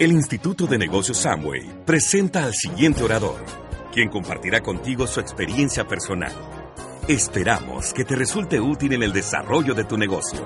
El 0.00 0.12
Instituto 0.12 0.66
de 0.66 0.78
Negocios 0.78 1.18
Samway 1.18 1.84
presenta 1.84 2.44
al 2.44 2.54
siguiente 2.54 3.02
orador, 3.02 3.36
quien 3.92 4.08
compartirá 4.08 4.62
contigo 4.62 5.06
su 5.06 5.20
experiencia 5.20 5.86
personal. 5.86 6.32
Esperamos 7.06 7.92
que 7.92 8.06
te 8.06 8.16
resulte 8.16 8.58
útil 8.58 8.94
en 8.94 9.02
el 9.02 9.12
desarrollo 9.12 9.74
de 9.74 9.84
tu 9.84 9.98
negocio. 9.98 10.40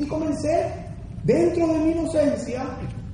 Y 0.00 0.04
comencé 0.06 0.68
dentro 1.22 1.68
de 1.68 1.78
mi 1.78 1.92
inocencia 1.92 2.64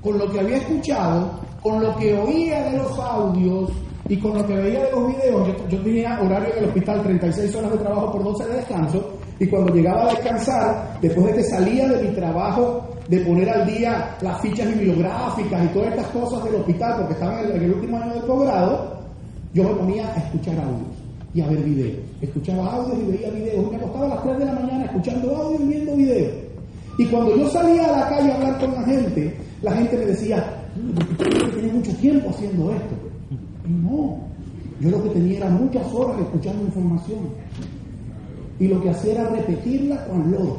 con 0.00 0.16
lo 0.16 0.32
que 0.32 0.40
había 0.40 0.56
escuchado, 0.56 1.38
con 1.62 1.82
lo 1.82 1.94
que 1.96 2.16
oía 2.16 2.62
de 2.70 2.78
los 2.78 2.98
audios 2.98 3.70
y 4.08 4.16
con 4.16 4.38
lo 4.38 4.46
que 4.46 4.54
veía 4.54 4.84
de 4.84 4.90
los 4.90 5.08
videos. 5.08 5.48
Yo, 5.48 5.68
yo 5.68 5.82
tenía 5.82 6.18
horario 6.18 6.50
en 6.54 6.58
el 6.60 6.68
hospital, 6.70 7.02
36 7.02 7.54
horas 7.56 7.72
de 7.72 7.76
trabajo 7.76 8.12
por 8.12 8.24
12 8.24 8.46
de 8.46 8.56
descanso 8.56 9.18
y 9.38 9.46
cuando 9.46 9.74
llegaba 9.74 10.04
a 10.04 10.10
descansar, 10.10 10.98
después 11.00 11.26
de 11.26 11.34
que 11.34 11.42
salía 11.42 11.88
de 11.88 12.08
mi 12.08 12.14
trabajo 12.14 12.86
de 13.08 13.20
poner 13.20 13.50
al 13.50 13.66
día 13.66 14.16
las 14.22 14.40
fichas 14.40 14.68
bibliográficas 14.68 15.64
y 15.64 15.68
todas 15.68 15.88
estas 15.88 16.06
cosas 16.08 16.44
del 16.44 16.54
hospital, 16.56 16.96
porque 16.98 17.14
estaba 17.14 17.40
en 17.40 17.62
el, 17.62 17.75
último 17.75 17.98
año 17.98 18.14
del 18.14 18.22
posgrado, 18.22 19.00
yo 19.52 19.64
me 19.64 19.75
ponía 19.75 20.06
a 20.06 20.16
escuchar 20.16 20.54
audios 20.58 20.89
y 21.34 21.40
a 21.40 21.48
ver 21.48 21.62
videos. 21.62 21.98
Escuchaba 22.20 22.72
audios 22.75 22.98
y 23.00 23.12
veía 23.12 23.30
videos. 23.30 23.70
Me 23.70 23.76
acostaba 23.76 24.06
a 24.06 24.08
las 24.08 24.22
3 24.22 24.39
de 24.39 24.44
la 24.44 24.52
mañana 24.52 24.84
escuchando 24.84 25.36
audios 25.36 25.61
y 25.62 25.66
viendo 25.66 25.96
videos. 25.96 26.32
Y 26.96 27.06
cuando 27.06 27.36
yo 27.36 27.50
salía 27.50 27.86
a 27.86 28.00
la 28.00 28.08
calle 28.08 28.30
a 28.30 28.34
hablar 28.36 28.58
con 28.61 28.75
la 28.75 28.82
gente, 28.84 29.36
la 29.62 29.72
gente 29.72 29.96
me 29.96 30.06
decía, 30.06 30.64
tiene 31.53 31.72
mucho 31.72 31.92
tiempo 31.96 32.30
haciendo 32.30 32.70
esto. 32.72 32.94
Y 33.66 33.72
no, 33.72 34.20
yo 34.80 34.91
lo 34.91 35.03
que 35.03 35.11
tenía 35.11 35.39
era 35.39 35.50
muchas 35.50 35.92
horas 35.92 36.20
escuchando 36.20 36.62
información 36.64 37.19
y 38.58 38.69
lo 38.69 38.81
que 38.81 38.91
hacía 38.91 39.12
era 39.12 39.28
repetirla 39.28 40.05
con 40.06 40.31
lodo. 40.31 40.58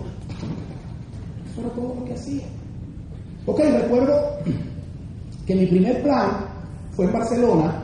Eso 1.51 1.61
era 1.61 1.69
todo 1.69 1.95
lo 1.99 2.05
que 2.05 2.13
hacía. 2.13 2.43
Ok, 3.45 3.59
recuerdo 3.59 4.13
que 5.45 5.55
mi 5.55 5.65
primer 5.67 6.01
plan 6.01 6.29
fue 6.91 7.05
en 7.05 7.13
Barcelona. 7.13 7.81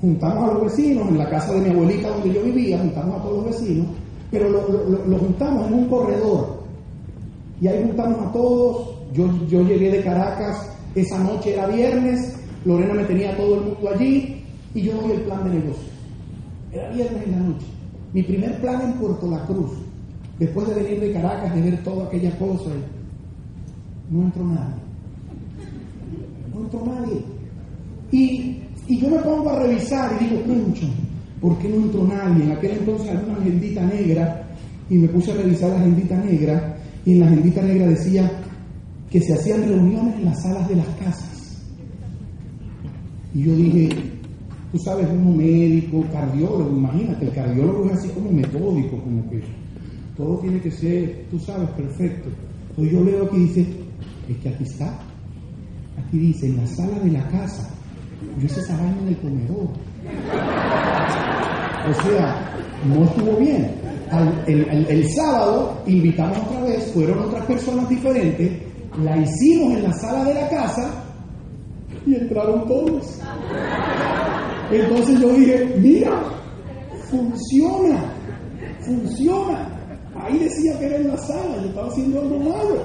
Juntamos 0.00 0.50
a 0.50 0.54
los 0.54 0.64
vecinos 0.64 1.08
en 1.08 1.18
la 1.18 1.30
casa 1.30 1.54
de 1.54 1.60
mi 1.60 1.70
abuelita 1.70 2.08
donde 2.08 2.32
yo 2.32 2.42
vivía, 2.42 2.78
juntamos 2.78 3.18
a 3.18 3.22
todos 3.22 3.36
los 3.36 3.56
vecinos, 3.56 3.86
pero 4.30 4.50
lo, 4.50 5.18
juntamos 5.18 5.68
en 5.68 5.74
un 5.74 5.88
corredor. 5.88 6.56
Y 7.60 7.68
ahí 7.68 7.82
juntamos 7.84 8.26
a 8.26 8.32
todos. 8.32 8.90
Yo, 9.12 9.30
yo 9.48 9.62
llegué 9.62 9.90
de 9.90 10.02
Caracas, 10.02 10.68
esa 10.94 11.18
noche 11.20 11.54
era 11.54 11.66
viernes, 11.68 12.36
Lorena 12.64 12.94
me 12.94 13.04
tenía 13.04 13.36
todo 13.36 13.54
el 13.54 13.60
mundo 13.62 13.88
allí 13.94 14.44
y 14.74 14.82
yo 14.82 14.92
doy 14.94 15.12
el 15.12 15.20
plan 15.22 15.44
de 15.44 15.58
negocio. 15.60 15.88
Era 16.72 16.90
viernes 16.90 17.22
en 17.24 17.32
la 17.32 17.38
noche. 17.38 17.66
Mi 18.16 18.22
primer 18.22 18.58
plan 18.62 18.80
en 18.80 18.92
Puerto 18.94 19.30
La 19.30 19.44
Cruz, 19.44 19.72
después 20.38 20.66
de 20.68 20.82
venir 20.82 21.00
de 21.00 21.12
Caracas, 21.12 21.54
de 21.54 21.60
ver 21.60 21.84
toda 21.84 22.06
aquella 22.06 22.34
cosa, 22.38 22.70
no 24.10 24.22
entró 24.22 24.42
nadie. 24.42 24.74
No 26.54 26.60
entró 26.62 26.86
nadie. 26.86 27.20
Y, 28.10 28.62
yo 28.88 29.10
me 29.10 29.18
pongo 29.18 29.50
a 29.50 29.58
revisar 29.58 30.16
y 30.18 30.24
digo, 30.24 30.40
mucho, 30.46 30.86
¿por 31.42 31.58
qué 31.58 31.68
no 31.68 31.76
entró 31.76 32.04
nadie? 32.04 32.44
En 32.44 32.52
aquel 32.52 32.70
entonces 32.78 33.10
había 33.10 33.34
una 33.34 33.38
agendita 33.38 33.84
negra 33.84 34.48
y 34.88 34.96
me 34.96 35.08
puse 35.08 35.32
a 35.32 35.34
revisar 35.34 35.68
la 35.68 35.76
agendita 35.76 36.16
negra 36.16 36.78
y 37.04 37.12
en 37.12 37.20
la 37.20 37.26
agendita 37.26 37.60
negra 37.60 37.86
decía 37.88 38.32
que 39.10 39.20
se 39.20 39.34
hacían 39.34 39.68
reuniones 39.68 40.14
en 40.16 40.24
las 40.24 40.42
salas 40.42 40.66
de 40.70 40.76
las 40.76 40.88
casas. 41.04 41.66
Y 43.34 43.42
yo 43.42 43.54
dije, 43.54 43.90
tú 44.72 44.78
sabes, 44.78 45.06
uno 45.10 45.36
médico, 45.36 46.04
cardiólogo, 46.12 46.70
imagínate, 46.70 47.26
el 47.26 47.32
cardiólogo 47.32 47.86
es 47.86 47.98
así 47.98 48.08
como 48.08 48.30
metódico, 48.30 48.98
como 49.02 49.28
que 49.30 49.42
todo 50.16 50.38
tiene 50.38 50.60
que 50.60 50.70
ser, 50.70 51.26
tú 51.30 51.38
sabes, 51.38 51.68
perfecto. 51.70 52.28
Entonces 52.70 52.92
yo 52.92 53.04
leo 53.04 53.24
aquí 53.24 53.36
dice, 53.38 53.66
es 54.28 54.36
que 54.38 54.48
aquí 54.48 54.64
está, 54.64 54.98
aquí 55.98 56.18
dice, 56.18 56.46
en 56.46 56.56
la 56.56 56.66
sala 56.66 56.98
de 56.98 57.10
la 57.10 57.28
casa, 57.28 57.70
yo 58.38 58.46
hice 58.46 58.60
esa 58.60 58.76
vaina 58.76 58.98
en 59.02 59.08
el 59.08 59.16
comedor. 59.18 59.68
O 61.88 62.02
sea, 62.02 62.52
no 62.84 63.04
estuvo 63.04 63.36
bien. 63.36 63.70
el, 64.46 65.08
sábado 65.10 65.82
invitamos 65.86 66.38
otra 66.38 66.62
vez, 66.62 66.92
fueron 66.92 67.18
otras 67.20 67.44
personas 67.46 67.88
diferentes, 67.88 68.52
la 69.02 69.16
hicimos 69.16 69.76
en 69.76 69.82
la 69.82 69.92
sala 69.92 70.24
de 70.24 70.34
la 70.34 70.48
casa 70.48 71.04
y 72.06 72.14
entraron 72.14 72.66
todos. 72.66 73.20
Entonces 74.70 75.20
yo 75.20 75.28
dije, 75.32 75.76
mira, 75.80 76.22
funciona, 77.10 78.12
funciona. 78.80 79.68
Ahí 80.14 80.38
decía 80.38 80.78
que 80.78 80.86
era 80.86 80.96
en 80.96 81.08
la 81.08 81.16
sala, 81.18 81.56
yo 81.60 81.68
estaba 81.68 81.88
haciendo 81.88 82.20
algo 82.20 82.38
malo. 82.38 82.76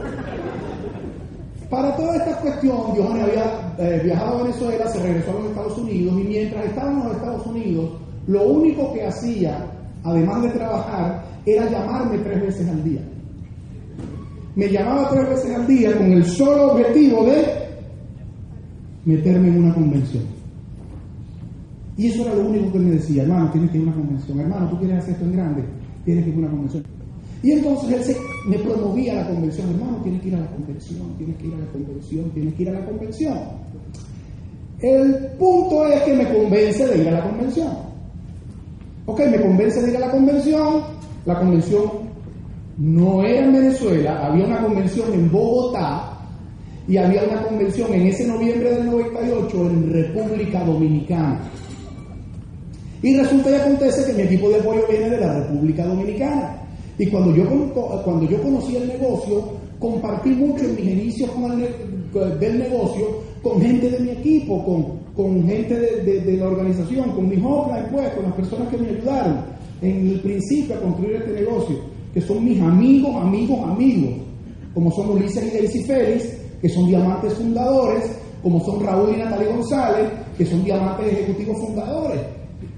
Para 1.70 1.96
toda 1.96 2.18
esta 2.18 2.38
cuestión, 2.42 2.78
Johanny 2.78 3.22
había 3.22 3.74
eh, 3.78 4.02
viajado 4.04 4.40
a 4.40 4.44
Venezuela, 4.44 4.88
se 4.88 5.02
regresó 5.02 5.32
a 5.32 5.34
los 5.36 5.46
Estados 5.46 5.78
Unidos 5.78 6.14
y 6.20 6.24
mientras 6.24 6.66
estaba 6.66 6.92
en 6.92 7.00
los 7.00 7.14
Estados 7.14 7.48
Unidos, 7.48 7.92
lo 8.28 8.44
único 8.44 8.94
que 8.94 9.08
hacía, 9.08 9.66
además 10.04 10.44
de 10.44 10.50
trabajar, 10.50 11.24
era 11.46 11.70
llamarme 11.70 12.18
tres 12.20 12.42
veces 12.42 12.68
al 12.68 12.84
día. 12.84 13.02
Me 14.56 14.70
llamaba 14.70 15.10
tres 15.12 15.30
veces 15.30 15.56
al 15.56 15.66
día 15.66 15.98
con 15.98 16.12
el 16.12 16.26
solo 16.26 16.74
objetivo 16.74 17.26
de 17.26 17.46
meterme 19.06 19.48
en 19.48 19.64
una 19.64 19.74
convención. 19.74 20.41
Y 22.02 22.08
eso 22.08 22.24
era 22.24 22.34
lo 22.34 22.48
único 22.48 22.72
que 22.72 22.80
me 22.80 22.92
decía, 22.94 23.22
hermano, 23.22 23.52
tienes 23.52 23.70
que 23.70 23.78
ir 23.78 23.84
a 23.84 23.88
una 23.90 23.96
convención, 23.96 24.40
hermano, 24.40 24.70
tú 24.72 24.80
quieres 24.80 24.98
hacer 24.98 25.14
esto 25.14 25.26
en 25.26 25.34
grande, 25.34 25.64
tienes 26.04 26.24
que 26.24 26.30
ir 26.32 26.36
a 26.36 26.40
una 26.40 26.50
convención. 26.50 26.84
Y 27.44 27.52
entonces 27.52 27.92
él 27.92 28.04
se, 28.04 28.18
me 28.50 28.58
promovía 28.58 29.14
la 29.14 29.28
convención, 29.28 29.70
hermano, 29.70 30.00
tienes 30.02 30.22
que 30.24 30.28
ir 30.30 30.36
a 30.36 30.40
la 30.40 30.48
convención, 30.48 31.16
tienes 31.20 31.38
que 31.38 31.46
ir 31.46 31.54
a 31.54 31.58
la 31.60 31.66
convención, 31.68 32.32
tienes 32.32 32.54
que 32.56 32.64
ir 32.64 32.70
a 32.70 32.72
la 32.72 32.86
convención. 32.86 33.38
El 34.80 35.16
punto 35.38 35.86
es 35.86 36.02
que 36.02 36.14
me 36.16 36.34
convence 36.34 36.88
de 36.88 36.98
ir 37.04 37.08
a 37.08 37.12
la 37.12 37.24
convención. 37.24 37.72
Ok, 39.06 39.20
me 39.20 39.40
convence 39.40 39.82
de 39.84 39.90
ir 39.92 39.98
a 39.98 40.00
la 40.00 40.10
convención, 40.10 40.82
la 41.28 41.40
convención 41.40 41.84
no 42.80 43.24
era 43.24 43.46
en 43.46 43.54
Venezuela, 43.54 44.26
había 44.26 44.48
una 44.48 44.64
convención 44.64 45.14
en 45.14 45.32
Bogotá 45.32 46.18
y 46.88 46.98
había 46.98 47.26
una 47.26 47.44
convención 47.44 47.94
en 47.94 48.08
ese 48.08 48.28
noviembre 48.28 48.72
del 48.72 48.88
98 48.88 49.70
en 49.70 49.94
República 49.94 50.64
Dominicana. 50.64 51.42
Y 53.04 53.18
resulta 53.18 53.50
y 53.50 53.56
acontece 53.56 54.06
que 54.06 54.14
mi 54.14 54.24
equipo 54.24 54.50
de 54.50 54.60
apoyo 54.60 54.82
viene 54.90 55.10
de 55.10 55.20
la 55.20 55.40
República 55.40 55.86
Dominicana. 55.86 56.62
Y 56.98 57.08
cuando 57.08 57.36
yo, 57.36 57.46
cuando 58.04 58.30
yo 58.30 58.42
conocí 58.42 58.76
el 58.76 58.88
negocio, 58.88 59.44
compartí 59.80 60.30
mucho 60.30 60.64
en 60.66 60.76
mis 60.76 60.86
inicios 60.86 61.32
del 62.40 62.60
negocio 62.60 63.08
con 63.42 63.60
gente 63.60 63.90
de 63.90 64.00
mi 64.00 64.10
equipo, 64.12 64.64
con, 64.64 65.00
con 65.16 65.48
gente 65.48 65.76
de, 65.76 66.38
la 66.38 66.48
organización, 66.48 67.10
con 67.12 67.28
mis 67.28 67.40
offline, 67.44 67.88
pues, 67.92 68.14
con 68.14 68.24
las 68.26 68.34
personas 68.34 68.68
que 68.70 68.78
me 68.78 68.90
ayudaron 68.90 69.38
en 69.82 70.10
el 70.10 70.20
principio 70.20 70.76
a 70.76 70.82
construir 70.82 71.16
este 71.16 71.32
negocio, 71.32 71.80
que 72.14 72.22
son 72.22 72.46
mis 72.46 72.62
amigos, 72.62 73.16
amigos, 73.16 73.60
amigos, 73.68 74.12
como 74.76 74.92
son 74.92 75.10
Ulises 75.10 75.44
y 75.44 75.58
Daisy 75.58 75.84
Félix, 75.84 76.38
que 76.62 76.70
son 76.70 76.88
diamantes 76.88 77.34
fundadores, 77.34 78.04
como 78.44 78.64
son 78.64 78.84
Raúl 78.86 79.16
y 79.16 79.18
Natalia 79.18 79.56
González, 79.56 80.08
que 80.38 80.46
son 80.46 80.64
diamantes 80.64 81.12
ejecutivos 81.12 81.58
fundadores. 81.58 82.22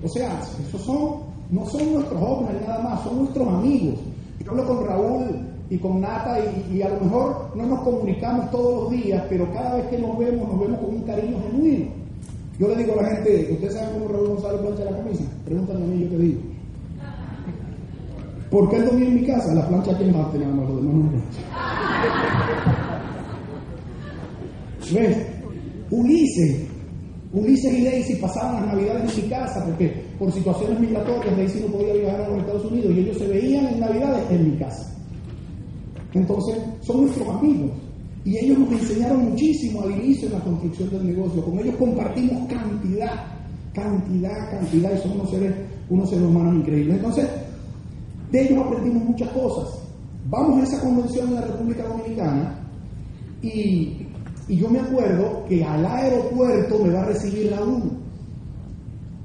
O 0.03 0.07
sea, 0.09 0.39
esos 0.67 0.81
son, 0.81 1.19
no 1.49 1.65
son 1.65 1.93
nuestros 1.93 2.21
hombres 2.21 2.61
nada 2.67 2.83
más, 2.83 3.03
son 3.03 3.19
nuestros 3.19 3.47
amigos. 3.47 3.95
Yo 4.43 4.51
hablo 4.51 4.67
con 4.67 4.85
Raúl 4.85 5.47
y 5.69 5.77
con 5.77 6.01
Nata 6.01 6.39
y, 6.71 6.81
a 6.81 6.89
lo 6.89 6.99
mejor 6.99 7.51
no 7.55 7.65
nos 7.65 7.79
comunicamos 7.83 8.51
todos 8.51 8.83
los 8.83 8.91
días, 8.91 9.23
pero 9.29 9.51
cada 9.53 9.77
vez 9.77 9.87
que 9.87 9.97
nos 9.99 10.17
vemos, 10.17 10.49
nos 10.49 10.59
vemos 10.59 10.79
con 10.79 10.95
un 10.95 11.01
cariño 11.03 11.37
genuino. 11.49 11.85
Yo 12.59 12.67
le 12.67 12.75
digo 12.75 12.99
a 12.99 13.03
la 13.03 13.09
gente, 13.15 13.47
¿ustedes 13.53 13.73
saben 13.73 13.93
cómo 13.93 14.07
Raúl 14.09 14.27
González 14.29 14.61
plancha 14.61 14.83
la 14.83 14.97
camisa? 14.97 15.23
Pregúntame 15.45 15.83
a 15.83 15.87
mí, 15.87 16.03
yo 16.03 16.09
te 16.09 16.17
digo. 16.17 16.41
¿Por 18.51 18.69
qué 18.69 18.75
él 18.75 18.85
dormía 18.85 19.07
en 19.07 19.15
mi 19.15 19.25
casa? 19.25 19.53
La 19.53 19.67
plancha 19.67 19.97
que 19.97 20.05
más 20.05 20.27
más, 20.27 20.35
los 20.35 20.75
demás 20.83 20.93
no 20.93 21.11
¿Ves? 24.93 25.17
Ulises 25.89 26.72
Ulises 27.33 27.73
y 27.73 27.83
Daisy 27.83 28.15
pasaban 28.15 28.65
las 28.65 28.75
navidades 28.75 29.17
en 29.17 29.23
mi 29.23 29.29
casa 29.29 29.65
porque 29.65 29.87
por 30.19 30.31
situaciones 30.31 30.79
migratorias 30.79 31.35
Daisy 31.35 31.61
no 31.61 31.67
podía 31.67 31.93
viajar 31.93 32.21
a 32.21 32.29
los 32.29 32.39
Estados 32.39 32.65
Unidos 32.65 32.93
y 32.95 32.99
ellos 32.99 33.17
se 33.17 33.27
veían 33.27 33.65
en 33.65 33.79
navidades 33.79 34.23
en 34.29 34.51
mi 34.51 34.57
casa. 34.57 34.95
Entonces, 36.13 36.57
son 36.81 37.01
nuestros 37.01 37.27
amigos. 37.27 37.71
Y 38.25 38.37
ellos 38.37 38.59
nos 38.59 38.71
enseñaron 38.71 39.31
muchísimo 39.31 39.81
al 39.81 39.91
inicio 39.91 40.29
de 40.29 40.37
la 40.37 40.43
construcción 40.43 40.89
del 40.91 41.07
negocio. 41.07 41.43
Con 41.43 41.59
ellos 41.59 41.75
compartimos 41.75 42.47
cantidad, 42.47 43.25
cantidad, 43.73 44.51
cantidad, 44.51 44.93
y 44.93 45.01
son 45.01 45.11
unos 45.13 45.29
seres, 45.31 45.53
unos 45.89 46.09
seres 46.09 46.25
humanos 46.25 46.55
increíbles. 46.55 46.97
Entonces, 46.97 47.27
de 48.31 48.43
ellos 48.43 48.63
aprendimos 48.65 49.03
muchas 49.03 49.29
cosas. 49.29 49.79
Vamos 50.29 50.61
a 50.61 50.63
esa 50.63 50.79
convención 50.81 51.29
en 51.29 51.35
la 51.35 51.41
República 51.41 51.83
Dominicana 51.83 52.59
y 53.41 54.02
y 54.47 54.57
yo 54.57 54.69
me 54.69 54.79
acuerdo 54.79 55.45
que 55.47 55.63
al 55.63 55.85
aeropuerto 55.85 56.79
me 56.83 56.93
va 56.93 57.01
a 57.01 57.05
recibir 57.05 57.51
Raúl. 57.51 57.83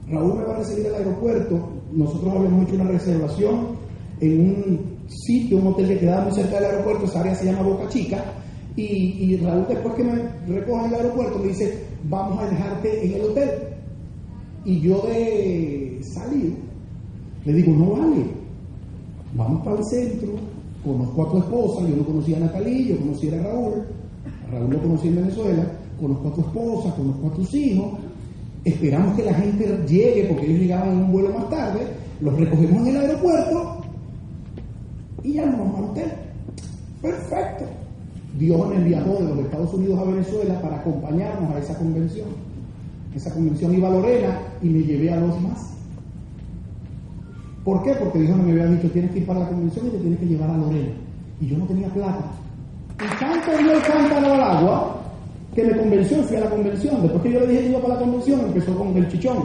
Raúl 0.08 0.38
me 0.38 0.44
va 0.44 0.54
a 0.54 0.58
recibir 0.58 0.86
al 0.86 0.94
aeropuerto. 0.94 1.68
Nosotros 1.92 2.34
habíamos 2.34 2.66
hecho 2.66 2.74
una 2.76 2.90
reservación 2.90 3.78
en 4.20 4.40
un 4.40 4.98
sitio, 5.08 5.58
un 5.58 5.68
hotel 5.68 5.88
que 5.88 5.98
quedaba 5.98 6.24
muy 6.24 6.32
cerca 6.32 6.56
del 6.56 6.64
aeropuerto, 6.66 7.04
esa 7.06 7.20
área 7.20 7.34
se 7.34 7.46
llama 7.46 7.62
Boca 7.62 7.88
Chica, 7.88 8.24
y, 8.76 9.36
Raúl 9.38 9.66
después 9.68 9.94
que 9.94 10.04
me 10.04 10.12
recoge 10.46 10.84
en 10.84 10.92
el 10.92 10.94
aeropuerto 10.94 11.38
me 11.40 11.48
dice, 11.48 11.82
vamos 12.08 12.40
a 12.40 12.48
dejarte 12.48 13.06
en 13.06 13.12
el 13.14 13.22
hotel. 13.22 13.50
Y 14.64 14.80
yo 14.80 15.02
de 15.02 16.00
salir, 16.14 16.54
le 17.44 17.52
digo, 17.54 17.72
no 17.72 17.90
vale, 17.90 18.24
vamos 19.34 19.64
para 19.64 19.78
el 19.78 19.84
centro, 19.84 20.28
conozco 20.84 21.26
a 21.26 21.30
tu 21.32 21.38
esposa, 21.38 21.88
yo 21.88 21.96
no 21.96 22.04
conocía 22.04 22.36
a 22.36 22.40
Natalie, 22.40 22.88
yo 22.88 22.98
conocía 22.98 23.40
a 23.40 23.42
Raúl, 23.42 23.84
Raúl 24.52 24.70
lo 24.70 24.82
conocí 24.82 25.08
en 25.08 25.16
Venezuela, 25.16 25.66
conozco 26.00 26.28
a 26.28 26.34
tu 26.34 26.40
esposa, 26.40 26.94
conozco 26.94 27.26
a 27.26 27.34
tus 27.34 27.54
hijos, 27.54 27.92
esperamos 28.64 29.16
que 29.16 29.24
la 29.24 29.34
gente 29.34 29.84
llegue 29.86 30.24
porque 30.24 30.46
ellos 30.46 30.60
llegaban 30.60 30.88
en 30.90 30.98
un 30.98 31.12
vuelo 31.12 31.30
más 31.30 31.50
tarde, 31.50 31.80
los 32.20 32.38
recogemos 32.38 32.86
en 32.86 32.96
el 32.96 32.96
aeropuerto 32.96 33.84
y 35.22 35.32
ya 35.34 35.46
nos 35.46 35.58
vamos 35.58 35.78
al 35.78 35.84
hotel. 35.84 36.12
Perfecto. 37.02 37.64
Dios 38.38 38.68
me 38.68 38.76
envió 38.76 38.98
de 38.98 39.34
los 39.34 39.38
Estados 39.38 39.74
Unidos 39.74 39.98
a 39.98 40.04
Venezuela 40.04 40.60
para 40.62 40.76
acompañarnos 40.76 41.54
a 41.54 41.58
esa 41.58 41.76
convención. 41.76 42.28
Esa 43.14 43.32
convención 43.32 43.74
iba 43.74 43.88
a 43.88 43.92
Lorena 43.92 44.38
y 44.62 44.68
me 44.68 44.82
llevé 44.82 45.12
a 45.12 45.20
dos 45.20 45.40
más. 45.40 45.74
¿Por 47.64 47.82
qué? 47.82 47.94
Porque 47.94 48.20
Dios 48.20 48.36
me 48.36 48.52
había 48.52 48.66
dicho, 48.66 48.90
tienes 48.90 49.10
que 49.10 49.18
ir 49.18 49.26
para 49.26 49.40
la 49.40 49.48
convención 49.48 49.88
y 49.88 49.90
te 49.90 49.98
tienes 49.98 50.18
que 50.20 50.26
llevar 50.26 50.50
a 50.50 50.56
Lorena. 50.56 50.92
Y 51.40 51.46
yo 51.48 51.58
no 51.58 51.66
tenía 51.66 51.88
plata. 51.88 52.30
Y 53.00 53.20
tanto 53.20 53.56
dio 53.58 53.72
el 53.72 53.82
cántaro 53.82 54.32
al 54.34 54.40
agua 54.40 55.00
que 55.54 55.64
me 55.64 55.76
convenció 55.76 56.22
fui 56.24 56.36
a 56.36 56.40
la 56.40 56.50
convención. 56.50 57.02
Después 57.02 57.22
que 57.22 57.32
yo 57.32 57.40
le 57.40 57.46
dije 57.46 57.62
que 57.62 57.68
iba 57.70 57.80
para 57.80 57.94
la 57.94 58.00
convención, 58.00 58.40
empezó 58.40 58.76
con 58.76 58.96
el 58.96 59.08
chichón. 59.08 59.38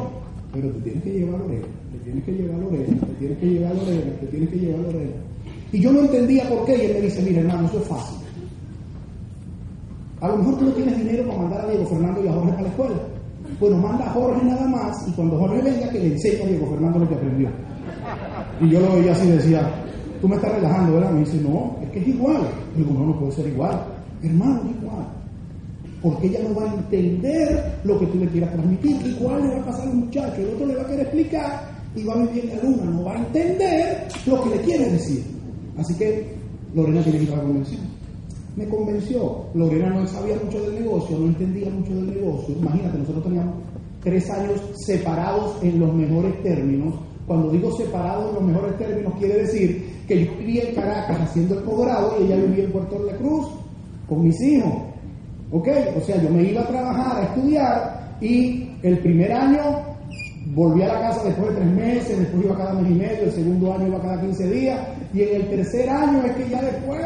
Pero 0.53 0.69
te 0.69 0.79
tienes 0.81 1.03
que 1.03 1.09
llevar 1.11 1.35
a 1.35 1.43
Lorena, 1.43 1.65
te 1.91 1.97
tienes 1.99 2.23
que 2.23 2.31
llevar 2.31 2.55
a 2.55 2.59
Lorena, 2.59 2.85
te 2.85 3.13
tienes 3.17 3.37
que 3.39 3.45
llevar 3.45 3.71
a 3.71 3.75
Lorena, 3.75 4.11
te 4.19 4.27
tienes 4.27 4.49
que 4.49 4.57
llevar 4.57 4.79
a 4.79 4.83
Lorena. 4.83 5.11
Y 5.71 5.79
yo 5.79 5.91
no 5.91 5.99
entendía 6.01 6.49
por 6.49 6.65
qué. 6.65 6.77
Y 6.77 6.85
él 6.85 6.93
me 6.95 7.01
dice, 7.01 7.21
mira 7.21 7.41
hermano, 7.41 7.67
eso 7.67 7.77
es 7.79 7.87
fácil. 7.87 8.17
A 10.21 10.27
lo 10.29 10.37
mejor 10.37 10.57
tú 10.57 10.65
no 10.65 10.71
tienes 10.71 10.97
dinero 10.97 11.27
para 11.27 11.41
mandar 11.41 11.61
a 11.61 11.69
Diego 11.69 11.85
Fernando 11.85 12.23
y 12.23 12.27
a 12.27 12.33
Jorge 12.33 12.51
para 12.51 12.61
la 12.61 12.69
escuela. 12.69 12.95
Bueno, 13.59 13.77
manda 13.77 14.05
a 14.05 14.13
Jorge 14.13 14.45
nada 14.45 14.67
más 14.67 15.07
y 15.07 15.11
cuando 15.11 15.37
Jorge 15.37 15.61
venga 15.61 15.89
que 15.89 15.99
le 15.99 16.07
enseñe 16.13 16.43
a 16.43 16.47
Diego 16.47 16.67
Fernando 16.67 16.99
lo 16.99 17.09
que 17.09 17.15
aprendió. 17.15 17.49
Y 18.61 18.69
yo 18.69 18.79
lo 18.79 18.95
veía 18.95 19.11
así 19.11 19.27
y 19.27 19.31
decía, 19.31 19.69
tú 20.21 20.27
me 20.27 20.35
estás 20.35 20.53
relajando, 20.53 20.93
¿verdad? 20.93 21.11
Me 21.11 21.19
dice, 21.19 21.37
no, 21.41 21.75
que 21.93 21.99
es 21.99 22.07
igual. 22.07 22.49
digo, 22.75 22.93
no, 22.93 23.05
no 23.07 23.19
puede 23.19 23.31
ser 23.31 23.47
igual. 23.47 23.85
Hermano, 24.21 24.61
igual. 24.81 25.07
Porque 26.01 26.27
ella 26.27 26.39
no 26.47 26.55
va 26.55 26.69
a 26.69 26.73
entender 26.73 27.79
lo 27.83 27.99
que 27.99 28.07
tú 28.07 28.19
le 28.19 28.27
quieras 28.27 28.51
transmitir. 28.51 28.97
Igual 29.05 29.41
le 29.43 29.55
va 29.55 29.61
a 29.61 29.65
pasar 29.65 29.87
al 29.87 29.95
muchacho, 29.95 30.41
el 30.41 30.49
otro 30.49 30.65
le 30.65 30.75
va 30.75 30.81
a 30.81 30.87
querer 30.87 31.01
explicar 31.01 31.71
y 31.95 32.03
va 32.03 32.13
a 32.13 32.25
vivir 32.25 32.49
en 32.49 32.57
la 32.57 32.63
luna. 32.63 32.91
No 32.91 33.03
va 33.05 33.13
a 33.13 33.19
entender 33.19 34.07
lo 34.25 34.43
que 34.43 34.49
le 34.49 34.61
quiere 34.61 34.89
decir. 34.89 35.23
Así 35.77 35.93
que 35.95 36.35
Lorena 36.75 37.01
tiene 37.01 37.19
que 37.19 37.23
ir 37.25 37.31
a 37.31 37.37
la 37.37 37.43
convención 37.43 37.93
me 38.55 38.67
convenció. 38.67 39.45
Lorena 39.53 39.89
no 39.89 40.07
sabía 40.07 40.35
mucho 40.43 40.61
del 40.61 40.83
negocio, 40.83 41.17
no 41.17 41.27
entendía 41.27 41.69
mucho 41.69 41.95
del 41.95 42.07
negocio. 42.07 42.55
Imagínate, 42.55 42.97
nosotros 42.99 43.23
teníamos 43.23 43.55
tres 44.03 44.29
años 44.29 44.61
separados 44.85 45.63
en 45.63 45.79
los 45.79 45.93
mejores 45.93 46.41
términos. 46.43 46.93
Cuando 47.27 47.49
digo 47.51 47.71
separados 47.75 48.29
en 48.29 48.35
los 48.35 48.43
mejores 48.43 48.77
términos, 48.77 49.13
quiere 49.17 49.35
decir 49.35 50.03
que 50.07 50.25
yo 50.25 50.31
vivía 50.37 50.63
en 50.63 50.75
Caracas 50.75 51.21
haciendo 51.21 51.55
el 51.55 51.63
posgrado 51.63 52.15
y 52.19 52.23
ella 52.23 52.35
vivía 52.35 52.65
en 52.65 52.71
Puerto 52.71 52.99
de 52.99 53.11
la 53.11 53.17
Cruz 53.17 53.47
con 54.07 54.23
mis 54.23 54.39
hijos. 54.41 54.73
¿Ok? 55.51 55.67
O 55.97 56.01
sea, 56.01 56.21
yo 56.21 56.29
me 56.29 56.43
iba 56.43 56.61
a 56.61 56.67
trabajar, 56.67 57.21
a 57.21 57.23
estudiar 57.23 58.17
y 58.19 58.69
el 58.81 58.97
primer 58.99 59.31
año 59.31 59.93
Volví 60.47 60.81
a 60.83 60.87
la 60.87 60.99
casa 60.99 61.23
después 61.23 61.49
de 61.49 61.55
tres 61.55 61.71
meses, 61.71 62.19
después 62.19 62.43
iba 62.43 62.57
cada 62.57 62.73
mes 62.73 62.91
y 62.91 62.95
medio, 62.95 63.23
el 63.23 63.31
segundo 63.31 63.73
año 63.73 63.87
iba 63.87 64.01
cada 64.01 64.21
15 64.21 64.49
días, 64.49 64.87
y 65.13 65.21
en 65.21 65.35
el 65.35 65.49
tercer 65.49 65.89
año 65.89 66.21
es 66.25 66.31
que 66.33 66.49
ya 66.49 66.61
después 66.61 67.01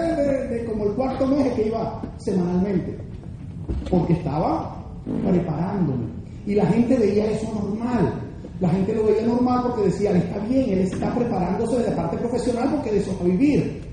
de, 0.50 0.66
como 0.66 0.86
el 0.86 0.92
cuarto 0.94 1.28
mes 1.28 1.46
es 1.46 1.54
que 1.54 1.68
iba 1.68 2.02
semanalmente, 2.18 2.98
porque 3.92 4.14
estaba 4.14 4.84
preparándome. 5.30 6.06
Y 6.48 6.56
la 6.56 6.66
gente 6.66 6.98
veía 6.98 7.30
eso 7.32 7.54
normal. 7.54 8.14
La 8.60 8.70
gente 8.70 8.94
lo 8.94 9.04
veía 9.06 9.22
normal 9.28 9.62
porque 9.64 9.84
decía, 9.84 10.12
está 10.12 10.40
bien, 10.40 10.70
él 10.70 10.80
está 10.80 11.14
preparándose 11.14 11.78
de 11.78 11.90
la 11.90 11.96
parte 11.96 12.18
profesional 12.18 12.70
porque 12.72 12.92
de 12.92 12.98
eso 12.98 13.16
va 13.20 13.26
vivir. 13.26 13.88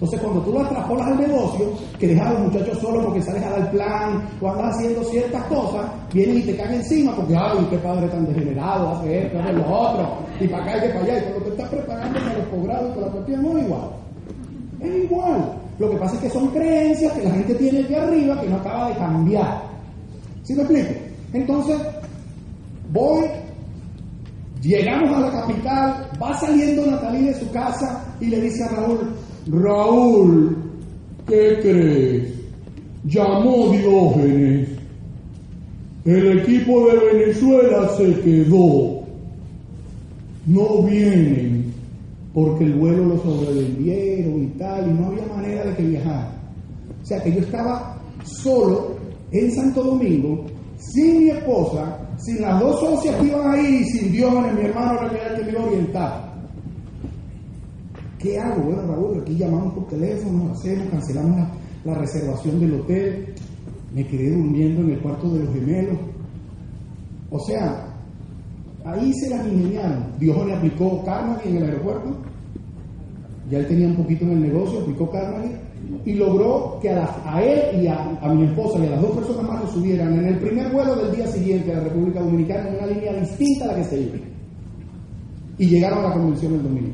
Entonces, 0.00 0.20
cuando 0.20 0.40
tú 0.40 0.52
lo 0.52 0.62
atrapolas 0.62 1.08
al 1.08 1.18
negocio, 1.18 1.72
que 1.98 2.08
dejas 2.08 2.28
a 2.28 2.32
los 2.32 2.50
muchachos 2.50 2.78
solos 2.78 3.04
porque 3.04 3.20
sales 3.20 3.42
a 3.42 3.50
dar 3.50 3.70
plan, 3.70 4.28
tú 4.40 4.48
andas 4.48 4.74
haciendo 4.74 5.04
ciertas 5.04 5.44
cosas, 5.44 5.90
vienen 6.10 6.38
y 6.38 6.42
te 6.42 6.56
caen 6.56 6.74
encima 6.76 7.14
porque, 7.14 7.36
ay, 7.36 7.66
qué 7.68 7.76
padre 7.76 8.08
tan 8.08 8.26
degenerado, 8.26 8.88
hace 8.92 9.26
esto, 9.26 9.38
hace 9.38 9.52
lo 9.52 9.70
otro, 9.70 10.08
y 10.40 10.48
para 10.48 10.62
acá 10.64 10.86
y 10.86 10.88
para 10.88 11.00
allá, 11.04 11.18
y 11.18 11.22
cuando 11.22 11.40
te 11.42 11.50
estás 11.50 11.68
preparando 11.68 12.18
para 12.18 12.38
los 12.38 12.46
posgrados, 12.46 12.94
para 12.94 13.06
la 13.06 13.12
cuestión, 13.12 13.42
no 13.42 13.58
es 13.58 13.64
igual. 13.66 13.90
Es 14.80 15.04
igual. 15.04 15.52
Lo 15.78 15.90
que 15.90 15.96
pasa 15.96 16.14
es 16.14 16.20
que 16.22 16.30
son 16.30 16.48
creencias 16.48 17.12
que 17.12 17.22
la 17.22 17.30
gente 17.32 17.54
tiene 17.56 17.80
aquí 17.80 17.94
arriba 17.94 18.40
que 18.40 18.48
no 18.48 18.56
acaba 18.56 18.88
de 18.88 18.94
cambiar. 18.94 19.62
¿Sí 20.44 20.54
me 20.54 20.62
explico? 20.62 20.90
Entonces, 21.34 21.76
voy, 22.90 23.26
llegamos 24.62 25.16
a 25.16 25.20
la 25.20 25.30
capital, 25.30 26.10
va 26.22 26.38
saliendo 26.38 26.86
Natalie 26.86 27.32
de 27.32 27.40
su 27.40 27.50
casa 27.50 28.04
y 28.20 28.26
le 28.26 28.40
dice 28.40 28.64
a 28.64 28.68
Raúl, 28.68 28.98
Raúl, 29.48 30.56
¿qué 31.26 31.58
crees? 31.62 32.34
Llamó 33.04 33.70
Diógenes. 33.70 34.68
El 36.04 36.38
equipo 36.40 36.86
de 36.86 36.96
Venezuela 37.12 37.88
se 37.96 38.20
quedó. 38.20 39.00
No 40.46 40.82
vienen 40.82 41.72
porque 42.32 42.64
el 42.64 42.74
vuelo 42.74 43.04
lo 43.06 43.22
sobrevendieron 43.22 44.44
y 44.44 44.46
tal, 44.58 44.88
y 44.88 44.94
no 44.94 45.06
había 45.06 45.26
manera 45.26 45.64
de 45.64 45.76
que 45.76 45.82
viajara. 45.82 46.32
O 47.02 47.06
sea 47.06 47.22
que 47.22 47.32
yo 47.32 47.40
estaba 47.40 47.98
solo 48.24 48.96
en 49.32 49.50
Santo 49.52 49.82
Domingo, 49.82 50.44
sin 50.78 51.24
mi 51.24 51.30
esposa, 51.30 51.98
sin 52.24 52.42
las 52.42 52.60
dos 52.60 52.80
socias 52.80 53.16
que 53.16 53.26
iban 53.26 53.50
ahí, 53.50 53.84
sin 53.84 54.12
Diógenes, 54.12 54.54
mi 54.54 54.62
hermano 54.62 55.00
era 55.10 55.36
que 55.36 55.44
me 55.44 55.50
iba 55.50 55.60
a 55.60 55.64
orientar. 55.64 56.30
¿Qué 58.18 58.38
hago? 58.38 58.62
Bueno, 58.62 58.82
Raúl, 58.86 59.20
aquí 59.22 59.36
llamamos 59.36 59.74
por 59.74 59.88
teléfono, 59.88 60.52
hacemos, 60.52 60.88
cancelamos 60.90 61.48
la, 61.84 61.94
reservación 61.94 62.60
del 62.60 62.80
hotel, 62.80 63.34
me 63.94 64.06
quedé 64.06 64.30
durmiendo 64.36 64.82
en 64.82 64.90
el 64.90 65.00
cuarto 65.00 65.30
de 65.30 65.44
los 65.44 65.54
gemelos. 65.54 65.98
O 67.30 67.38
sea, 67.40 67.86
ahí 68.84 69.12
se 69.14 69.30
las 69.30 69.46
ingeniaron. 69.46 70.12
Le 70.20 70.54
aplicó 70.54 71.02
Carnegie 71.04 71.50
en 71.50 71.56
el 71.56 71.64
aeropuerto, 71.64 72.18
ya 73.50 73.58
él 73.58 73.66
tenía 73.66 73.88
un 73.88 73.96
poquito 73.96 74.24
en 74.24 74.32
el 74.32 74.42
negocio, 74.42 74.80
aplicó 74.80 75.10
Carnegie 75.10 75.69
y 76.04 76.14
logró 76.14 76.78
que 76.80 76.90
a, 76.90 77.42
él 77.42 77.82
y 77.82 77.86
a, 77.86 78.18
a, 78.20 78.32
mi 78.32 78.44
esposa 78.44 78.78
y 78.78 78.86
a 78.86 78.90
las 78.90 79.02
dos 79.02 79.10
personas 79.12 79.42
más 79.42 79.64
lo 79.64 79.70
subieran 79.70 80.18
en 80.18 80.26
el 80.26 80.38
primer 80.38 80.70
vuelo 80.72 80.94
del 80.96 81.16
día 81.16 81.26
siguiente 81.26 81.72
a 81.72 81.76
la 81.76 81.84
República 81.84 82.20
Dominicana 82.20 82.68
en 82.68 82.74
una 82.76 82.86
línea 82.86 83.12
distinta 83.14 83.64
a 83.64 83.68
la 83.68 83.74
que 83.76 83.84
se 83.84 84.00
iba. 84.00 84.18
Y 85.58 85.66
llegaron 85.66 85.98
a 85.98 86.08
la 86.08 86.14
convención 86.14 86.54
el 86.54 86.62
domingo. 86.62 86.92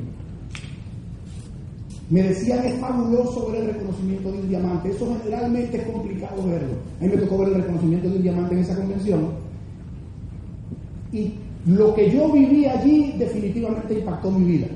Me 2.09 2.23
decían, 2.23 2.65
es 2.65 2.75
fabuloso 2.79 3.51
ver 3.51 3.63
el 3.63 3.75
reconocimiento 3.75 4.31
de 4.31 4.39
un 4.39 4.49
diamante. 4.49 4.91
Eso 4.91 5.17
generalmente 5.23 5.77
es 5.77 5.87
complicado 5.87 6.43
verlo. 6.47 6.75
A 7.01 7.05
mí 7.05 7.11
me 7.11 7.17
tocó 7.17 7.39
ver 7.39 7.49
el 7.49 7.55
reconocimiento 7.57 8.09
de 8.09 8.17
un 8.17 8.23
diamante 8.23 8.55
en 8.55 8.61
esa 8.61 8.77
convención. 8.77 9.21
Y 11.13 11.35
lo 11.67 11.95
que 11.95 12.11
yo 12.11 12.31
viví 12.31 12.67
allí 12.67 13.15
definitivamente 13.19 13.99
impactó 13.99 14.31
mi 14.31 14.45
vida. 14.45 14.69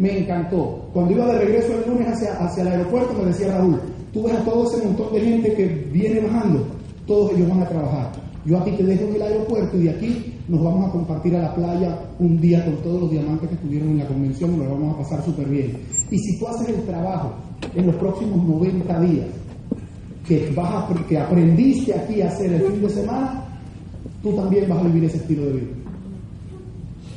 Me 0.00 0.20
encantó. 0.20 0.88
Cuando 0.94 1.12
iba 1.12 1.26
de 1.26 1.40
regreso 1.40 1.74
el 1.74 1.90
lunes 1.90 2.08
hacia, 2.08 2.32
hacia 2.38 2.62
el 2.62 2.68
aeropuerto, 2.68 3.12
me 3.18 3.26
decía 3.26 3.54
Raúl, 3.54 3.78
tú 4.14 4.22
ves 4.22 4.32
a 4.32 4.44
todo 4.44 4.64
ese 4.66 4.82
montón 4.82 5.12
de 5.12 5.20
gente 5.20 5.52
que 5.52 5.66
viene 5.92 6.20
bajando, 6.20 6.66
todos 7.06 7.32
ellos 7.32 7.50
van 7.50 7.62
a 7.62 7.68
trabajar. 7.68 8.12
Yo 8.46 8.58
aquí 8.58 8.70
te 8.70 8.82
dejo 8.82 9.04
en 9.04 9.14
el 9.16 9.22
aeropuerto 9.22 9.76
y 9.76 9.82
de 9.82 9.90
aquí 9.90 10.34
nos 10.48 10.64
vamos 10.64 10.88
a 10.88 10.92
compartir 10.92 11.36
a 11.36 11.42
la 11.42 11.54
playa 11.54 11.98
un 12.18 12.40
día 12.40 12.64
con 12.64 12.76
todos 12.76 13.02
los 13.02 13.10
diamantes 13.10 13.50
que 13.50 13.54
estuvieron 13.56 13.90
en 13.90 13.98
la 13.98 14.06
convención 14.06 14.54
y 14.54 14.56
nos 14.56 14.70
vamos 14.70 14.94
a 14.94 14.98
pasar 15.00 15.22
súper 15.22 15.46
bien. 15.46 15.76
Y 16.10 16.18
si 16.18 16.38
tú 16.38 16.48
haces 16.48 16.70
el 16.70 16.82
trabajo 16.84 17.34
en 17.74 17.86
los 17.86 17.96
próximos 17.96 18.42
90 18.42 19.00
días 19.00 19.26
que, 20.26 20.50
vas 20.56 20.86
que 21.06 21.18
aprendiste 21.18 21.92
aquí 21.92 22.22
a 22.22 22.28
hacer 22.28 22.54
el 22.54 22.62
fin 22.62 22.80
de 22.80 22.88
semana, 22.88 23.44
tú 24.22 24.32
también 24.32 24.66
vas 24.66 24.78
a 24.78 24.84
vivir 24.84 25.04
ese 25.04 25.18
estilo 25.18 25.44
de 25.44 25.52
vida. 25.52 25.79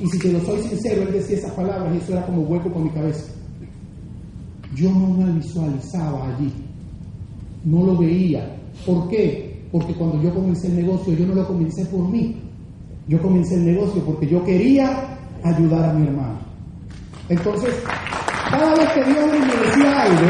Y 0.01 0.07
si 0.07 0.19
te 0.19 0.31
lo 0.31 0.39
soy 0.41 0.61
sincero, 0.63 1.03
él 1.03 1.13
decía 1.13 1.37
esas 1.37 1.51
palabras 1.51 1.93
y 1.93 1.97
eso 1.97 2.13
era 2.13 2.25
como 2.25 2.41
hueco 2.41 2.71
con 2.71 2.83
mi 2.83 2.89
cabeza. 2.89 3.31
Yo 4.75 4.91
no 4.91 5.09
me 5.09 5.31
visualizaba 5.33 6.35
allí, 6.35 6.51
no 7.63 7.85
lo 7.85 7.97
veía. 7.97 8.57
¿Por 8.85 9.07
qué? 9.09 9.53
porque 9.73 9.91
cuando 9.95 10.21
yo 10.21 10.31
comencé 10.31 10.67
el 10.67 10.75
negocio, 10.75 11.15
yo 11.15 11.25
no 11.25 11.33
lo 11.33 11.47
comencé 11.47 11.83
por 11.85 12.07
mí. 12.07 12.39
Yo 13.07 13.19
comencé 13.19 13.55
el 13.55 13.65
negocio 13.65 14.03
porque 14.05 14.27
yo 14.27 14.43
quería 14.45 15.17
ayudar 15.43 15.89
a 15.89 15.93
mi 15.93 16.05
hermano. 16.05 16.37
Entonces, 17.27 17.73
cada 18.51 18.75
vez 18.75 18.87
que 18.91 19.03
Dios 19.03 19.25
me 19.31 19.39
decía 19.39 20.01
algo, 20.03 20.27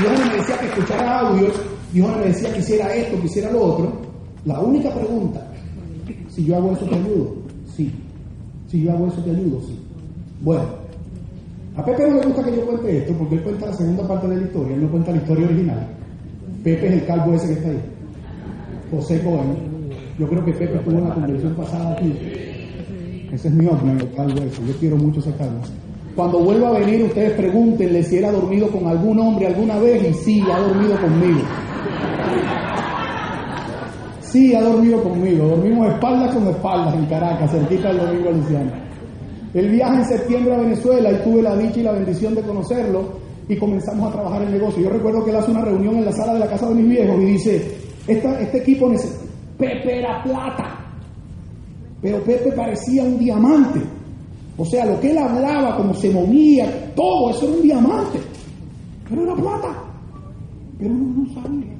Dios 0.00 0.26
me 0.26 0.36
decía 0.36 0.58
que 0.58 0.66
escuchara 0.66 1.20
audios, 1.20 1.52
Dios 1.92 2.16
me 2.16 2.26
decía 2.26 2.52
que 2.52 2.58
hiciera 2.58 2.92
esto, 2.92 3.20
que 3.20 3.26
hiciera 3.26 3.52
lo 3.52 3.62
otro, 3.62 3.92
la 4.44 4.58
única 4.58 4.92
pregunta, 4.92 5.52
si 6.28 6.44
yo 6.44 6.56
hago 6.56 6.72
eso 6.72 6.86
te 6.86 6.96
ayudo, 6.96 7.36
sí. 7.76 7.94
Si 8.68 8.82
yo 8.82 8.92
hago 8.92 9.06
eso 9.08 9.22
te 9.22 9.30
ayudo, 9.30 9.60
sí. 9.60 9.78
Bueno, 10.42 10.64
A 11.76 11.84
Pepe 11.84 12.08
no 12.08 12.16
le 12.16 12.26
gusta 12.26 12.44
que 12.44 12.56
yo 12.56 12.66
cuente 12.66 12.98
esto 12.98 13.12
porque 13.14 13.36
él 13.36 13.42
cuenta 13.42 13.66
la 13.66 13.72
segunda 13.72 14.08
parte 14.08 14.28
de 14.28 14.36
la 14.36 14.42
historia, 14.42 14.74
él 14.74 14.82
no 14.82 14.88
cuenta 14.88 15.12
la 15.12 15.18
historia 15.18 15.46
original. 15.46 15.86
Pepe 16.64 16.86
es 16.88 16.92
el 16.92 17.06
calvo 17.06 17.34
ese 17.34 17.46
que 17.46 17.52
está 17.52 17.68
ahí. 17.68 17.80
José 18.90 19.22
Cohen. 19.22 19.68
Yo 20.18 20.28
creo 20.28 20.44
que 20.44 20.52
Pepe 20.52 20.76
estuvo 20.76 20.98
en 20.98 21.08
la 21.08 21.14
convención 21.14 21.54
pasada 21.54 21.92
aquí. 21.92 22.12
Ese 23.32 23.48
es 23.48 23.54
mi 23.54 23.66
ovni, 23.66 23.92
el 23.92 24.10
calvo 24.12 24.38
ese. 24.42 24.66
Yo 24.66 24.72
quiero 24.80 24.96
mucho 24.96 25.20
ese 25.20 25.32
calvo. 25.34 25.60
Cuando 26.16 26.40
vuelva 26.40 26.70
a 26.70 26.80
venir, 26.80 27.04
ustedes 27.04 27.32
pregúntenle 27.34 28.02
si 28.02 28.16
era 28.16 28.32
dormido 28.32 28.68
con 28.70 28.86
algún 28.88 29.20
hombre 29.20 29.46
alguna 29.46 29.78
vez 29.78 30.02
y 30.02 30.14
sí, 30.14 30.44
ha 30.52 30.58
dormido 30.58 31.00
conmigo. 31.00 31.42
Sí, 34.30 34.54
ha 34.54 34.60
dormido 34.62 35.02
conmigo. 35.02 35.48
Dormimos 35.48 35.88
espaldas 35.94 36.34
con 36.34 36.46
espaldas 36.48 36.94
en 36.94 37.06
Caracas, 37.06 37.50
cerquita 37.50 37.88
del 37.88 37.98
Domingo 37.98 38.30
Luciano. 38.32 38.72
El 39.54 39.70
viaje 39.70 39.96
en 39.96 40.04
septiembre 40.04 40.54
a 40.54 40.58
Venezuela 40.58 41.10
y 41.10 41.16
tuve 41.24 41.40
la 41.40 41.56
dicha 41.56 41.80
y 41.80 41.82
la 41.82 41.92
bendición 41.92 42.34
de 42.34 42.42
conocerlo 42.42 43.08
y 43.48 43.56
comenzamos 43.56 44.08
a 44.08 44.12
trabajar 44.12 44.42
el 44.42 44.52
negocio. 44.52 44.82
Yo 44.82 44.90
recuerdo 44.90 45.24
que 45.24 45.30
él 45.30 45.36
hace 45.36 45.50
una 45.50 45.62
reunión 45.62 45.96
en 45.96 46.04
la 46.04 46.12
sala 46.12 46.34
de 46.34 46.40
la 46.40 46.46
casa 46.46 46.68
de 46.68 46.74
mis 46.74 46.88
viejos 46.90 47.18
y 47.22 47.24
dice, 47.24 47.76
este 48.06 48.58
equipo 48.58 48.90
necesita... 48.90 49.24
Pepe 49.56 49.98
era 49.98 50.22
plata, 50.22 50.78
pero 52.02 52.22
Pepe 52.22 52.52
parecía 52.52 53.02
un 53.02 53.18
diamante. 53.18 53.80
O 54.58 54.64
sea, 54.64 54.84
lo 54.84 55.00
que 55.00 55.10
él 55.10 55.18
hablaba, 55.18 55.76
como 55.76 55.94
se 55.94 56.10
movía, 56.10 56.92
todo 56.94 57.30
eso 57.30 57.46
era 57.46 57.56
un 57.56 57.62
diamante. 57.62 58.18
Pero 59.08 59.22
era 59.22 59.34
plata. 59.34 59.68
Pero 60.78 60.94
uno 60.94 61.24
no 61.24 61.42
sabía. 61.42 61.77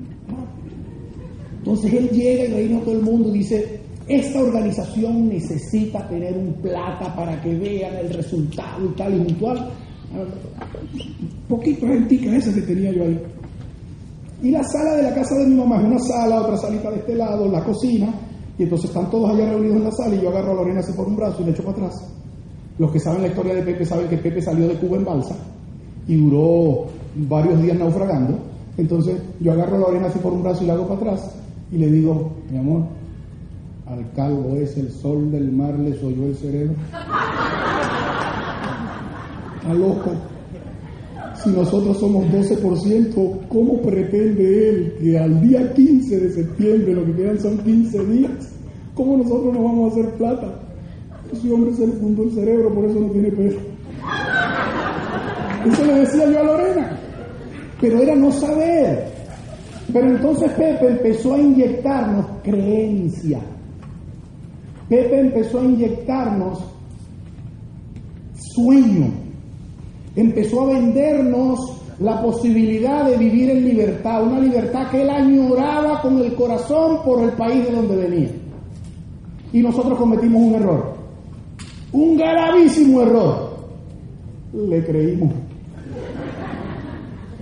Entonces 1.68 1.92
él 1.92 2.08
llega 2.08 2.44
y 2.44 2.46
reina 2.46 2.78
a 2.78 2.80
todo 2.80 2.94
el 2.94 3.02
mundo 3.02 3.28
y 3.28 3.40
dice, 3.40 3.80
esta 4.08 4.40
organización 4.40 5.28
necesita 5.28 6.08
tener 6.08 6.34
un 6.34 6.54
plata 6.62 7.14
para 7.14 7.38
que 7.42 7.54
vean 7.56 7.94
el 7.94 8.08
resultado 8.08 8.86
y 8.86 8.96
tal 8.96 9.14
y 9.14 9.24
puntual. 9.24 9.68
Poquito 11.46 11.86
gentica 11.86 12.34
esa 12.34 12.54
que 12.54 12.62
tenía 12.62 12.90
yo 12.90 13.04
ahí. 13.04 13.20
Y 14.42 14.50
la 14.50 14.62
sala 14.64 14.94
de 14.94 15.02
la 15.02 15.14
casa 15.14 15.34
de 15.34 15.46
mi 15.46 15.56
mamá 15.56 15.76
es 15.76 15.84
una 15.84 15.98
sala, 15.98 16.40
otra 16.40 16.56
salita 16.56 16.90
de 16.90 16.96
este 17.00 17.14
lado, 17.16 17.46
la 17.48 17.62
cocina, 17.62 18.14
y 18.58 18.62
entonces 18.62 18.88
están 18.88 19.10
todos 19.10 19.28
allá 19.28 19.50
reunidos 19.50 19.76
en 19.76 19.84
la 19.84 19.92
sala 19.92 20.14
y 20.16 20.22
yo 20.22 20.30
agarro 20.30 20.52
a 20.52 20.54
Lorena 20.54 20.80
así 20.80 20.92
por 20.92 21.06
un 21.06 21.16
brazo 21.16 21.42
y 21.42 21.44
le 21.44 21.50
echo 21.50 21.64
para 21.64 21.76
atrás. 21.76 22.10
Los 22.78 22.90
que 22.90 22.98
saben 22.98 23.20
la 23.20 23.28
historia 23.28 23.52
de 23.52 23.62
Pepe 23.62 23.84
saben 23.84 24.08
que 24.08 24.16
Pepe 24.16 24.40
salió 24.40 24.68
de 24.68 24.74
Cuba 24.76 24.96
en 24.96 25.04
balsa 25.04 25.36
y 26.06 26.16
duró 26.16 26.86
varios 27.14 27.60
días 27.60 27.76
naufragando. 27.76 28.38
Entonces 28.78 29.20
yo 29.38 29.52
agarro 29.52 29.76
a 29.76 29.80
Lorena 29.80 30.06
así 30.06 30.18
por 30.18 30.32
un 30.32 30.42
brazo 30.42 30.64
y 30.64 30.68
la 30.68 30.72
hago 30.72 30.88
para 30.88 31.12
atrás 31.12 31.30
y 31.70 31.78
le 31.78 31.90
digo, 31.90 32.32
mi 32.50 32.58
amor, 32.58 32.84
al 33.86 34.10
calvo 34.12 34.56
es 34.56 34.76
el 34.76 34.90
sol 34.90 35.30
del 35.30 35.50
mar 35.52 35.78
le 35.78 35.94
soy 35.98 36.14
yo 36.14 36.26
el 36.26 36.36
cerebro. 36.36 36.74
A 39.68 39.74
loco. 39.74 40.12
Si 41.42 41.50
nosotros 41.50 41.98
somos 41.98 42.24
12%, 42.26 43.48
¿cómo 43.48 43.80
pretende 43.80 44.70
él 44.70 44.94
que 45.00 45.18
al 45.18 45.40
día 45.40 45.72
15 45.72 46.20
de 46.20 46.32
septiembre, 46.32 46.94
lo 46.94 47.04
que 47.06 47.12
quedan 47.12 47.38
son 47.40 47.58
15 47.58 48.06
días, 48.06 48.52
cómo 48.94 49.18
nosotros 49.18 49.54
no 49.54 49.62
vamos 49.62 49.90
a 49.90 49.92
hacer 49.92 50.14
plata? 50.14 50.60
Ese 51.32 51.52
hombre 51.52 51.74
se 51.74 51.86
le 51.86 51.92
fundó 51.94 52.24
el 52.24 52.32
cerebro, 52.32 52.74
por 52.74 52.86
eso 52.86 52.98
no 53.00 53.10
tiene 53.10 53.30
pelo. 53.30 53.58
Eso 55.66 55.84
le 55.84 55.94
decía 55.94 56.30
yo 56.30 56.40
a 56.40 56.42
Lorena. 56.44 56.98
Pero 57.80 57.98
era 57.98 58.14
no 58.14 58.32
saber. 58.32 59.17
Pero 59.92 60.06
entonces 60.10 60.50
Pepe 60.52 60.88
empezó 60.88 61.34
a 61.34 61.38
inyectarnos 61.38 62.26
creencia. 62.42 63.40
Pepe 64.88 65.20
empezó 65.20 65.60
a 65.60 65.64
inyectarnos 65.64 66.62
sueño 68.54 69.28
empezó 70.20 70.62
a 70.62 70.72
vendernos 70.72 71.80
la 72.00 72.20
posibilidad 72.20 73.08
de 73.08 73.16
vivir 73.16 73.50
en 73.50 73.64
libertad, 73.64 74.24
una 74.24 74.40
libertad 74.40 74.90
que 74.90 75.02
él 75.02 75.10
añoraba 75.10 76.00
con 76.00 76.18
el 76.18 76.34
corazón 76.34 77.04
por 77.04 77.22
el 77.22 77.32
país 77.32 77.64
de 77.64 77.72
donde 77.72 77.96
venía. 77.96 78.30
Y 79.52 79.62
nosotros 79.62 79.98
cometimos 79.98 80.42
un 80.42 80.54
error, 80.54 80.94
un 81.92 82.16
gravísimo 82.16 83.02
error. 83.02 83.58
Le 84.52 84.84
creímos, 84.84 85.32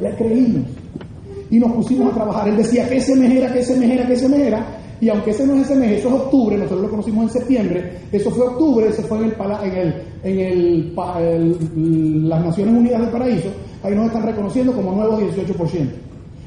le 0.01 0.15
creímos. 0.17 0.76
Y 1.51 1.59
nos 1.59 1.73
pusimos 1.73 2.13
a 2.13 2.15
trabajar. 2.15 2.49
Él 2.49 2.57
decía, 2.57 2.89
que 2.89 3.01
se 3.01 3.15
mejera, 3.15 3.53
que 3.53 3.63
se 3.63 3.77
mejera, 3.77 4.07
que 4.07 4.17
se 4.17 4.29
mejera. 4.29 4.67
Y 5.01 5.09
aunque 5.11 5.31
ese 5.31 5.47
no 5.47 5.55
es 5.57 5.63
ese 5.63 5.77
mes, 5.77 5.99
eso 5.99 6.09
es 6.09 6.15
octubre, 6.15 6.57
nosotros 6.57 6.83
lo 6.83 6.91
conocimos 6.91 7.25
en 7.25 7.31
septiembre, 7.31 7.99
eso 8.11 8.31
fue 8.31 8.47
octubre, 8.47 8.89
eso 8.89 9.03
fue 9.03 9.19
en, 9.19 9.25
el, 9.25 9.95
en, 10.25 10.39
el, 10.39 12.29
las 12.29 12.43
Naciones 12.43 12.75
Unidas 12.75 13.03
del 13.03 13.11
Paraíso, 13.11 13.49
ahí 13.83 13.95
nos 13.95 14.07
están 14.07 14.23
reconociendo 14.23 14.73
como 14.73 14.93
nuevo 14.93 15.21
18%. 15.21 15.87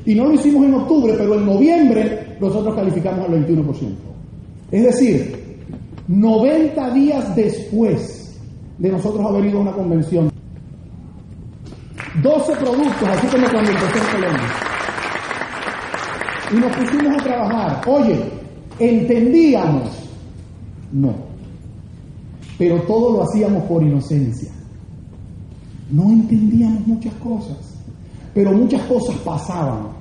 Y 0.06 0.16
no 0.16 0.26
lo 0.26 0.34
hicimos 0.34 0.66
en 0.66 0.74
octubre, 0.74 1.14
pero 1.16 1.36
en 1.36 1.46
noviembre 1.46 2.38
nosotros 2.40 2.74
calificamos 2.74 3.30
al 3.30 3.46
21%. 3.46 3.76
Es 4.72 4.84
decir, 4.84 5.60
90 6.08 6.90
días 6.92 7.36
después 7.36 8.36
de 8.80 8.90
nosotros 8.90 9.24
haber 9.28 9.46
ido 9.46 9.60
a 9.60 9.62
una 9.62 9.74
convención, 9.74 10.32
12 12.24 12.56
productos, 12.56 13.08
así 13.08 13.28
como 13.28 13.48
cuando 13.52 13.72
empecé 13.72 14.00
en 14.00 14.22
Colombia. 14.22 14.69
Y 16.52 16.56
nos 16.56 16.76
pusimos 16.76 17.20
a 17.20 17.24
trabajar. 17.24 17.82
Oye, 17.88 18.40
¿Entendíamos? 18.80 19.90
No. 20.94 21.14
Pero 22.58 22.82
todo 22.84 23.18
lo 23.18 23.24
hacíamos 23.24 23.64
por 23.64 23.84
inocencia. 23.84 24.50
No 25.92 26.04
entendíamos 26.10 26.88
muchas 26.88 27.14
cosas, 27.16 27.58
pero 28.34 28.54
muchas 28.54 28.82
cosas 28.84 29.16
pasaban. 29.18 30.00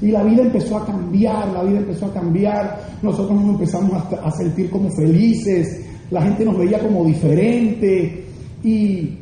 Y 0.00 0.10
la 0.12 0.22
vida 0.22 0.42
empezó 0.42 0.76
a 0.78 0.86
cambiar, 0.86 1.48
la 1.48 1.64
vida 1.64 1.78
empezó 1.78 2.06
a 2.06 2.12
cambiar, 2.12 2.80
nosotros 3.02 3.40
nos 3.40 3.54
empezamos 3.54 3.92
a, 4.22 4.30
sentir 4.30 4.70
como 4.70 4.90
felices, 4.90 5.84
la 6.10 6.22
gente 6.22 6.44
nos 6.44 6.56
veía 6.56 6.78
como 6.78 7.04
diferente 7.04 8.24
y, 8.62 9.18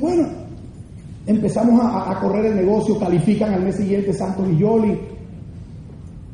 bueno, 0.00 0.28
empezamos 1.26 1.80
a, 1.80 2.10
a, 2.10 2.20
correr 2.20 2.46
el 2.46 2.56
negocio, 2.56 2.98
califican 2.98 3.52
al 3.52 3.64
mes 3.64 3.76
siguiente 3.76 4.12
Santos 4.14 4.46
y 4.50 4.56
Yoli, 4.56 4.98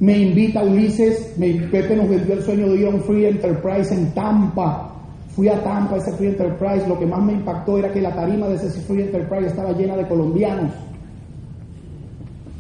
me 0.01 0.19
invita 0.19 0.65
Ulises, 0.65 1.35
me, 1.37 1.53
Pepe 1.53 1.95
nos 1.95 2.09
vendió 2.09 2.35
el 2.35 2.43
sueño 2.43 2.71
de 2.71 2.81
ir 2.81 2.87
a 2.87 2.91
un 2.91 3.03
Free 3.03 3.27
Enterprise 3.27 3.95
en 3.95 4.13
Tampa. 4.13 4.95
Fui 5.37 5.47
a 5.49 5.63
Tampa, 5.63 5.99
ese 5.99 6.13
Free 6.13 6.29
Enterprise. 6.29 6.89
Lo 6.89 6.99
que 6.99 7.05
más 7.05 7.23
me 7.23 7.35
impactó 7.35 7.77
era 7.77 7.93
que 7.93 8.01
la 8.01 8.15
tarima 8.15 8.49
de 8.49 8.55
ese 8.55 8.71
Free 8.81 9.03
Enterprise 9.03 9.49
estaba 9.49 9.73
llena 9.73 9.97
de 9.99 10.09
colombianos. 10.09 10.73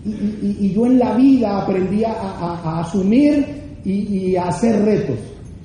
Y, 0.04 0.73
yo 0.73 0.87
en 0.87 0.99
la 0.99 1.14
vida 1.14 1.62
aprendí 1.62 2.04
a, 2.04 2.80
asumir 2.80 3.47
y, 3.85 4.37
a 4.37 4.49
hacer 4.49 4.85
retos. 4.85 5.16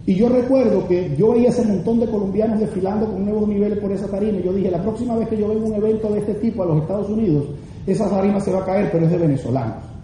Y 0.05 0.15
yo 0.15 0.29
recuerdo 0.29 0.87
que 0.87 1.13
yo 1.17 1.33
veía 1.33 1.49
ese 1.49 1.65
montón 1.65 1.99
de 1.99 2.05
colombianos 2.05 2.59
desfilando 2.59 3.05
con 3.07 3.25
nuevos 3.25 3.49
niveles 3.49 3.79
por 3.79 3.91
esa 3.91 4.07
tarima. 4.07 4.39
Y 4.39 4.43
yo 4.43 4.53
dije, 4.53 4.71
la 4.71 4.81
próxima 4.81 5.17
vez 5.17 5.27
que 5.27 5.37
yo 5.37 5.49
venga 5.49 5.65
un 5.65 5.73
evento 5.73 6.07
de 6.09 6.19
este 6.19 6.35
tipo 6.35 6.63
a 6.63 6.67
los 6.67 6.81
Estados 6.83 7.09
Unidos, 7.09 7.47
esa 7.85 8.09
tarima 8.09 8.39
se 8.39 8.51
va 8.53 8.61
a 8.61 8.65
caer, 8.65 8.89
pero 8.91 9.05
es 9.05 9.11
de 9.11 9.17
venezolanos. 9.17 9.94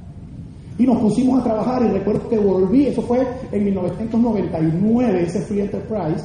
Y 0.78 0.86
nos 0.86 1.00
pusimos 1.00 1.42
a 1.42 1.44
trabajar 1.44 1.84
y 1.84 1.90
recuerdo 1.90 2.28
que 2.30 2.38
volví, 2.38 2.88
eso 2.88 3.02
fue 3.02 3.26
en 3.52 3.66
1999, 3.66 5.24
ese 5.24 5.42
Free 5.42 5.62
Enterprise, 5.62 6.24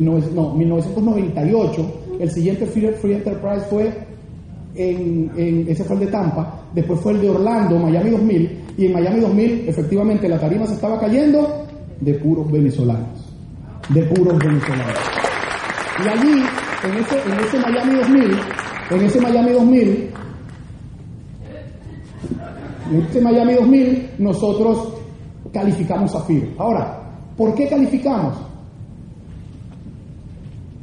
no, 0.00 0.54
1998, 0.54 2.00
el 2.20 2.30
siguiente 2.30 2.66
Free 2.66 3.12
Enterprise 3.12 3.66
fue 3.68 3.92
en, 4.74 5.66
ese 5.68 5.84
fue 5.84 5.96
el 5.96 6.06
de 6.06 6.06
Tampa, 6.08 6.62
después 6.74 7.00
fue 7.00 7.12
el 7.12 7.20
de 7.20 7.30
Orlando, 7.30 7.78
Miami 7.78 8.10
2000, 8.10 8.60
y 8.76 8.86
en 8.86 8.92
Miami 8.92 9.20
2000 9.20 9.68
efectivamente 9.68 10.28
la 10.28 10.38
tarima 10.38 10.66
se 10.66 10.74
estaba 10.74 10.98
cayendo 10.98 11.66
de 12.00 12.14
puros 12.14 12.50
venezolanos, 12.50 13.32
de 13.88 14.02
puros 14.02 14.38
venezolanos. 14.38 14.98
Y 16.04 16.08
allí, 16.08 16.42
en 16.84 16.96
ese, 16.98 17.16
en 17.22 17.40
ese 17.40 17.58
Miami 17.60 17.96
2000, 17.96 18.38
en 18.90 19.00
ese 19.02 19.20
Miami 19.20 19.52
2000, 19.52 20.10
en 22.90 23.02
este 23.02 23.20
Miami 23.20 23.54
2000 23.54 24.10
nosotros 24.18 24.94
calificamos 25.52 26.14
a 26.14 26.22
FIR. 26.24 26.54
Ahora, 26.58 27.00
¿por 27.36 27.54
qué 27.54 27.68
calificamos? 27.68 28.34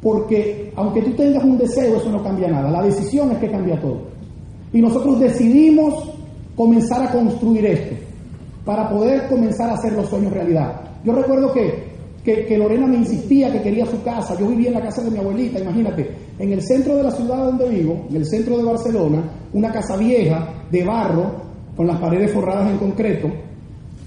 Porque 0.01 0.71
aunque 0.75 1.01
tú 1.03 1.11
tengas 1.11 1.43
un 1.43 1.57
deseo, 1.57 1.97
eso 1.97 2.09
no 2.09 2.23
cambia 2.23 2.49
nada. 2.49 2.71
La 2.71 2.81
decisión 2.81 3.31
es 3.31 3.37
que 3.37 3.51
cambia 3.51 3.79
todo. 3.79 4.01
Y 4.73 4.81
nosotros 4.81 5.19
decidimos 5.19 6.11
comenzar 6.55 7.03
a 7.03 7.11
construir 7.11 7.65
esto 7.65 7.95
para 8.65 8.89
poder 8.89 9.27
comenzar 9.27 9.69
a 9.69 9.73
hacer 9.73 9.93
los 9.93 10.09
sueños 10.09 10.31
realidad. 10.31 10.81
Yo 11.03 11.13
recuerdo 11.13 11.51
que, 11.51 11.91
que, 12.23 12.57
Lorena 12.57 12.87
me 12.87 12.97
insistía 12.97 13.51
que 13.51 13.61
quería 13.61 13.85
su 13.85 14.01
casa. 14.03 14.37
Yo 14.39 14.47
vivía 14.47 14.69
en 14.69 14.75
la 14.75 14.81
casa 14.81 15.03
de 15.03 15.11
mi 15.11 15.17
abuelita, 15.17 15.59
imagínate, 15.59 16.09
en 16.37 16.51
el 16.51 16.61
centro 16.61 16.95
de 16.95 17.03
la 17.03 17.11
ciudad 17.11 17.45
donde 17.45 17.69
vivo, 17.69 18.05
en 18.09 18.17
el 18.17 18.25
centro 18.25 18.57
de 18.57 18.63
Barcelona, 18.63 19.23
una 19.53 19.71
casa 19.71 19.97
vieja 19.97 20.47
de 20.69 20.83
barro, 20.83 21.40
con 21.81 21.87
las 21.87 21.99
paredes 21.99 22.31
forradas 22.31 22.69
en 22.69 22.77
concreto, 22.77 23.27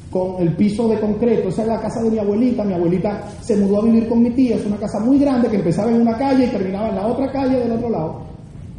con 0.09 0.41
el 0.41 0.55
piso 0.55 0.87
de 0.87 1.01
concreto. 1.01 1.49
Esa 1.49 1.63
es 1.63 1.67
la 1.67 1.81
casa 1.81 2.01
de 2.05 2.11
mi 2.13 2.19
abuelita. 2.19 2.63
Mi 2.63 2.73
abuelita 2.73 3.25
se 3.41 3.57
mudó 3.57 3.83
a 3.83 3.85
vivir 3.85 4.09
con 4.09 4.23
mi 4.23 4.31
tía. 4.31 4.55
Es 4.55 4.65
una 4.65 4.77
casa 4.77 5.01
muy 5.01 5.19
grande 5.19 5.49
que 5.49 5.57
empezaba 5.57 5.91
en 5.91 6.03
una 6.03 6.17
calle 6.17 6.45
y 6.45 6.51
terminaba 6.51 6.91
en 6.91 6.95
la 6.95 7.09
otra 7.09 7.33
calle 7.33 7.59
del 7.59 7.73
otro 7.73 7.91
lado. 7.91 8.21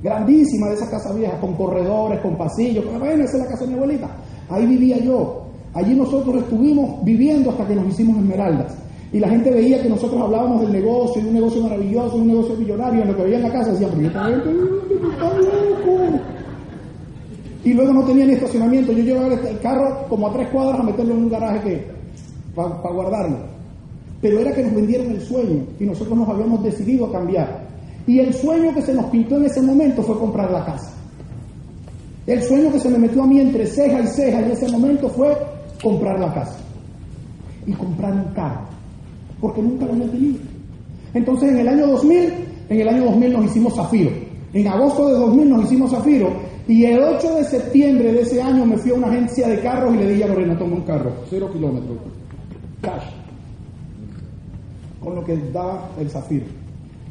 grandísima 0.02 0.70
de 0.70 0.76
esa 0.76 0.90
casa 0.90 1.14
vieja, 1.14 1.38
con 1.42 1.56
corredores, 1.56 2.22
con 2.22 2.38
pasillos. 2.38 2.86
Bueno, 2.86 3.26
esa 3.26 3.36
es 3.36 3.44
la 3.44 3.50
casa 3.50 3.66
de 3.66 3.72
mi 3.72 3.74
abuelita. 3.74 4.16
Ahí 4.48 4.66
vivía 4.66 4.98
yo. 5.00 5.44
Allí 5.74 5.94
nosotros 5.94 6.38
estuvimos 6.38 7.04
viviendo 7.04 7.50
hasta 7.50 7.68
que 7.68 7.76
nos 7.76 7.88
hicimos 7.88 8.18
esmeraldas. 8.20 8.78
Y 9.12 9.20
la 9.20 9.28
gente 9.28 9.52
veía 9.52 9.82
que 9.82 9.90
nosotros 9.90 10.22
hablábamos 10.22 10.62
del 10.62 10.72
negocio, 10.72 11.22
de 11.22 11.28
un 11.28 11.34
negocio 11.34 11.62
maravilloso, 11.64 12.16
de 12.16 12.22
un 12.22 12.28
negocio 12.28 12.56
millonario, 12.56 13.02
en 13.02 13.08
lo 13.10 13.18
que 13.18 13.24
veía 13.24 13.38
en 13.38 13.44
la 13.44 13.52
casa 13.52 13.72
decían, 13.74 13.92
pero 13.94 14.08
está 14.08 14.30
loco. 14.30 14.85
Y 17.66 17.74
luego 17.74 17.92
no 17.92 18.04
tenía 18.04 18.26
ni 18.26 18.34
estacionamiento. 18.34 18.94
Yo 18.94 19.04
llevaba 19.04 19.34
el 19.34 19.60
carro 19.60 20.06
como 20.08 20.28
a 20.28 20.34
tres 20.34 20.48
cuadras 20.50 20.80
a 20.80 20.84
meterlo 20.84 21.16
en 21.16 21.24
un 21.24 21.30
garaje 21.30 21.62
que 21.62 21.88
para 22.56 22.70
guardarlo. 22.94 23.38
Pero 24.22 24.40
era 24.40 24.54
que 24.54 24.64
nos 24.64 24.76
vendieron 24.76 25.12
el 25.12 25.22
sueño 25.22 25.64
y 25.80 25.84
nosotros 25.84 26.18
nos 26.18 26.30
habíamos 26.30 26.64
decidido 26.64 27.08
a 27.08 27.12
cambiar. 27.12 27.66
Y 28.06 28.20
el 28.20 28.34
sueño 28.34 28.74
que 28.74 28.84
se 28.84 28.94
nos 28.94 29.06
pintó 29.08 29.38
en 29.38 29.46
ese 29.46 29.62
momento 29.64 30.04
fue 30.04 30.18
comprar 30.20 30.52
la 30.52 30.64
casa. 30.64 30.94
El 32.28 32.42
sueño 32.44 32.72
que 32.72 32.80
se 32.80 32.90
me 32.90 33.00
metió 33.00 33.24
a 33.24 33.28
mí 33.28 33.40
entre 33.40 33.66
ceja 33.66 34.00
y 34.00 34.08
ceja 34.08 34.40
en 34.40 34.52
ese 34.52 34.72
momento 34.72 35.10
fue 35.10 35.36
comprar 35.82 36.20
la 36.20 36.34
casa. 36.34 36.58
Y 37.66 37.74
comprar 37.74 38.14
un 38.14 38.34
carro 38.34 38.76
porque 39.42 39.62
nunca 39.62 39.86
lo 39.86 39.94
había 39.94 40.10
tenido. 40.10 40.38
Entonces 41.14 41.52
en 41.52 41.58
el 41.60 41.68
año 41.68 41.88
2000, 41.88 42.34
en 42.70 42.80
el 42.80 42.88
año 42.88 43.06
2000 43.06 43.34
nos 43.34 43.46
hicimos 43.46 43.76
Zafiro. 43.76 44.12
En 44.54 44.68
agosto 44.68 45.08
de 45.08 45.14
2000 45.20 45.50
nos 45.50 45.66
hicimos 45.66 45.92
Zafiro 45.92 46.45
y 46.68 46.86
el 46.86 47.00
8 47.00 47.36
de 47.36 47.44
septiembre 47.44 48.12
de 48.12 48.22
ese 48.22 48.42
año 48.42 48.66
me 48.66 48.78
fui 48.78 48.92
a 48.92 48.96
una 48.96 49.08
agencia 49.08 49.48
de 49.48 49.60
carros 49.60 49.94
y 49.94 49.98
le 49.98 50.08
dije 50.10 50.24
a 50.24 50.28
Lorena, 50.28 50.58
toma 50.58 50.76
un 50.76 50.82
carro, 50.82 51.12
cero 51.30 51.50
kilómetros, 51.54 51.98
cash, 52.82 53.04
con 55.00 55.16
lo 55.16 55.24
que 55.24 55.38
daba 55.54 55.90
el 56.00 56.10
Zafiro. 56.10 56.46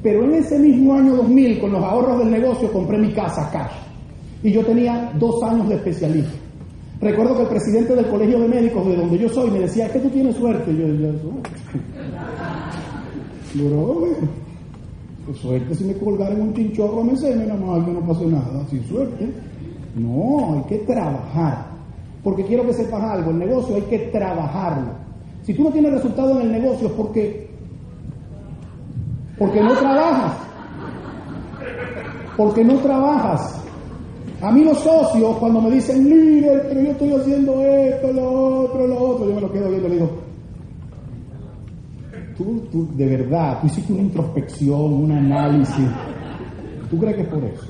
Pero 0.03 0.25
en 0.25 0.35
ese 0.35 0.59
mismo 0.59 0.95
año 0.95 1.17
2000, 1.17 1.61
con 1.61 1.73
los 1.73 1.83
ahorros 1.83 2.19
del 2.19 2.31
negocio, 2.31 2.71
compré 2.73 2.99
mi 2.99 3.13
casa 3.13 3.49
cash. 3.51 3.73
Y 4.43 4.53
yo 4.53 4.65
tenía 4.65 5.13
dos 5.19 5.43
años 5.43 5.69
de 5.69 5.77
especialista. 5.77 6.35
Recuerdo 7.01 7.37
que 7.37 7.43
el 7.43 7.49
presidente 7.49 7.95
del 7.95 8.07
colegio 8.07 8.41
de 8.41 8.49
médicos 8.49 8.87
de 8.87 8.97
donde 8.97 9.19
yo 9.19 9.29
soy 9.29 9.51
me 9.51 9.61
decía, 9.61 9.87
es 9.87 9.93
que 9.93 10.01
tú 10.01 10.11
tienes 10.11 10.37
suerte. 10.37 10.71
Y 10.71 10.77
yo, 10.77 10.87
yo, 10.89 11.13
Bro, 13.55 14.09
pues 15.25 15.39
suerte 15.39 15.75
si 15.75 15.85
me 15.85 15.95
colgaron 15.95 16.41
un 16.41 16.55
chinchorro 16.55 17.03
me 17.03 17.17
sé, 17.17 17.35
nada 17.35 17.55
más 17.55 17.85
que 17.85 17.93
no 17.93 18.01
pasó 18.01 18.27
nada, 18.27 18.67
sin 18.69 18.85
suerte. 18.85 19.29
No, 19.97 20.55
hay 20.55 20.63
que 20.69 20.79
trabajar. 20.85 21.67
Porque 22.23 22.45
quiero 22.45 22.67
que 22.67 22.73
sepas 22.73 23.03
algo, 23.03 23.31
el 23.31 23.39
negocio 23.39 23.77
hay 23.77 23.83
que 23.83 23.99
trabajarlo. 24.11 24.93
Si 25.43 25.55
tú 25.55 25.65
no 25.65 25.71
tienes 25.71 25.93
resultado 25.93 26.41
en 26.41 26.47
el 26.47 26.53
negocio 26.53 26.89
es 26.89 26.93
porque, 26.95 27.51
porque 29.39 29.63
no 29.63 29.73
trabajas. 29.75 30.33
Porque 32.37 32.65
no 32.65 32.75
trabajas. 32.77 33.63
A 34.41 34.51
mí 34.51 34.65
los 34.65 34.79
socios 34.79 35.37
cuando 35.39 35.61
me 35.61 35.71
dicen, 35.71 36.09
líder, 36.09 36.67
pero 36.69 36.81
yo 36.81 36.91
estoy 36.91 37.13
haciendo 37.13 37.63
esto, 37.63 38.13
lo 38.13 38.63
otro, 38.65 38.87
lo 38.87 38.99
otro, 38.99 39.29
yo 39.29 39.35
me 39.35 39.41
lo 39.41 39.53
quedo 39.53 39.69
viendo 39.71 39.87
y 39.87 39.91
le 39.91 39.97
digo, 39.97 40.11
Tú, 42.37 42.63
tú, 42.71 42.89
de 42.97 43.07
verdad, 43.07 43.61
tú 43.61 43.67
hiciste 43.69 43.93
una 43.93 44.03
introspección, 44.03 44.93
un 44.93 45.13
análisis. 45.13 45.87
¿Tú 46.91 46.99
crees 46.99 47.17
que 47.17 47.23
es 47.23 47.29
por 47.29 47.45
eso? 47.45 47.67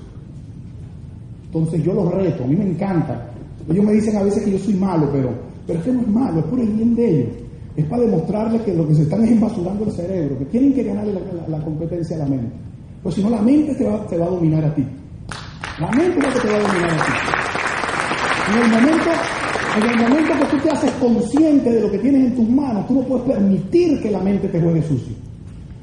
Entonces 1.46 1.84
yo 1.84 1.92
los 1.92 2.12
reto, 2.12 2.44
a 2.44 2.46
mí 2.46 2.56
me 2.56 2.64
encanta. 2.70 3.30
Ellos 3.68 3.84
me 3.84 3.92
dicen 3.92 4.16
a 4.16 4.22
veces 4.22 4.42
que 4.44 4.52
yo 4.52 4.58
soy 4.58 4.74
malo, 4.74 5.08
pero, 5.12 5.30
pero 5.66 5.78
es 5.78 5.84
que 5.84 5.92
no 5.92 6.00
es 6.00 6.08
malo, 6.08 6.40
es 6.40 6.46
por 6.46 6.58
el 6.58 6.68
bien 6.68 6.94
de 6.94 7.20
ellos. 7.20 7.34
Es 7.76 7.84
para 7.86 8.02
demostrarles 8.02 8.62
que 8.62 8.74
lo 8.74 8.86
que 8.86 8.94
se 8.94 9.02
están 9.02 9.24
es 9.24 9.30
embasurando 9.30 9.84
el 9.84 9.92
cerebro, 9.92 10.38
que 10.38 10.44
tienen 10.46 10.72
que 10.72 10.84
ganarle 10.84 11.14
la, 11.48 11.58
competencia 11.60 12.16
a 12.16 12.20
la 12.20 12.26
mente. 12.26 12.52
Pues 13.02 13.14
si 13.14 13.22
no, 13.22 13.30
la 13.30 13.42
mente 13.42 13.74
te 13.74 13.84
va, 13.84 14.06
te 14.06 14.16
va 14.16 14.26
a 14.26 14.30
dominar 14.30 14.64
a 14.64 14.74
ti. 14.74 14.84
La 15.80 15.90
mente 15.90 16.18
es 16.18 16.24
la 16.24 16.32
que 16.32 16.40
te 16.40 16.48
va 16.48 16.56
a 16.56 16.60
dominar 16.60 16.90
a 16.90 17.04
ti. 17.04 17.12
En 18.52 18.62
el 18.62 18.70
momento 18.70 19.10
en 19.76 19.82
el 19.82 19.96
momento 19.96 20.32
que 20.38 20.56
tú 20.56 20.62
te 20.62 20.70
haces 20.70 20.92
consciente 20.92 21.70
de 21.70 21.80
lo 21.80 21.90
que 21.90 21.98
tienes 21.98 22.26
en 22.26 22.36
tus 22.36 22.48
manos, 22.48 22.86
tú 22.86 22.94
no 22.94 23.00
puedes 23.02 23.24
permitir 23.24 24.00
que 24.00 24.10
la 24.10 24.20
mente 24.20 24.48
te 24.48 24.60
juegue 24.60 24.82
sucio. 24.82 25.14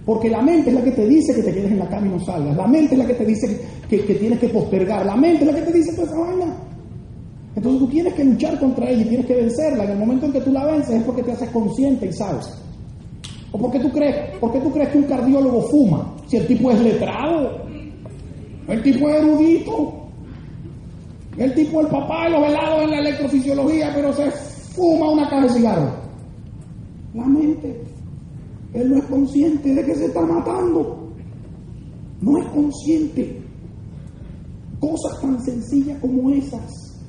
Porque 0.06 0.30
la 0.30 0.42
mente 0.42 0.70
es 0.70 0.76
la 0.76 0.84
que 0.84 0.92
te 0.92 1.08
dice 1.08 1.36
que 1.36 1.44
te 1.44 1.54
quedes 1.54 1.72
en 1.72 1.80
la 1.80 1.88
cama 1.88 2.08
y 2.08 2.10
no 2.10 2.20
salgas. 2.20 2.56
La 2.56 2.68
mente 2.68 2.96
es 2.96 3.00
la 3.00 3.06
que 3.06 3.14
te 3.14 3.26
dice 3.26 3.62
que, 3.90 4.00
tienes 4.00 4.40
que 4.40 4.50
postergar. 4.50 5.06
La 5.06 5.16
mente 5.16 5.46
es 5.46 5.52
la 5.52 5.60
que 5.60 5.72
te 5.72 5.78
dice 5.78 5.94
toda 5.94 6.08
esa 6.08 6.20
vaina. 6.20 6.58
Entonces 7.56 7.82
tú 7.82 7.88
tienes 7.88 8.14
que 8.14 8.24
luchar 8.24 8.60
contra 8.60 8.90
ella 8.90 9.02
y 9.02 9.10
tienes 9.10 9.26
que 9.26 9.36
vencerla. 9.36 9.84
En 9.84 9.92
el 9.92 9.98
momento 10.00 10.26
en 10.26 10.34
que 10.34 10.42
tú 10.42 10.52
la 10.52 10.66
vences 10.66 10.96
es 10.96 11.04
porque 11.04 11.24
te 11.24 11.34
haces 11.34 11.50
consciente 11.50 12.08
y 12.08 12.14
sabes. 12.14 12.50
¿O 13.52 13.58
por 13.58 13.72
qué 13.72 13.80
tú 13.80 13.92
crees, 13.92 14.38
por 14.40 14.54
qué 14.54 14.60
tú 14.60 14.72
crees 14.72 14.90
que 14.90 14.98
un 14.98 15.04
cardiólogo 15.04 15.62
fuma? 15.64 16.16
Si 16.28 16.38
el 16.38 16.48
tipo 16.48 16.72
es 16.72 16.80
letrado, 16.82 17.62
el 18.70 18.82
tipo 18.82 19.10
es 19.10 19.16
erudito, 19.18 20.01
el 21.38 21.54
tipo, 21.54 21.82
el 21.82 21.88
papá 21.88 22.26
de 22.26 22.32
los 22.32 22.48
helados 22.48 22.84
en 22.84 22.92
la 22.92 23.00
electrofisiología, 23.00 23.92
pero 23.96 24.14
se 24.14 24.30
fuma 24.32 25.12
una 25.12 25.30
caja 25.30 25.44
de 25.44 25.50
cigarros. 25.50 25.94
La 27.14 27.26
mente, 27.26 27.84
él 28.74 28.90
no 28.90 28.98
es 28.98 29.04
consciente 29.06 29.74
de 29.74 29.86
que 29.86 29.96
se 29.96 30.06
está 30.06 30.22
matando. 30.22 31.10
No 32.22 32.38
es 32.38 32.46
consciente. 32.48 33.42
Cosas 34.80 35.22
tan 35.22 35.42
sencillas 35.44 36.00
como 36.00 36.30
esas. 36.32 37.02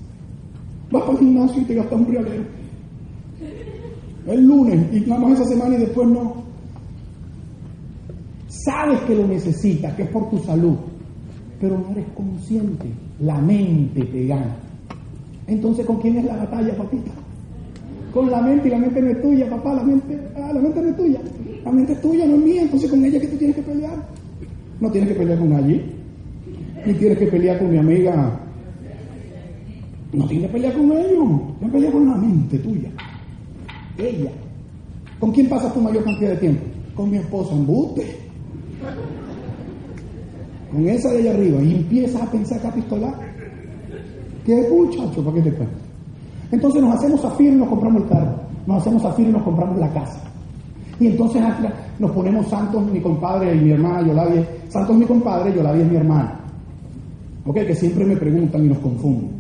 Vas 0.90 1.02
para 1.02 1.12
el 1.12 1.18
gimnasio 1.18 1.62
y 1.62 1.64
te 1.64 1.74
gastas 1.74 2.00
un 2.00 2.06
realero. 2.06 2.44
El 4.26 4.46
lunes 4.46 4.92
y 4.92 5.00
nada 5.00 5.20
más 5.20 5.40
esa 5.40 5.48
semana 5.50 5.74
y 5.74 5.78
después 5.78 6.08
no. 6.08 6.42
Sabes 8.48 9.00
que 9.02 9.14
lo 9.14 9.26
necesitas, 9.26 9.94
que 9.94 10.02
es 10.02 10.11
por 10.11 10.30
tu 10.30 10.38
salud 10.38 10.76
pero 11.62 11.78
no 11.78 11.90
eres 11.92 12.06
consciente. 12.16 12.87
La 13.22 13.38
mente 13.38 14.02
te 14.04 14.26
gana. 14.26 14.56
Entonces, 15.46 15.87
¿con 15.87 16.00
quién 16.00 16.18
es 16.18 16.24
la 16.24 16.37
batalla, 16.37 16.76
papita? 16.76 17.12
Con 18.12 18.30
la 18.30 18.42
mente, 18.42 18.66
y 18.66 18.70
la 18.72 18.78
mente 18.78 19.00
no 19.00 19.11
es 19.11 19.22
tuya, 19.22 19.48
papá, 19.48 19.74
la 19.74 19.85
mente, 19.85 20.18
ah, 20.37 20.50
la 20.52 20.61
mente 20.61 20.82
no 20.82 20.88
es 20.88 20.96
tuya. 20.96 21.20
La 21.64 21.70
mente 21.70 21.92
es 21.92 22.00
tuya, 22.00 22.26
no 22.26 22.35
es 22.35 22.40
mía, 22.40 22.62
entonces 22.62 22.90
con 22.90 23.04
ella 23.04 23.20
que 23.20 23.28
tú 23.28 23.37
tienes 23.37 23.56
que 23.56 23.62
pelear. 23.62 24.08
No 24.80 24.90
tienes 24.90 25.11
que 25.11 25.14
pelear 25.14 25.38
con 25.38 25.52
allí, 25.52 25.82
ni 26.85 26.94
tienes 26.94 27.18
que 27.18 27.26
pelear 27.28 27.58
con 27.61 27.70
mi 27.70 27.78
amiga. 27.78 28.40
No 30.12 30.26
tienes 30.26 30.46
que 30.48 30.52
pelear 30.52 30.72
con 30.74 30.92
ellos, 30.92 31.28
tienes 31.58 31.61
que 31.61 31.68
pelear 31.68 31.92
con 31.92 32.08
la 32.08 32.16
mente 32.16 32.58
tuya. 32.58 32.90
Ella. 33.98 34.30
¿Con 35.20 35.30
quién 35.30 35.48
pasas 35.48 35.72
tu 35.72 35.80
mayor 35.80 36.02
cantidad 36.02 36.30
de 36.30 36.37
tiempo? 36.38 36.62
Con 36.96 37.11
mi 37.11 37.18
esposa, 37.18 37.54
embute 37.54 38.21
con 40.72 40.88
esa 40.88 41.11
de 41.11 41.18
allá 41.18 41.32
arriba, 41.32 41.62
y 41.62 41.74
empiezas 41.74 42.22
a 42.22 42.30
pensar 42.30 42.61
que 42.61 42.66
a 42.66 42.74
pistolar. 42.74 43.14
¿Qué 44.44 44.68
muchacho? 44.70 45.22
¿Para 45.22 45.37
qué 45.37 45.42
te 45.42 45.52
cuento? 45.52 45.74
Entonces 46.50 46.82
nos 46.82 46.94
hacemos 46.94 47.24
afir 47.24 47.52
y 47.52 47.56
nos 47.56 47.68
compramos 47.68 48.02
el 48.02 48.08
carro. 48.08 48.35
Nos 48.66 48.82
hacemos 48.82 49.04
afir 49.04 49.28
y 49.28 49.32
nos 49.32 49.42
compramos 49.42 49.78
la 49.78 49.92
casa. 49.92 50.20
Y 50.98 51.06
entonces 51.06 51.42
nos 51.98 52.11
ponemos 52.12 52.46
santos, 52.48 52.85
mi 52.90 53.00
compadre 53.00 53.54
y 53.54 53.61
mi 53.61 53.70
hermana 53.72 54.06
Yolavia. 54.06 54.46
Santos 54.68 54.96
mi 54.96 55.04
compadre, 55.04 55.54
Yolavia 55.54 55.82
es 55.82 55.90
mi 55.90 55.96
hermana. 55.96 56.40
Ok, 57.44 57.56
que 57.66 57.74
siempre 57.74 58.04
me 58.04 58.16
preguntan 58.16 58.64
y 58.64 58.68
nos 58.68 58.78
confunden. 58.78 59.30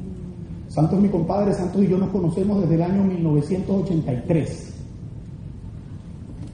Santos 0.68 1.00
mi 1.00 1.08
compadre, 1.08 1.52
Santos 1.52 1.82
y 1.82 1.88
yo 1.88 1.98
nos 1.98 2.10
conocemos 2.10 2.62
desde 2.62 2.74
el 2.76 2.82
año 2.82 3.04
1983. 3.04 4.74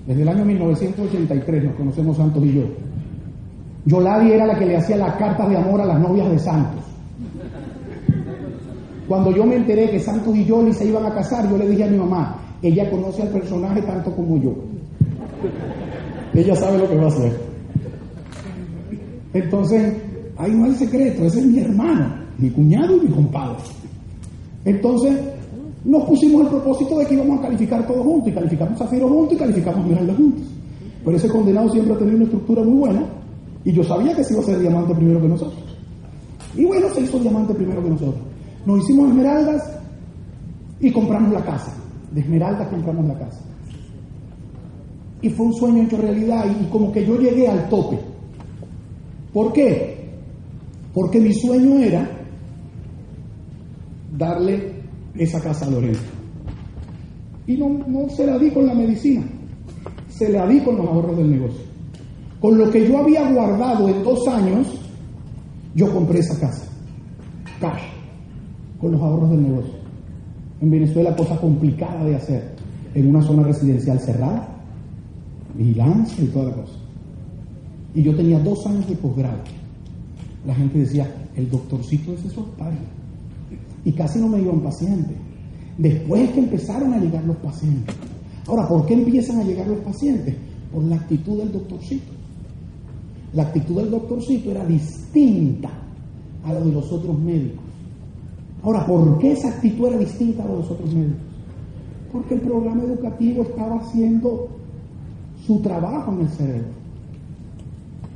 Desde 0.09 0.23
el 0.23 0.29
año 0.29 0.45
1983 0.45 1.65
nos 1.65 1.75
conocemos 1.75 2.17
Santos 2.17 2.45
y 2.45 2.55
yo. 2.55 2.63
Yoladi 3.89 4.33
era 4.33 4.47
la 4.47 4.59
que 4.59 4.67
le 4.67 4.77
hacía 4.77 4.99
las 4.99 5.15
cartas 5.17 5.49
de 5.49 5.57
amor 5.57 5.81
a 5.81 5.87
las 5.87 5.99
novias 5.99 6.31
de 6.31 6.39
Santos. 6.39 6.85
Cuando 9.09 9.31
yo 9.31 9.47
me 9.47 9.57
enteré 9.57 9.91
que 9.91 9.99
Santos 9.99 10.37
y 10.37 10.45
Yoli 10.45 10.75
se 10.75 10.85
iban 10.85 11.07
a 11.07 11.15
casar, 11.15 11.49
yo 11.49 11.57
le 11.57 11.67
dije 11.71 11.85
a 11.85 11.87
mi 11.89 11.97
mamá, 11.97 12.37
ella 12.61 12.91
conoce 12.91 13.23
al 13.23 13.29
personaje 13.29 13.81
tanto 13.81 14.15
como 14.15 14.37
yo. 14.37 14.55
Ella 16.35 16.55
sabe 16.55 16.77
lo 16.77 16.87
que 16.87 16.97
va 16.97 17.05
a 17.05 17.09
hacer. 17.09 17.33
Entonces, 19.33 19.95
ahí 20.37 20.53
no 20.53 20.67
hay 20.67 20.75
secreto, 20.75 21.25
ese 21.25 21.41
es 21.41 21.47
mi 21.47 21.61
hermano, 21.61 22.13
mi 22.37 22.51
cuñado 22.51 22.95
y 22.99 23.01
mi 23.01 23.09
compadre. 23.09 23.57
Entonces, 24.67 25.19
nos 25.87 26.05
pusimos 26.05 26.43
el 26.43 26.49
propósito 26.49 26.99
de 26.99 27.07
que 27.07 27.15
íbamos 27.15 27.39
a 27.39 27.43
calificar 27.43 27.87
todos 27.87 28.05
juntos, 28.05 28.29
y 28.29 28.33
calificamos 28.33 28.79
Zafiro 28.79 29.09
juntos 29.09 29.33
y 29.33 29.39
calificamos 29.39 29.87
Miranda 29.87 30.15
juntos. 30.15 30.45
Pero 31.03 31.17
ese 31.17 31.29
condenado 31.31 31.71
siempre 31.71 31.95
ha 31.95 31.99
tenido 31.99 32.17
una 32.17 32.25
estructura 32.25 32.63
muy 32.63 32.81
buena, 32.81 33.18
y 33.69 33.73
yo 33.75 33.85
sabía 33.85 34.17
que 34.17 34.25
se 34.25 34.33
iba 34.33 34.41
a 34.41 34.47
ser 34.47 34.61
diamante 34.61 34.95
primero 34.95 35.21
que 35.21 35.29
nosotros. 35.29 35.63
Y 36.57 36.65
bueno, 36.65 36.89
se 36.89 37.03
hizo 37.03 37.19
diamante 37.19 37.53
primero 37.53 37.83
que 37.83 37.91
nosotros. 37.91 38.25
Nos 38.65 38.83
hicimos 38.83 39.11
esmeraldas 39.11 39.63
y 40.81 40.91
compramos 40.91 41.35
la 41.35 41.45
casa. 41.45 41.77
De 42.11 42.23
esmeraldas 42.23 42.67
compramos 42.69 43.07
la 43.07 43.19
casa. 43.19 43.45
Y 45.21 45.29
fue 45.29 45.45
un 45.45 45.53
sueño 45.53 45.83
hecho 45.83 45.99
realidad 45.99 46.47
y, 46.51 46.65
como 46.71 46.91
que 46.91 47.05
yo 47.05 47.19
llegué 47.19 47.47
al 47.47 47.69
tope. 47.69 47.99
¿Por 49.35 49.53
qué? 49.53 50.13
Porque 50.95 51.21
mi 51.21 51.35
sueño 51.35 51.79
era 51.79 52.11
darle 54.17 54.81
esa 55.15 55.43
casa 55.43 55.67
a 55.67 55.71
Lorenzo. 55.71 56.11
Y 57.47 57.59
no, 57.59 57.69
no 57.87 58.09
se 58.09 58.25
la 58.25 58.39
di 58.39 58.51
con 58.51 58.65
la 58.65 58.73
medicina, 58.73 59.27
se 60.09 60.31
la 60.31 60.47
di 60.47 60.59
con 60.61 60.79
los 60.79 60.87
ahorros 60.87 61.19
del 61.19 61.33
negocio. 61.33 61.69
Con 62.41 62.57
lo 62.57 62.71
que 62.71 62.89
yo 62.89 62.99
había 62.99 63.31
guardado 63.31 63.89
en 63.89 64.03
dos 64.05 64.27
años, 64.29 64.67
Yo 65.75 65.93
compré 65.93 66.19
esa 66.19 66.37
casa, 66.41 66.65
cash, 67.61 67.83
con 68.81 68.91
los 68.93 69.01
ahorros 69.01 69.31
del 69.31 69.43
negocio. 69.43 69.75
En 70.61 70.71
Venezuela, 70.71 71.15
cosa 71.15 71.37
complicada 71.37 72.05
de 72.05 72.17
hacer, 72.17 72.57
en 72.95 73.09
una 73.09 73.23
zona 73.23 73.45
residencial 73.45 74.01
cerrada, 74.01 74.49
vigilancia 75.55 76.25
y 76.25 76.29
toda 76.29 76.47
la 76.47 76.57
cosa. 76.57 76.79
Y 77.95 78.03
yo 78.03 78.17
tenía 78.17 78.41
dos 78.41 78.67
años 78.67 78.89
de 78.89 78.97
posgrado. 78.97 79.39
La 80.47 80.55
gente 80.55 80.81
decía, 80.81 81.07
el 81.37 81.49
doctorcito 81.49 82.13
es 82.15 82.25
eso 82.25 82.45
padre. 82.59 82.79
Y 83.85 83.93
casi 83.93 84.19
no 84.19 84.29
me 84.29 84.41
iban 84.41 84.61
pacientes. 84.61 85.17
Después 85.77 86.23
es 86.23 86.31
que 86.31 86.41
empezaron 86.41 86.93
a 86.93 86.99
llegar 86.99 87.25
los 87.25 87.37
pacientes. 87.37 87.95
Ahora, 88.49 88.67
¿por 88.67 88.85
qué 88.87 88.95
empiezan 88.95 89.39
a 89.39 89.45
llegar 89.45 89.69
los 89.69 89.79
pacientes? 89.81 90.35
Por 90.73 90.83
la 90.85 90.97
actitud 90.97 91.39
del 91.39 91.53
doctorcito. 91.53 92.18
La 93.35 93.43
actitud 93.45 93.77
del 93.77 93.91
doctorcito 93.91 94.51
era 94.51 94.65
distinta 94.65 95.71
a 96.45 96.53
la 96.53 96.61
de 96.61 96.73
los 96.73 96.91
otros 96.91 97.19
médicos. 97.19 97.65
Ahora, 98.63 98.87
¿por 98.87 99.19
qué 99.19 99.33
esa 99.33 99.49
actitud 99.49 99.87
era 99.87 99.99
distinta 99.99 100.43
a 100.43 100.47
la 100.47 100.53
de 100.53 100.59
los 100.59 100.71
otros 100.71 100.93
médicos? 100.93 101.23
Porque 102.13 102.35
el 102.35 102.41
programa 102.41 102.83
educativo 102.83 103.43
estaba 103.43 103.77
haciendo 103.77 104.49
su 105.47 105.61
trabajo 105.61 106.13
en 106.13 106.21
el 106.21 106.29
cerebro. 106.31 106.69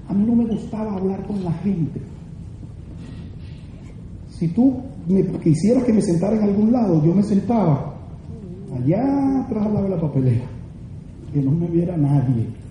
A 0.09 0.14
mí 0.14 0.25
no 0.27 0.35
me 0.35 0.46
gustaba 0.46 0.94
hablar 0.94 1.27
con 1.27 1.44
la 1.44 1.53
gente. 1.53 2.01
Si 4.31 4.48
tú 4.48 4.77
me 5.09 5.25
quisieras 5.38 5.85
que 5.85 5.92
me 5.92 6.03
sentara 6.03 6.37
en 6.37 6.42
algún 6.42 6.72
lado, 6.72 7.03
yo 7.05 7.14
me 7.14 7.22
sentaba 7.22 7.94
allá 8.75 9.42
atrás 9.44 9.66
al 9.66 9.75
lado 9.75 9.85
de 9.85 9.90
la 9.90 10.01
papelera, 10.01 10.44
que 11.33 11.40
no 11.40 11.51
me 11.53 11.66
viera 11.68 11.96
nadie. 11.96 12.62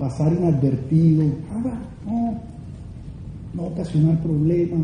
Pasar 0.00 0.32
inadvertido, 0.32 1.24
nada, 1.52 1.78
no, 2.06 2.34
no 3.52 3.62
ocasionar 3.68 4.18
problemas. 4.22 4.80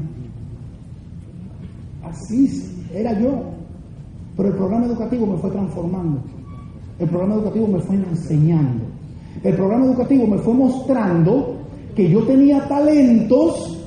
Así 2.04 2.70
era 2.92 3.18
yo. 3.18 3.44
Pero 4.36 4.50
el 4.50 4.54
programa 4.56 4.84
educativo 4.84 5.26
me 5.26 5.38
fue 5.38 5.50
transformando. 5.50 6.20
El 6.98 7.08
programa 7.08 7.36
educativo 7.36 7.66
me 7.66 7.80
fue 7.80 7.96
enseñando. 7.96 8.84
El 9.42 9.54
programa 9.54 9.86
educativo 9.86 10.26
me 10.26 10.38
fue 10.38 10.52
mostrando 10.52 11.56
que 11.94 12.10
yo 12.10 12.22
tenía 12.24 12.68
talentos, 12.68 13.78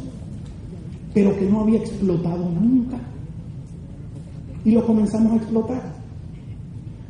pero 1.13 1.37
que 1.37 1.47
no 1.47 1.61
había 1.61 1.77
explotado 1.77 2.49
nunca. 2.49 2.97
Y 4.65 4.71
lo 4.71 4.83
comenzamos 4.83 5.33
a 5.33 5.35
explotar. 5.35 5.81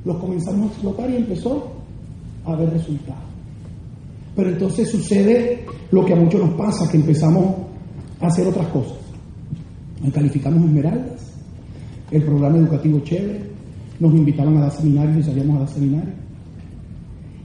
Los 0.03 0.17
comenzamos 0.17 0.63
a 0.63 0.73
explotar 0.73 1.09
y 1.09 1.15
empezó 1.15 1.71
a 2.45 2.51
haber 2.51 2.71
resultados. 2.71 3.28
Pero 4.39 4.51
entonces 4.51 4.87
sucede 4.87 5.65
lo 5.91 6.05
que 6.05 6.13
a 6.13 6.15
muchos 6.15 6.39
nos 6.39 6.53
pasa, 6.53 6.89
que 6.89 6.95
empezamos 6.95 7.57
a 8.21 8.27
hacer 8.27 8.47
otras 8.47 8.69
cosas. 8.69 8.97
Calificamos 10.13 10.63
esmeraldas, 10.63 11.33
el 12.09 12.23
programa 12.23 12.57
educativo 12.57 13.01
chévere, 13.01 13.41
nos 13.99 14.13
invitaban 14.13 14.55
a 14.55 14.61
dar 14.61 14.71
seminarios 14.71 15.17
y 15.17 15.23
salíamos 15.23 15.57
a 15.57 15.59
dar 15.59 15.67
seminarios. 15.67 16.13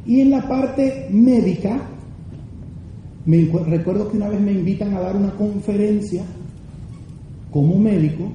Y 0.06 0.20
en 0.20 0.30
la 0.30 0.46
parte 0.46 1.08
médica, 1.10 1.82
recuerdo 3.26 4.08
que 4.08 4.16
una 4.16 4.28
vez 4.28 4.40
me 4.40 4.52
invitan 4.52 4.94
a 4.94 5.00
dar 5.00 5.16
una 5.16 5.32
conferencia 5.32 6.22
como 7.50 7.76
médico 7.76 8.30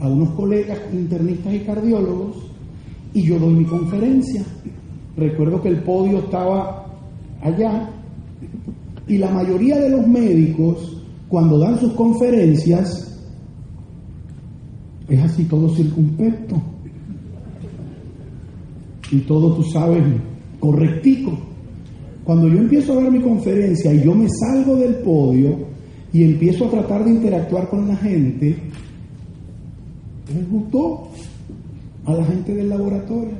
a 0.00 0.06
unos 0.06 0.28
colegas 0.32 0.80
internistas 0.92 1.54
y 1.54 1.60
cardiólogos 1.60 2.36
y 3.14 3.22
yo 3.22 3.38
doy 3.38 3.54
mi 3.54 3.64
conferencia. 3.64 4.44
Recuerdo 5.16 5.62
que 5.62 5.68
el 5.70 5.82
podio 5.82 6.18
estaba 6.18 6.79
allá 7.40 7.90
y 9.06 9.18
la 9.18 9.30
mayoría 9.30 9.78
de 9.78 9.90
los 9.90 10.06
médicos 10.06 11.02
cuando 11.28 11.58
dan 11.58 11.78
sus 11.78 11.92
conferencias 11.92 13.06
es 15.08 15.20
así 15.20 15.44
todo 15.44 15.68
circunspecto 15.74 16.60
y 19.10 19.18
todo 19.20 19.54
tú 19.54 19.64
sabes 19.64 20.04
correctico. 20.60 21.36
Cuando 22.24 22.48
yo 22.48 22.58
empiezo 22.58 22.92
a 22.92 23.02
dar 23.02 23.10
mi 23.10 23.20
conferencia 23.20 23.92
y 23.92 24.04
yo 24.04 24.14
me 24.14 24.28
salgo 24.28 24.76
del 24.76 24.96
podio 24.96 25.58
y 26.12 26.22
empiezo 26.22 26.66
a 26.66 26.70
tratar 26.70 27.04
de 27.04 27.10
interactuar 27.10 27.68
con 27.68 27.88
la 27.88 27.96
gente, 27.96 28.56
les 30.32 30.50
gustó 30.50 31.08
a 32.04 32.14
la 32.14 32.24
gente 32.24 32.54
del 32.54 32.68
laboratorio. 32.68 33.34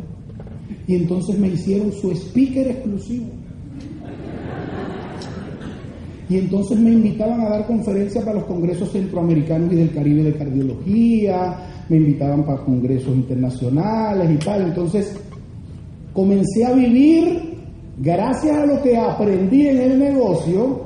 Y 0.86 0.96
entonces 0.96 1.38
me 1.38 1.48
hicieron 1.48 1.92
su 1.92 2.10
speaker 2.10 2.66
exclusivo. 2.66 3.26
Y 6.30 6.38
entonces 6.38 6.78
me 6.78 6.92
invitaban 6.92 7.40
a 7.40 7.48
dar 7.48 7.66
conferencias 7.66 8.24
para 8.24 8.36
los 8.36 8.44
congresos 8.44 8.92
centroamericanos 8.92 9.72
y 9.72 9.76
del 9.76 9.92
Caribe 9.92 10.22
de 10.22 10.34
cardiología, 10.34 11.56
me 11.88 11.96
invitaban 11.96 12.44
para 12.44 12.62
congresos 12.62 13.16
internacionales 13.16 14.30
y 14.30 14.36
tal. 14.36 14.62
Entonces 14.62 15.12
comencé 16.12 16.64
a 16.64 16.72
vivir, 16.72 17.56
gracias 17.98 18.56
a 18.56 18.64
lo 18.64 18.80
que 18.80 18.96
aprendí 18.96 19.66
en 19.66 19.80
el 19.80 19.98
negocio, 19.98 20.82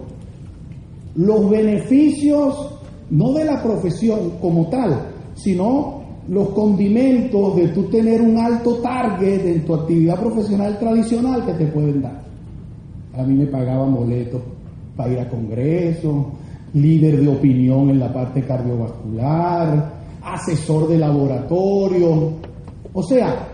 los 1.14 1.50
beneficios 1.50 2.80
no 3.11 3.35
de 3.35 3.44
la 3.44 3.62
profesión 3.62 4.38
como 4.40 4.70
tal, 4.70 5.11
sino 5.35 6.04
los 6.26 6.48
condimentos 6.50 7.54
de 7.57 7.68
tú 7.68 7.83
tener 7.90 8.22
un 8.22 8.38
alto 8.38 8.76
target 8.76 9.44
en 9.44 9.66
tu 9.66 9.74
actividad 9.74 10.18
profesional 10.18 10.78
tradicional 10.78 11.44
que 11.44 11.52
te 11.52 11.66
pueden 11.66 12.00
dar. 12.00 12.24
A 13.12 13.22
mí 13.24 13.35
me 13.35 13.46
pagaban 13.46 13.94
boletos 13.94 14.40
para 14.96 15.12
ir 15.12 15.18
a 15.18 15.28
congresos, 15.28 16.26
líder 16.74 17.20
de 17.20 17.28
opinión 17.28 17.90
en 17.90 18.00
la 18.00 18.12
parte 18.12 18.42
cardiovascular, 18.42 19.92
asesor 20.22 20.88
de 20.88 20.98
laboratorio. 20.98 22.33
O 22.92 23.02
sea, 23.02 23.48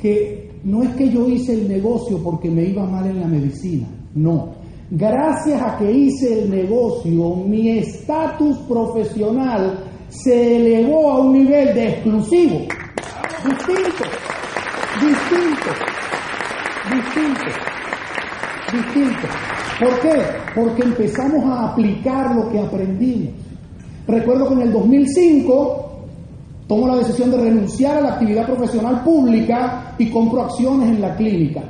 que 0.00 0.50
no 0.64 0.82
es 0.82 0.90
que 0.90 1.10
yo 1.10 1.28
hice 1.28 1.54
el 1.54 1.68
negocio 1.68 2.18
porque 2.22 2.50
me 2.50 2.64
iba 2.64 2.84
mal 2.86 3.06
en 3.06 3.20
la 3.20 3.26
medicina, 3.26 3.86
no. 4.14 4.62
Gracias 4.90 5.60
a 5.62 5.78
que 5.78 5.90
hice 5.90 6.42
el 6.42 6.50
negocio, 6.50 7.36
mi 7.36 7.78
estatus 7.78 8.58
profesional 8.68 9.84
se 10.08 10.56
elevó 10.56 11.12
a 11.12 11.18
un 11.20 11.32
nivel 11.32 11.74
de 11.74 11.88
exclusivo, 11.88 12.58
distinto, 13.42 14.04
distinto, 15.00 15.70
distinto, 16.92 17.50
distinto. 18.72 19.51
¿Por 19.80 20.00
qué? 20.00 20.22
Porque 20.54 20.82
empezamos 20.82 21.44
a 21.44 21.70
aplicar 21.70 22.34
lo 22.34 22.48
que 22.50 22.58
aprendimos. 22.58 23.32
Recuerdo 24.06 24.48
que 24.48 24.54
en 24.54 24.62
el 24.62 24.72
2005 24.72 25.82
tomo 26.66 26.86
la 26.88 26.96
decisión 26.96 27.30
de 27.30 27.38
renunciar 27.38 27.98
a 27.98 28.00
la 28.00 28.12
actividad 28.14 28.46
profesional 28.46 29.02
pública 29.02 29.94
y 29.98 30.10
compro 30.10 30.42
acciones 30.42 30.88
en 30.88 31.00
la 31.00 31.14
clínica 31.16 31.62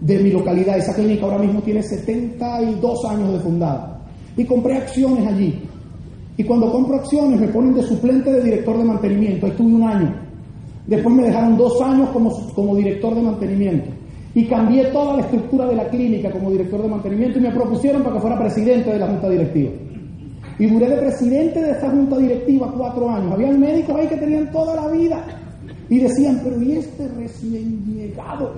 de 0.00 0.18
mi 0.18 0.30
localidad. 0.30 0.78
Esa 0.78 0.94
clínica 0.94 1.24
ahora 1.24 1.38
mismo 1.38 1.60
tiene 1.62 1.82
72 1.82 3.04
años 3.04 3.32
de 3.32 3.40
fundada. 3.40 4.00
Y 4.36 4.44
compré 4.44 4.76
acciones 4.76 5.26
allí. 5.26 5.62
Y 6.36 6.44
cuando 6.44 6.70
compro 6.70 6.96
acciones 6.96 7.40
me 7.40 7.48
ponen 7.48 7.74
de 7.74 7.82
suplente 7.82 8.30
de 8.30 8.42
director 8.42 8.76
de 8.76 8.84
mantenimiento. 8.84 9.46
Ahí 9.46 9.52
estuve 9.52 9.72
un 9.72 9.82
año. 9.82 10.14
Después 10.86 11.14
me 11.14 11.24
dejaron 11.24 11.56
dos 11.56 11.80
años 11.80 12.10
como, 12.10 12.30
como 12.54 12.76
director 12.76 13.14
de 13.14 13.22
mantenimiento. 13.22 13.90
Y 14.36 14.44
cambié 14.44 14.84
toda 14.88 15.14
la 15.16 15.22
estructura 15.22 15.64
de 15.64 15.76
la 15.76 15.88
clínica 15.88 16.30
como 16.30 16.50
director 16.50 16.82
de 16.82 16.88
mantenimiento 16.88 17.38
y 17.38 17.40
me 17.40 17.50
propusieron 17.52 18.02
para 18.02 18.16
que 18.16 18.20
fuera 18.20 18.38
presidente 18.38 18.92
de 18.92 18.98
la 18.98 19.06
junta 19.06 19.30
directiva. 19.30 19.70
Y 20.58 20.66
duré 20.66 20.90
de 20.90 20.96
presidente 20.98 21.62
de 21.62 21.70
esta 21.70 21.90
junta 21.90 22.18
directiva 22.18 22.70
cuatro 22.76 23.08
años. 23.08 23.32
Había 23.32 23.50
médicos 23.52 23.96
ahí 23.96 24.06
que 24.06 24.16
tenían 24.18 24.52
toda 24.52 24.76
la 24.76 24.88
vida. 24.92 25.24
Y 25.88 26.00
decían, 26.00 26.38
pero 26.44 26.60
¿y 26.60 26.72
este 26.72 27.08
recién 27.16 27.82
llegado? 27.86 28.52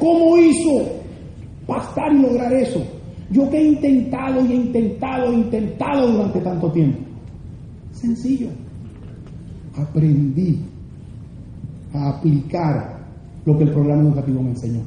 ¿Cómo 0.00 0.36
hizo 0.36 0.82
para 1.64 1.84
estar 1.84 2.12
y 2.12 2.18
lograr 2.18 2.52
eso? 2.54 2.82
Yo 3.30 3.48
que 3.48 3.58
he 3.58 3.68
intentado 3.68 4.44
y 4.44 4.52
he 4.52 4.56
intentado 4.56 5.30
e 5.30 5.34
intentado 5.36 6.10
durante 6.10 6.40
tanto 6.40 6.72
tiempo. 6.72 6.98
Sencillo. 7.92 8.48
Aprendí 9.76 10.58
a 11.94 12.08
aplicar 12.08 12.97
lo 13.48 13.56
que 13.56 13.64
el 13.64 13.70
programa 13.70 14.02
educativo 14.02 14.42
me 14.42 14.50
enseñó. 14.50 14.80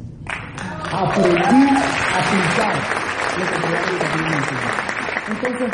Aprendí 0.94 1.32
a 1.32 2.20
aplicar 2.22 2.76
lo 3.40 3.46
que 3.48 3.56
el 3.56 3.62
programa 3.64 3.88
educativo 3.90 4.30
me 4.30 4.38
enseñó. 4.38 4.70
Entonces, 5.32 5.72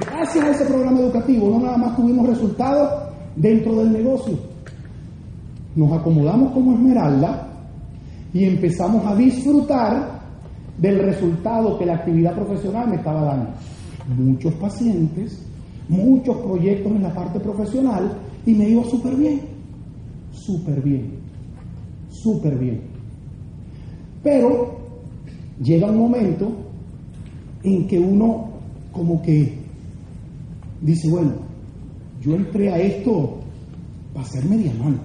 gracias 0.00 0.44
a 0.46 0.50
ese 0.52 0.64
programa 0.64 1.00
educativo, 1.00 1.50
no 1.50 1.58
nada 1.58 1.76
más 1.76 1.96
tuvimos 1.96 2.26
resultados 2.26 3.12
dentro 3.36 3.74
del 3.74 3.92
negocio. 3.92 4.38
Nos 5.76 5.92
acomodamos 5.92 6.52
como 6.52 6.72
esmeralda 6.72 7.46
y 8.32 8.44
empezamos 8.44 9.04
a 9.04 9.14
disfrutar 9.16 10.20
del 10.78 10.98
resultado 10.98 11.78
que 11.78 11.84
la 11.84 11.96
actividad 11.96 12.34
profesional 12.34 12.88
me 12.88 12.96
estaba 12.96 13.22
dando. 13.22 13.50
Muchos 14.16 14.54
pacientes, 14.54 15.46
muchos 15.90 16.38
proyectos 16.38 16.90
en 16.90 17.02
la 17.02 17.12
parte 17.12 17.38
profesional 17.38 18.16
y 18.46 18.54
me 18.54 18.66
iba 18.70 18.82
súper 18.84 19.14
bien, 19.14 19.42
súper 20.32 20.80
bien, 20.80 21.19
súper 22.22 22.58
bien. 22.58 22.80
Pero 24.22 24.78
llega 25.62 25.90
un 25.90 25.98
momento 25.98 26.52
en 27.62 27.86
que 27.86 27.98
uno 27.98 28.48
como 28.92 29.22
que 29.22 29.54
dice, 30.80 31.08
bueno, 31.08 31.32
yo 32.20 32.34
entré 32.34 32.70
a 32.70 32.78
esto 32.78 33.38
para 34.12 34.26
hacerme 34.26 34.58
diamante, 34.58 35.04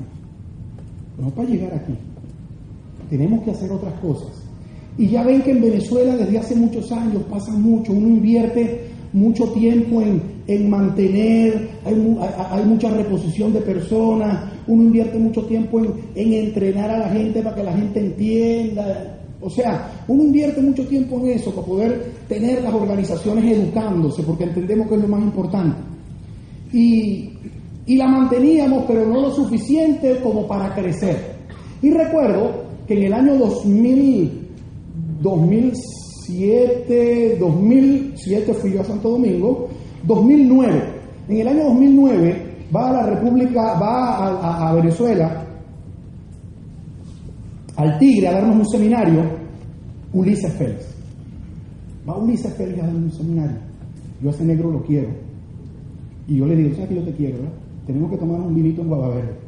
no 1.20 1.30
para 1.30 1.50
llegar 1.50 1.74
aquí. 1.74 1.94
Tenemos 3.10 3.44
que 3.44 3.52
hacer 3.52 3.72
otras 3.72 3.94
cosas. 4.00 4.46
Y 4.98 5.08
ya 5.08 5.24
ven 5.24 5.42
que 5.42 5.52
en 5.52 5.62
Venezuela 5.62 6.16
desde 6.16 6.38
hace 6.38 6.56
muchos 6.56 6.92
años 6.92 7.24
pasa 7.30 7.52
mucho, 7.52 7.92
uno 7.92 8.08
invierte 8.08 8.88
mucho 9.14 9.46
tiempo 9.52 10.02
en, 10.02 10.70
mantener, 10.70 11.70
hay, 11.86 12.66
mucha 12.66 12.90
reposición 12.90 13.54
de 13.54 13.62
personas, 13.62 14.52
uno 14.68 14.84
invierte 14.84 15.18
mucho 15.20 15.46
tiempo 15.46 15.80
en, 15.80 15.94
en 16.16 16.34
entrenar 16.34 16.90
a 16.90 17.00
la 17.00 17.10
gente 17.10 17.42
para 17.42 17.56
que 17.56 17.64
la 17.64 17.74
gente 17.74 18.00
entienda. 18.00 19.18
O 19.42 19.50
sea, 19.50 19.92
uno 20.08 20.24
invierte 20.24 20.62
mucho 20.62 20.88
tiempo 20.88 21.20
en 21.20 21.32
eso 21.32 21.52
para 21.52 21.68
poder 21.68 22.14
tener 22.28 22.64
las 22.64 22.74
organizaciones 22.74 23.58
educándose, 23.58 24.24
porque 24.24 24.46
entendemos 24.46 24.88
que 24.88 24.96
es 24.96 25.02
lo 25.02 25.08
más 25.08 25.22
importante. 25.22 25.78
Y, 26.74 27.32
la 27.88 28.08
manteníamos, 28.08 28.86
pero 28.88 29.06
no 29.06 29.22
lo 29.22 29.30
suficiente 29.32 30.20
como 30.24 30.48
para 30.48 30.74
crecer. 30.74 31.36
Y 31.82 31.92
recuerdo 31.92 32.64
que 32.88 32.96
en 32.96 33.04
el 33.04 33.14
año 33.14 33.36
2000, 33.36 34.32
2007, 35.22 37.38
2007 37.40 38.54
fui 38.56 38.74
yo 38.74 38.82
a 38.82 38.86
Santo 38.86 39.12
Domingo, 39.12 39.68
2009, 40.08 40.84
en 41.30 41.38
el 41.38 41.48
año 41.48 41.66
2009 41.66 42.45
va 42.74 42.90
a 42.90 42.94
la 42.94 43.06
República, 43.08 43.80
va 43.80 44.70
a, 44.70 44.74
Venezuela, 44.76 45.46
al 47.76 48.00
Tigre 48.00 48.28
a 48.28 48.34
darnos 48.34 48.58
un 48.58 48.66
seminario, 48.66 49.24
Ulises 50.14 50.54
Félix. 50.54 50.96
Va 52.08 52.18
Ulises 52.18 52.54
Félix 52.56 52.80
a 52.80 52.86
darnos 52.86 53.04
un 53.04 53.12
seminario. 53.12 53.58
Yo 54.22 54.30
a 54.30 54.32
ese 54.32 54.46
negro 54.46 54.72
lo 54.72 54.84
quiero. 54.84 55.10
Y 56.28 56.38
yo 56.38 56.46
le 56.46 56.56
digo, 56.56 56.76
¿sabes 56.76 56.90
que 56.90 56.96
yo 56.96 57.04
te 57.04 57.14
quiero? 57.14 57.38
Tenemos 57.86 58.10
que 58.12 58.18
tomar 58.18 58.40
un 58.40 58.56
vinito 58.56 58.82
en 58.82 58.88
Guadalajara 58.88 59.46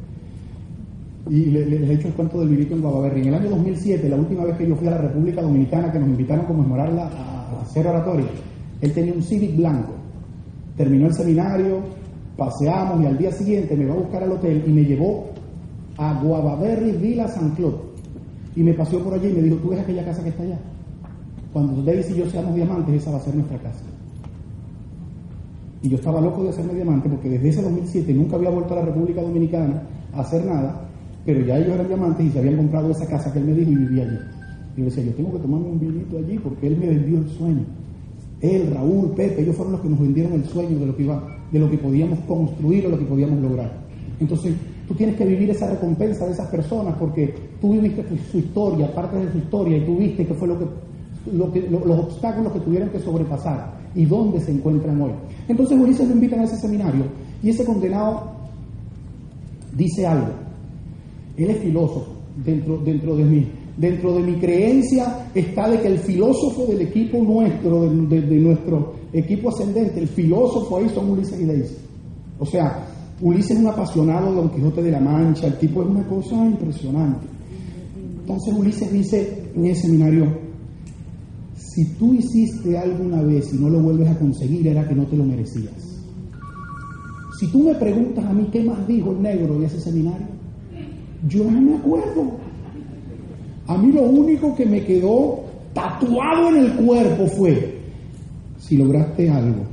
y 1.30 1.46
les 1.46 1.90
he 1.90 1.94
hecho 1.94 2.08
el 2.08 2.14
cuento 2.14 2.40
del 2.40 2.48
virito 2.48 2.74
en 2.74 2.80
Guavaberri. 2.80 3.22
En 3.22 3.28
el 3.28 3.34
año 3.34 3.50
2007, 3.50 4.08
la 4.08 4.16
última 4.16 4.44
vez 4.44 4.56
que 4.56 4.68
yo 4.68 4.76
fui 4.76 4.88
a 4.88 4.92
la 4.92 4.98
República 4.98 5.42
Dominicana, 5.42 5.92
que 5.92 5.98
nos 5.98 6.08
invitaron 6.08 6.44
a 6.44 6.48
conmemorarla 6.48 7.08
a, 7.08 7.60
hacer 7.62 7.86
oratoria, 7.86 8.26
él 8.80 8.92
tenía 8.92 9.12
un 9.12 9.22
Civic 9.22 9.56
blanco. 9.56 9.92
Terminó 10.76 11.06
el 11.06 11.14
seminario, 11.14 11.80
paseamos 12.38 13.02
y 13.02 13.06
al 13.06 13.18
día 13.18 13.30
siguiente 13.30 13.76
me 13.76 13.84
va 13.84 13.92
a 13.92 13.98
buscar 13.98 14.22
al 14.22 14.32
hotel 14.32 14.64
y 14.66 14.70
me 14.70 14.84
llevó 14.84 15.26
a 15.98 16.22
Guavaberri 16.22 16.92
Villa 16.92 17.28
San 17.28 17.50
Claude. 17.50 17.76
Y 18.56 18.62
me 18.62 18.72
paseó 18.72 19.00
por 19.00 19.12
allí 19.12 19.28
y 19.28 19.32
me 19.32 19.42
dijo, 19.42 19.56
¿tú 19.56 19.68
ves 19.68 19.80
aquella 19.80 20.06
casa 20.06 20.22
que 20.22 20.30
está 20.30 20.42
allá? 20.42 20.58
Cuando 21.52 21.82
Daisy 21.82 22.14
y 22.14 22.16
yo 22.16 22.30
seamos 22.30 22.54
diamantes, 22.54 22.94
esa 22.94 23.10
va 23.10 23.18
a 23.18 23.20
ser 23.20 23.34
nuestra 23.34 23.58
casa. 23.58 23.84
Y 25.82 25.90
yo 25.90 25.96
estaba 25.96 26.20
loco 26.22 26.42
de 26.44 26.48
hacerme 26.48 26.72
diamante 26.72 27.10
porque 27.10 27.28
desde 27.28 27.50
ese 27.50 27.62
2007 27.62 28.14
nunca 28.14 28.36
había 28.36 28.50
vuelto 28.50 28.72
a 28.72 28.78
la 28.78 28.86
República 28.86 29.20
Dominicana 29.20 29.82
a 30.14 30.20
hacer 30.20 30.46
nada 30.46 30.88
pero 31.28 31.44
ya 31.44 31.58
ellos 31.58 31.74
eran 31.74 31.88
diamantes 31.88 32.24
y 32.24 32.30
se 32.30 32.38
habían 32.38 32.56
comprado 32.56 32.90
esa 32.90 33.06
casa 33.06 33.30
que 33.30 33.38
él 33.38 33.44
me 33.44 33.52
dijo 33.52 33.70
y 33.70 33.74
vivía 33.74 34.02
allí. 34.04 34.18
Y 34.74 34.78
yo 34.78 34.84
decía, 34.86 35.04
yo 35.04 35.12
tengo 35.12 35.32
que 35.32 35.40
tomarme 35.40 35.68
un 35.68 35.78
vinito 35.78 36.16
allí 36.16 36.38
porque 36.38 36.68
él 36.68 36.78
me 36.78 36.86
vendió 36.86 37.18
el 37.18 37.28
sueño. 37.28 37.64
Él, 38.40 38.70
Raúl, 38.72 39.10
Pepe, 39.10 39.42
ellos 39.42 39.54
fueron 39.54 39.72
los 39.72 39.82
que 39.82 39.90
nos 39.90 40.00
vendieron 40.00 40.32
el 40.32 40.44
sueño 40.46 40.78
de 40.78 40.86
lo 40.86 40.96
que 40.96 41.02
iba, 41.02 41.22
de 41.50 41.58
lo 41.58 41.70
que 41.70 41.78
podíamos 41.78 42.18
construir 42.20 42.86
o 42.86 42.90
lo 42.90 42.98
que 42.98 43.04
podíamos 43.04 43.40
lograr. 43.40 43.72
Entonces, 44.20 44.54
tú 44.86 44.94
tienes 44.94 45.16
que 45.16 45.24
vivir 45.24 45.50
esa 45.50 45.70
recompensa 45.70 46.26
de 46.26 46.32
esas 46.32 46.48
personas 46.48 46.96
porque 46.98 47.34
tú 47.60 47.72
viviste 47.72 48.04
su 48.30 48.38
historia, 48.38 48.92
parte 48.94 49.16
de 49.16 49.32
su 49.32 49.38
historia, 49.38 49.76
y 49.76 49.84
tú 49.84 49.96
viste 49.96 50.26
que 50.26 50.34
fue 50.34 50.48
lo 50.48 50.58
que, 50.58 50.66
lo 51.32 51.52
que 51.52 51.60
los 51.70 51.98
obstáculos 51.98 52.52
que 52.52 52.60
tuvieron 52.60 52.88
que 52.90 52.98
sobrepasar 52.98 53.78
y 53.94 54.04
dónde 54.04 54.40
se 54.40 54.52
encuentran 54.52 55.00
hoy. 55.00 55.12
Entonces 55.48 55.78
Ulises 55.78 56.08
lo 56.08 56.14
invitan 56.14 56.40
a 56.40 56.44
ese 56.44 56.56
seminario 56.56 57.04
y 57.42 57.50
ese 57.50 57.64
condenado 57.64 58.32
dice 59.76 60.06
algo. 60.06 60.32
Él 61.36 61.50
es 61.50 61.58
filósofo 61.58 62.12
dentro, 62.44 62.78
dentro 62.78 63.16
de 63.16 63.24
mí. 63.24 63.46
Dentro 63.76 64.12
de 64.12 64.22
mi 64.24 64.34
creencia 64.34 65.30
está 65.32 65.68
de 65.68 65.80
que 65.80 65.86
el 65.86 65.98
filósofo 65.98 66.66
del 66.66 66.80
equipo 66.80 67.18
nuestro, 67.22 67.88
de, 67.88 68.20
nuestro 68.40 68.94
equipo 69.12 69.48
ascendente, 69.48 70.00
el 70.00 70.08
filósofo 70.08 70.78
ahí 70.78 70.88
son 70.90 71.10
Ulises 71.10 71.40
y 71.40 71.44
Daisy. 71.44 71.76
O 72.38 72.46
sea, 72.46 72.86
Ulises 73.20 73.52
es 73.52 73.58
un 73.58 73.66
apasionado 73.66 74.30
de 74.30 74.36
Don 74.36 74.50
Quijote 74.50 74.82
de 74.82 74.90
la 74.90 75.00
Mancha, 75.00 75.46
el 75.46 75.58
tipo 75.58 75.82
es 75.82 75.88
una 75.88 76.06
cosa 76.06 76.36
impresionante. 76.44 77.26
Entonces 78.20 78.54
Ulises 78.54 78.92
dice 78.92 79.50
en 79.54 79.64
ese 79.66 79.82
seminario, 79.82 80.26
si 81.56 81.84
tú 81.94 82.14
hiciste 82.14 82.76
algo 82.76 83.04
una 83.04 83.22
vez 83.22 83.52
y 83.52 83.56
no 83.56 83.70
lo 83.70 83.80
vuelves 83.80 84.08
a 84.08 84.18
conseguir, 84.18 84.66
era 84.66 84.86
que 84.86 84.94
no 84.94 85.06
te 85.06 85.16
lo 85.16 85.24
merecías. 85.24 86.02
Si 87.38 87.46
tú 87.52 87.62
me 87.62 87.74
preguntas 87.74 88.24
a 88.24 88.32
mí 88.32 88.48
qué 88.50 88.64
más 88.64 88.86
dijo 88.86 89.12
el 89.12 89.22
negro 89.22 89.54
en 89.54 89.64
ese 89.64 89.80
seminario, 89.80 90.26
yo 91.28 91.44
no 91.44 91.60
me 91.60 91.76
acuerdo. 91.76 92.32
A 93.68 93.78
mí 93.78 93.92
lo 93.92 94.02
único 94.02 94.54
que 94.54 94.66
me 94.66 94.84
quedó 94.84 95.44
tatuado 95.72 96.48
en 96.48 96.56
el 96.56 96.72
cuerpo 96.74 97.26
fue, 97.28 97.77
si 98.68 98.76
lograste 98.76 99.30
algo 99.30 99.64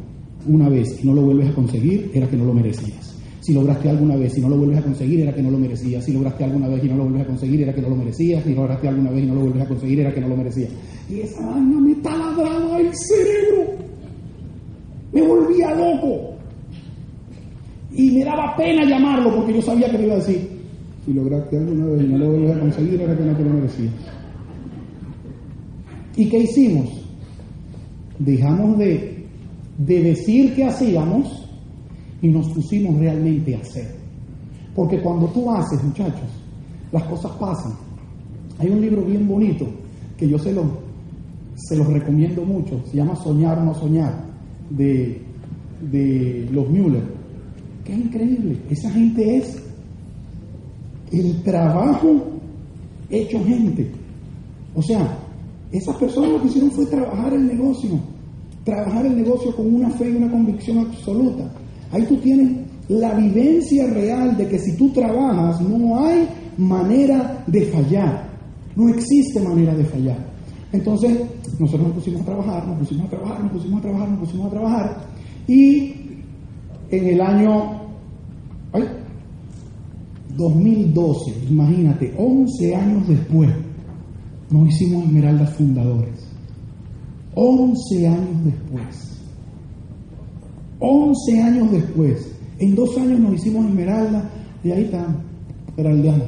una 0.47 0.69
vez 0.69 1.03
y 1.03 1.07
no 1.07 1.13
lo 1.13 1.23
vuelves 1.23 1.49
a 1.49 1.53
conseguir, 1.53 2.11
era 2.13 2.29
que 2.29 2.37
no 2.37 2.45
lo 2.45 2.53
merecías. 2.53 3.13
Si 3.41 3.53
lograste 3.53 3.89
alguna 3.89 4.15
vez 4.15 4.37
y 4.37 4.41
no 4.41 4.47
lo 4.47 4.55
vuelves 4.55 4.79
a 4.79 4.83
conseguir, 4.83 5.19
era 5.19 5.35
que 5.35 5.43
no 5.43 5.51
lo 5.51 5.59
merecías. 5.59 6.05
Si 6.05 6.13
lograste 6.13 6.45
alguna 6.45 6.69
vez 6.69 6.81
y 6.81 6.87
no 6.87 6.95
lo 6.95 7.03
vuelves 7.03 7.23
a 7.23 7.27
conseguir, 7.27 7.61
era 7.61 7.75
que 7.75 7.81
no 7.81 7.89
lo 7.89 7.95
merecías. 7.97 8.43
Si 8.45 8.55
lograste 8.55 8.87
alguna 8.87 9.11
vez 9.11 9.23
y 9.23 9.27
no 9.27 9.35
lo 9.35 9.41
vuelves 9.41 9.61
a 9.63 9.67
conseguir, 9.67 9.99
era 9.99 10.13
que 10.13 10.21
no 10.21 10.29
lo 10.29 10.37
merecías. 10.37 10.71
Y 11.09 11.19
esa 11.19 11.45
vaina 11.45 11.77
me 11.81 11.95
taladraba 11.95 12.79
el 12.79 12.95
cerebro. 12.95 13.73
Me 15.11 15.21
volvía 15.27 15.75
loco. 15.75 16.35
Y 17.91 18.11
me 18.11 18.23
daba 18.23 18.55
pena 18.55 18.85
llamarlo 18.85 19.35
porque 19.35 19.55
yo 19.55 19.61
sabía 19.61 19.91
que 19.91 19.97
me 19.97 20.05
iba 20.05 20.13
a 20.13 20.19
decir, 20.19 20.49
si 21.05 21.13
lograste 21.13 21.57
algo 21.57 21.73
una 21.73 21.85
vez 21.87 22.01
y 22.01 22.07
no 22.07 22.17
lo 22.17 22.29
vuelves 22.29 22.55
a 22.55 22.59
conseguir, 22.61 23.01
era 23.01 23.17
que 23.17 23.25
no 23.25 23.35
te 23.35 23.43
lo 23.43 23.49
merecías. 23.49 23.93
¿Y 26.15 26.29
qué 26.29 26.37
hicimos? 26.37 27.04
Dejamos 28.19 28.77
de, 28.77 29.25
de 29.77 30.03
decir 30.03 30.55
que 30.55 30.65
hacíamos 30.65 31.49
y 32.21 32.27
nos 32.27 32.49
pusimos 32.49 32.97
realmente 32.97 33.55
a 33.55 33.59
hacer. 33.59 33.95
Porque 34.75 35.01
cuando 35.01 35.27
tú 35.27 35.51
haces, 35.51 35.83
muchachos, 35.83 36.29
las 36.91 37.03
cosas 37.03 37.31
pasan. 37.33 37.73
Hay 38.59 38.69
un 38.69 38.81
libro 38.81 39.03
bien 39.03 39.27
bonito 39.27 39.67
que 40.17 40.27
yo 40.27 40.37
se 40.39 40.53
lo, 40.53 40.63
se 41.55 41.75
los 41.75 41.87
recomiendo 41.87 42.43
mucho, 42.45 42.81
se 42.85 42.97
llama 42.97 43.15
Soñar 43.15 43.59
o 43.59 43.63
no 43.65 43.73
soñar, 43.73 44.25
de, 44.69 45.21
de 45.91 46.47
los 46.51 46.69
Müller. 46.69 47.03
Qué 47.83 47.93
increíble, 47.93 48.57
esa 48.69 48.89
gente 48.91 49.37
es 49.37 49.61
el 51.11 51.41
trabajo 51.43 52.23
hecho 53.09 53.43
gente. 53.43 53.91
O 54.73 54.81
sea, 54.81 55.17
esas 55.75 55.95
personas 55.97 56.31
lo 56.31 56.41
que 56.41 56.47
hicieron 56.47 56.71
fue 56.71 56.85
trabajar 56.85 57.33
el 57.33 57.47
negocio, 57.47 57.99
trabajar 58.63 59.05
el 59.05 59.15
negocio 59.15 59.55
con 59.55 59.73
una 59.73 59.89
fe 59.91 60.09
y 60.09 60.15
una 60.15 60.31
convicción 60.31 60.79
absoluta. 60.79 61.51
Ahí 61.91 62.03
tú 62.05 62.17
tienes 62.17 62.65
la 62.87 63.13
vivencia 63.13 63.87
real 63.87 64.37
de 64.37 64.47
que 64.47 64.59
si 64.59 64.75
tú 64.77 64.89
trabajas 64.89 65.61
no 65.61 66.05
hay 66.05 66.27
manera 66.57 67.43
de 67.47 67.65
fallar, 67.65 68.29
no 68.75 68.89
existe 68.89 69.39
manera 69.39 69.75
de 69.75 69.85
fallar. 69.85 70.17
Entonces 70.71 71.17
nosotros 71.59 71.87
nos 71.87 71.97
pusimos 71.97 72.21
a 72.21 72.25
trabajar, 72.25 72.67
nos 72.67 72.79
pusimos 72.79 73.07
a 73.07 73.09
trabajar, 73.09 73.43
nos 73.43 73.51
pusimos 73.53 73.79
a 73.79 73.81
trabajar, 73.81 74.09
nos 74.09 74.19
pusimos 74.19 74.47
a 74.47 74.49
trabajar 74.49 74.97
y 75.47 75.93
en 76.91 77.07
el 77.07 77.21
año... 77.21 77.85
2012, 80.37 81.33
imagínate, 81.49 82.13
11 82.17 82.75
años 82.75 83.07
después, 83.07 83.49
nos 84.49 84.69
hicimos 84.69 85.05
Esmeraldas 85.05 85.49
Fundadores. 85.55 86.27
11 87.33 88.07
años 88.07 88.45
después. 88.45 89.21
11 90.79 91.41
años 91.41 91.71
después. 91.71 92.31
En 92.59 92.75
dos 92.75 92.97
años 92.97 93.19
nos 93.19 93.33
hicimos 93.35 93.65
Esmeralda 93.65 94.29
y 94.63 94.71
ahí 94.71 94.83
está, 94.83 95.07
Esmeraldeando. 95.69 96.25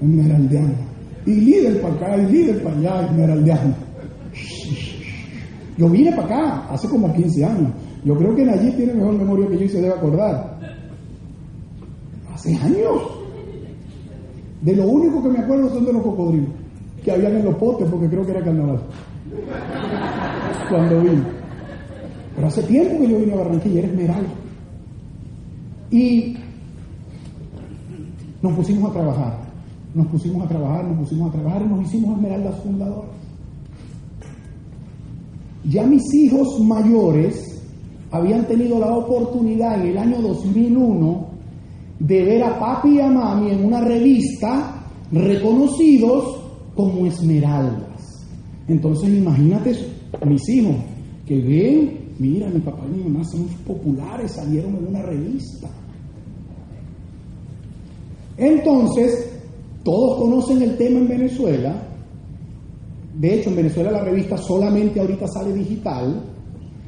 Esmeraldeando. 0.00 0.76
Y 1.26 1.34
líder 1.34 1.80
para 1.80 1.94
acá, 1.94 2.16
y 2.18 2.32
líder 2.32 2.62
para 2.62 2.76
allá, 2.76 3.06
Esmeraldeando. 3.06 3.76
Yo 5.78 5.90
vine 5.90 6.10
para 6.12 6.24
acá 6.24 6.66
hace 6.70 6.88
como 6.88 7.12
15 7.12 7.44
años. 7.44 7.72
Yo 8.04 8.16
creo 8.16 8.34
que 8.34 8.48
allí 8.48 8.70
tiene 8.72 8.94
mejor 8.94 9.14
memoria 9.14 9.48
que 9.48 9.58
yo 9.58 9.64
y 9.64 9.68
se 9.68 9.80
debe 9.80 9.94
acordar 9.94 10.58
hace 12.32 12.54
años. 12.56 13.02
De 14.62 14.76
lo 14.76 14.86
único 14.88 15.22
que 15.22 15.28
me 15.28 15.38
acuerdo 15.40 15.68
son 15.70 15.84
de 15.84 15.92
los 15.92 16.02
cocodrilos 16.02 16.65
que 17.06 17.12
habían 17.12 17.36
en 17.36 17.44
los 17.44 17.54
potes, 17.54 17.88
porque 17.88 18.08
creo 18.08 18.26
que 18.26 18.32
era 18.32 18.42
carnaval. 18.42 18.80
Cuando 20.68 21.00
vine. 21.02 21.22
Pero 22.34 22.48
hace 22.48 22.64
tiempo 22.64 22.98
que 22.98 23.08
yo 23.08 23.18
vine 23.20 23.32
a 23.32 23.36
Barranquilla, 23.36 23.78
era 23.78 23.88
Esmeralda. 23.88 24.28
Y 25.92 26.36
nos 28.42 28.52
pusimos 28.54 28.90
a 28.90 28.92
trabajar, 28.92 29.38
nos 29.94 30.08
pusimos 30.08 30.44
a 30.44 30.48
trabajar, 30.48 30.84
nos 30.84 30.98
pusimos 30.98 31.28
a 31.28 31.32
trabajar 31.32 31.62
y 31.62 31.68
nos 31.68 31.82
hicimos 31.82 32.16
Esmeraldas 32.16 32.60
fundadoras. 32.64 33.10
Ya 35.62 35.84
mis 35.84 36.12
hijos 36.12 36.58
mayores 36.58 37.62
habían 38.10 38.48
tenido 38.48 38.80
la 38.80 38.92
oportunidad 38.96 39.80
en 39.80 39.90
el 39.90 39.98
año 39.98 40.20
2001 40.22 41.26
de 42.00 42.24
ver 42.24 42.42
a 42.42 42.58
papi 42.58 42.96
y 42.96 43.00
a 43.00 43.06
mami 43.06 43.52
en 43.52 43.64
una 43.64 43.80
revista 43.80 44.82
reconocidos 45.12 46.35
como 46.76 47.06
esmeraldas. 47.06 48.26
Entonces 48.68 49.08
imagínate 49.08 49.74
mis 50.24 50.48
hijos 50.50 50.76
que 51.26 51.40
ven, 51.40 52.14
mira, 52.18 52.48
mi 52.48 52.60
papá 52.60 52.84
y 52.86 52.98
mi 52.98 53.04
mamá 53.04 53.24
son 53.24 53.46
populares, 53.66 54.32
salieron 54.32 54.76
en 54.76 54.86
una 54.88 55.02
revista. 55.02 55.68
Entonces, 58.36 59.32
todos 59.82 60.18
conocen 60.18 60.62
el 60.62 60.76
tema 60.76 60.98
en 61.00 61.08
Venezuela. 61.08 61.82
De 63.18 63.34
hecho, 63.34 63.50
en 63.50 63.56
Venezuela 63.56 63.90
la 63.90 64.04
revista 64.04 64.36
solamente 64.36 65.00
ahorita 65.00 65.26
sale 65.26 65.54
digital. 65.54 66.22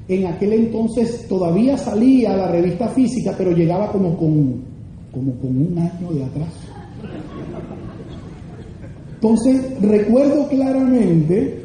En 0.09 0.27
aquel 0.27 0.53
entonces 0.53 1.27
todavía 1.29 1.77
salía 1.79 2.37
la 2.37 2.51
revista 2.51 2.89
física, 2.89 3.35
pero 3.37 3.53
llegaba 3.53 3.91
como 3.91 4.17
con, 4.17 4.63
como 5.13 5.33
con 5.39 5.57
un 5.57 5.79
año 5.79 6.13
de 6.13 6.25
atraso. 6.25 6.68
Entonces, 9.21 9.81
recuerdo 9.81 10.47
claramente 10.47 11.65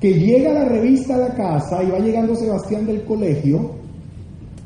que 0.00 0.14
llega 0.14 0.52
la 0.52 0.64
revista 0.64 1.14
a 1.14 1.18
la 1.18 1.34
casa 1.34 1.80
y 1.80 1.92
va 1.92 2.00
llegando 2.00 2.34
Sebastián 2.34 2.86
del 2.86 3.04
colegio. 3.04 3.70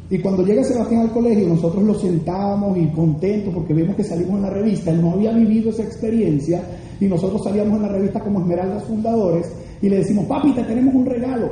Y 0.08 0.18
cuando 0.20 0.42
llega 0.42 0.64
Sebastián 0.64 1.02
al 1.02 1.10
colegio, 1.10 1.46
nosotros 1.46 1.84
lo 1.84 1.94
sentamos 1.94 2.78
y 2.78 2.86
contentos 2.86 3.52
porque 3.52 3.74
vemos 3.74 3.96
que 3.96 4.04
salimos 4.04 4.36
en 4.36 4.42
la 4.42 4.50
revista. 4.50 4.92
Él 4.92 5.02
no 5.02 5.12
había 5.12 5.32
vivido 5.32 5.68
esa 5.68 5.82
experiencia 5.82 6.62
y 6.98 7.04
nosotros 7.04 7.44
salíamos 7.44 7.76
en 7.76 7.82
la 7.82 7.88
revista 7.88 8.20
como 8.20 8.40
Esmeraldas 8.40 8.84
Fundadores 8.84 9.52
y 9.82 9.90
le 9.90 9.96
decimos, 9.96 10.24
papi, 10.24 10.54
te 10.54 10.62
tenemos 10.62 10.94
un 10.94 11.04
regalo. 11.04 11.50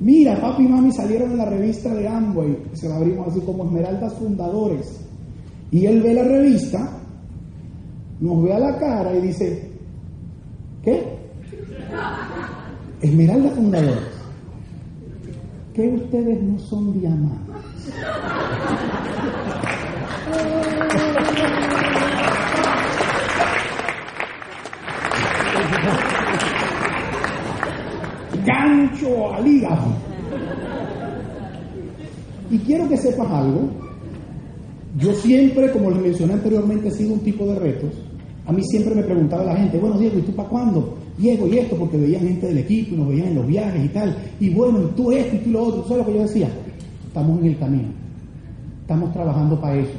Mira, 0.00 0.40
papi 0.40 0.64
y 0.64 0.68
mami 0.68 0.90
salieron 0.90 1.30
en 1.30 1.38
la 1.38 1.44
revista 1.44 1.94
de 1.94 2.08
Amway, 2.08 2.58
se 2.72 2.88
la 2.88 2.96
abrimos 2.96 3.28
así 3.28 3.38
como 3.40 3.66
Esmeraldas 3.66 4.14
Fundadores. 4.14 5.00
Y 5.70 5.86
él 5.86 6.02
ve 6.02 6.14
la 6.14 6.24
revista, 6.24 6.93
nos 8.24 8.42
ve 8.42 8.54
a 8.54 8.58
la 8.58 8.78
cara 8.78 9.14
y 9.14 9.20
dice, 9.20 9.70
¿qué? 10.82 11.04
Esmeralda 13.02 13.50
Fundadores, 13.50 13.98
que 15.74 15.88
ustedes 15.88 16.42
no 16.42 16.58
son 16.58 16.98
diamantes. 16.98 17.54
Gancho 28.46 29.34
al 29.34 29.46
hígado. 29.46 29.84
Y 32.50 32.58
quiero 32.60 32.88
que 32.88 32.96
sepas 32.96 33.30
algo. 33.30 33.68
Yo 34.96 35.12
siempre, 35.12 35.70
como 35.72 35.90
les 35.90 36.00
mencioné 36.00 36.32
anteriormente, 36.32 36.88
he 36.88 36.90
sido 36.90 37.12
un 37.12 37.20
tipo 37.20 37.44
de 37.44 37.58
retos. 37.58 38.13
A 38.46 38.52
mí 38.52 38.62
siempre 38.62 38.94
me 38.94 39.02
preguntaba 39.02 39.44
la 39.44 39.56
gente, 39.56 39.78
bueno 39.78 39.98
Diego, 39.98 40.18
¿y 40.18 40.22
tú 40.22 40.32
para 40.32 40.48
cuándo? 40.48 40.98
Diego 41.16 41.46
y 41.46 41.58
esto, 41.58 41.76
porque 41.76 41.96
veían 41.96 42.26
gente 42.26 42.48
del 42.48 42.58
equipo 42.58 42.94
y 42.94 42.98
nos 42.98 43.08
veían 43.08 43.28
en 43.28 43.34
los 43.36 43.46
viajes 43.46 43.84
y 43.84 43.88
tal. 43.88 44.16
Y 44.40 44.50
bueno, 44.50 44.82
y 44.82 44.86
tú 44.94 45.12
esto 45.12 45.36
y 45.36 45.38
tú 45.38 45.50
lo 45.50 45.62
otro. 45.64 45.84
¿Sabes 45.84 45.98
lo 45.98 46.06
que 46.06 46.18
yo 46.18 46.22
decía? 46.22 46.48
Estamos 47.06 47.40
en 47.40 47.46
el 47.46 47.58
camino. 47.58 47.88
Estamos 48.80 49.12
trabajando 49.12 49.60
para 49.60 49.76
eso. 49.76 49.98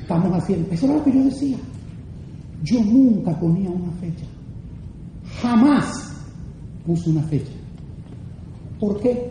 Estamos 0.00 0.32
haciendo. 0.32 0.68
Eso 0.72 0.86
era 0.86 0.96
lo 0.96 1.04
que 1.04 1.12
yo 1.12 1.24
decía. 1.24 1.56
Yo 2.62 2.82
nunca 2.82 3.38
ponía 3.38 3.70
una 3.70 3.92
fecha. 4.00 4.24
Jamás 5.42 5.86
puse 6.86 7.10
una 7.10 7.22
fecha. 7.22 7.52
¿Por 8.80 8.98
qué? 9.00 9.30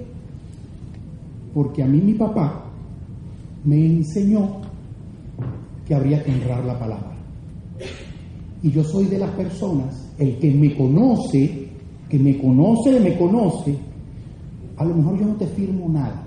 Porque 1.53 1.83
a 1.83 1.87
mí 1.87 1.99
mi 1.99 2.13
papá 2.13 2.65
me 3.63 3.85
enseñó 3.85 4.61
que 5.87 5.95
habría 5.95 6.23
que 6.23 6.31
honrar 6.31 6.63
la 6.63 6.77
palabra. 6.77 7.14
Y 8.65 8.71
yo 8.71 8.83
soy 8.83 9.05
de 9.05 9.19
las 9.19 9.29
personas 9.29 10.09
el 10.17 10.39
que 10.39 10.49
me 10.49 10.75
conoce, 10.75 11.67
que 12.09 12.17
me 12.17 12.35
conoce, 12.35 12.99
me 12.99 13.15
conoce, 13.15 13.77
a 14.77 14.83
lo 14.83 14.95
mejor 14.95 15.19
yo 15.19 15.25
no 15.27 15.35
te 15.35 15.45
firmo 15.45 15.87
nada. 15.87 16.23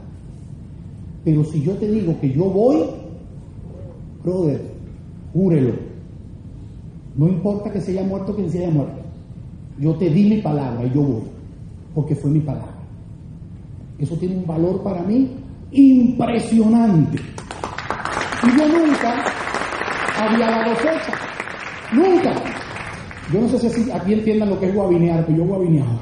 Pero 1.25 1.43
si 1.43 1.61
yo 1.63 1.73
te 1.73 1.91
digo 1.91 2.15
que 2.21 2.33
yo 2.33 2.45
voy, 2.45 2.79
brother, 4.23 4.63
júrelo. 5.33 5.75
No 7.17 7.27
importa 7.27 7.73
que 7.73 7.81
se 7.81 7.91
haya 7.91 8.05
muerto 8.05 8.37
quien 8.37 8.49
se 8.49 8.59
haya 8.59 8.71
muerto. 8.71 9.03
Yo 9.81 9.97
te 9.97 10.09
di 10.09 10.31
mi 10.31 10.41
palabra 10.41 10.87
y 10.87 10.95
yo 10.95 11.03
voy, 11.03 11.23
porque 11.93 12.15
fue 12.15 12.31
mi 12.31 12.39
palabra. 12.39 12.79
Eso 13.99 14.15
tiene 14.15 14.37
un 14.37 14.47
valor 14.47 14.81
para 14.85 15.03
mí 15.03 15.29
impresionante. 15.73 17.19
Y 18.45 18.57
yo 18.57 18.69
nunca 18.69 19.25
había 20.21 20.47
dado 20.47 20.77
fecha. 20.77 21.28
Nunca. 21.93 22.35
Yo 23.33 23.41
no 23.41 23.49
sé 23.49 23.71
si 23.71 23.91
aquí 23.91 24.15
entiendan 24.15 24.51
lo 24.51 24.59
que 24.59 24.67
es 24.67 24.75
guabinear, 24.75 25.25
pero 25.27 25.39
yo 25.39 25.45
guabineaba. 25.45 26.01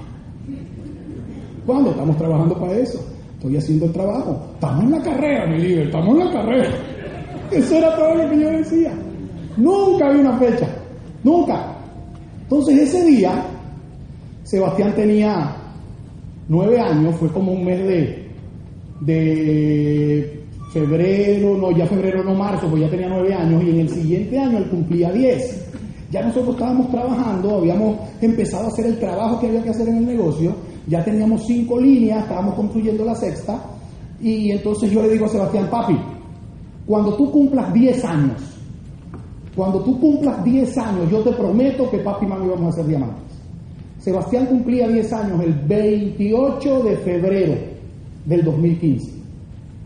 ¿Cuándo? 1.67 1.91
Estamos 1.91 2.17
trabajando 2.17 2.59
para 2.59 2.75
eso. 2.75 3.05
Estoy 3.35 3.57
haciendo 3.57 3.87
el 3.87 3.93
trabajo. 3.93 4.41
Estamos 4.55 4.85
en 4.85 4.91
la 4.93 5.03
carrera, 5.03 5.47
mi 5.47 5.59
líder, 5.59 5.87
estamos 5.87 6.19
en 6.19 6.25
la 6.25 6.33
carrera. 6.33 6.71
Eso 7.51 7.75
era 7.77 7.97
todo 7.97 8.15
lo 8.15 8.31
que 8.31 8.41
yo 8.41 8.51
decía. 8.51 8.93
Nunca 9.57 10.09
había 10.09 10.21
una 10.21 10.39
fecha. 10.39 10.69
Nunca. 11.25 11.77
Entonces 12.43 12.79
ese 12.79 13.05
día, 13.05 13.45
Sebastián 14.45 14.95
tenía 14.95 15.57
nueve 16.49 16.79
años, 16.79 17.17
fue 17.17 17.29
como 17.29 17.53
un 17.53 17.65
mes 17.65 17.79
de, 17.79 18.29
de 19.01 20.45
febrero, 20.73 21.57
no, 21.57 21.77
ya 21.77 21.87
febrero, 21.87 22.23
no 22.23 22.35
marzo, 22.35 22.69
pues 22.69 22.83
ya 22.83 22.91
tenía 22.91 23.09
nueve 23.09 23.35
años, 23.35 23.63
y 23.65 23.71
en 23.71 23.81
el 23.81 23.89
siguiente 23.89 24.39
año 24.39 24.59
él 24.59 24.67
cumplía 24.67 25.11
diez. 25.11 25.69
Ya 26.11 26.23
nosotros 26.23 26.55
estábamos 26.55 26.91
trabajando, 26.91 27.57
habíamos 27.57 27.97
empezado 28.21 28.65
a 28.65 28.69
hacer 28.69 28.87
el 28.87 28.99
trabajo 28.99 29.41
que 29.41 29.49
había 29.49 29.63
que 29.63 29.71
hacer 29.71 29.89
en 29.89 29.97
el 29.97 30.07
negocio, 30.07 30.55
ya 30.87 31.05
teníamos 31.05 31.45
cinco 31.47 31.81
líneas, 31.81 32.23
estábamos 32.23 32.55
construyendo 32.55 33.05
la 33.05 33.15
sexta, 33.15 33.61
y 34.21 34.51
entonces 34.51 34.91
yo 34.91 35.03
le 35.03 35.11
digo 35.11 35.27
a 35.27 35.29
Sebastián, 35.29 35.69
papi, 35.71 35.99
cuando 36.87 37.15
tú 37.17 37.31
cumplas 37.33 37.73
10 37.73 38.05
años, 38.05 38.43
cuando 39.57 39.81
tú 39.81 39.99
cumplas 39.99 40.45
10 40.45 40.79
años, 40.79 41.11
yo 41.11 41.21
te 41.23 41.33
prometo 41.33 41.91
que 41.91 41.99
papi 41.99 42.27
y 42.27 42.29
mami 42.29 42.49
vamos 42.49 42.67
a 42.67 42.69
hacer 42.69 42.87
diamantes. 42.87 43.25
Sebastián 43.99 44.47
cumplía 44.47 44.87
10 44.87 45.13
años 45.13 45.41
el 45.43 45.53
28 45.53 46.83
de 46.85 46.97
febrero 46.99 47.55
del 48.25 48.45
2015. 48.45 49.13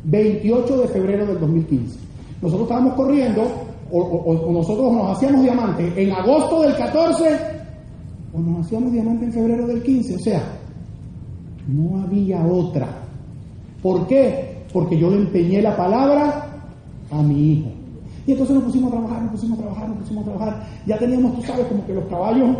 28 0.05 0.79
de 0.79 0.89
febrero 0.89 1.27
del 1.27 1.41
2015. 1.41 1.99
Nosotros 2.43 2.69
estábamos 2.69 2.95
corriendo 2.95 3.70
o, 3.93 4.53
nosotros 4.53 4.93
nos 4.93 5.17
hacíamos 5.17 5.43
diamante 5.43 5.93
en 5.97 6.13
agosto 6.13 6.63
del 6.63 6.77
14 6.77 7.39
o 8.33 8.39
nos 8.39 8.67
hacíamos 8.67 8.93
diamante 8.93 9.25
en 9.25 9.33
febrero 9.33 9.67
del 9.67 9.83
15. 9.83 10.17
O 10.17 10.19
sea, 10.19 10.43
no 11.67 12.03
había 12.03 12.45
otra. 12.45 12.89
¿Por 13.83 14.07
qué? 14.07 14.65
Porque 14.73 14.99
yo 14.99 15.11
le 15.11 15.17
empeñé 15.17 15.63
la 15.63 15.77
palabra 15.77 16.47
a 17.11 17.23
mi 17.23 17.53
hijo. 17.53 17.71
Y 18.27 18.33
entonces 18.33 18.55
nos 18.55 18.65
pusimos 18.65 18.93
a 18.93 18.97
trabajar, 18.97 19.23
nos 19.23 19.33
pusimos 19.33 19.59
a 19.59 19.63
trabajar, 19.63 19.89
nos 19.89 19.99
pusimos 19.99 20.23
a 20.23 20.31
trabajar. 20.31 20.67
Ya 20.87 20.99
teníamos, 20.99 21.35
tú 21.37 21.43
sabes, 21.43 21.67
como 21.67 21.85
que 21.87 21.95
los 21.95 22.05
caballos 22.05 22.57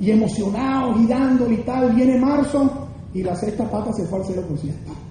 y 0.00 0.10
emocionados 0.10 1.00
y 1.00 1.06
dándole 1.06 1.54
y 1.54 1.58
tal. 1.58 1.92
Viene 1.94 2.18
marzo 2.18 2.88
y 3.14 3.22
la 3.22 3.36
sexta 3.36 3.70
pata 3.70 3.92
se 3.92 4.04
fue 4.06 4.18
al 4.18 4.24
0% 4.24 5.07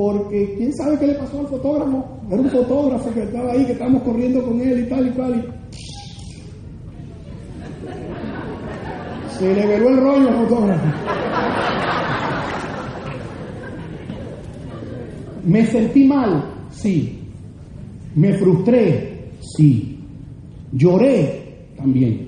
porque 0.00 0.54
quién 0.56 0.72
sabe 0.72 0.98
qué 0.98 1.08
le 1.08 1.14
pasó 1.14 1.40
al 1.40 1.46
fotógrafo. 1.48 2.02
Era 2.30 2.40
un 2.40 2.48
fotógrafo 2.48 3.12
que 3.12 3.22
estaba 3.22 3.52
ahí, 3.52 3.66
que 3.66 3.72
estábamos 3.72 4.02
corriendo 4.02 4.42
con 4.42 4.58
él 4.58 4.80
y 4.80 4.88
tal 4.88 5.06
y 5.06 5.10
cual. 5.10 5.54
Se 9.38 9.54
le 9.54 9.66
veló 9.66 9.88
el 9.90 9.96
rollo 9.98 10.28
al 10.28 10.34
fotógrafo. 10.46 10.86
¿Me 15.44 15.66
sentí 15.66 16.04
mal? 16.06 16.44
Sí. 16.70 17.18
¿Me 18.14 18.32
frustré? 18.38 19.32
Sí. 19.54 19.98
¿Lloré? 20.72 21.66
También. 21.76 22.26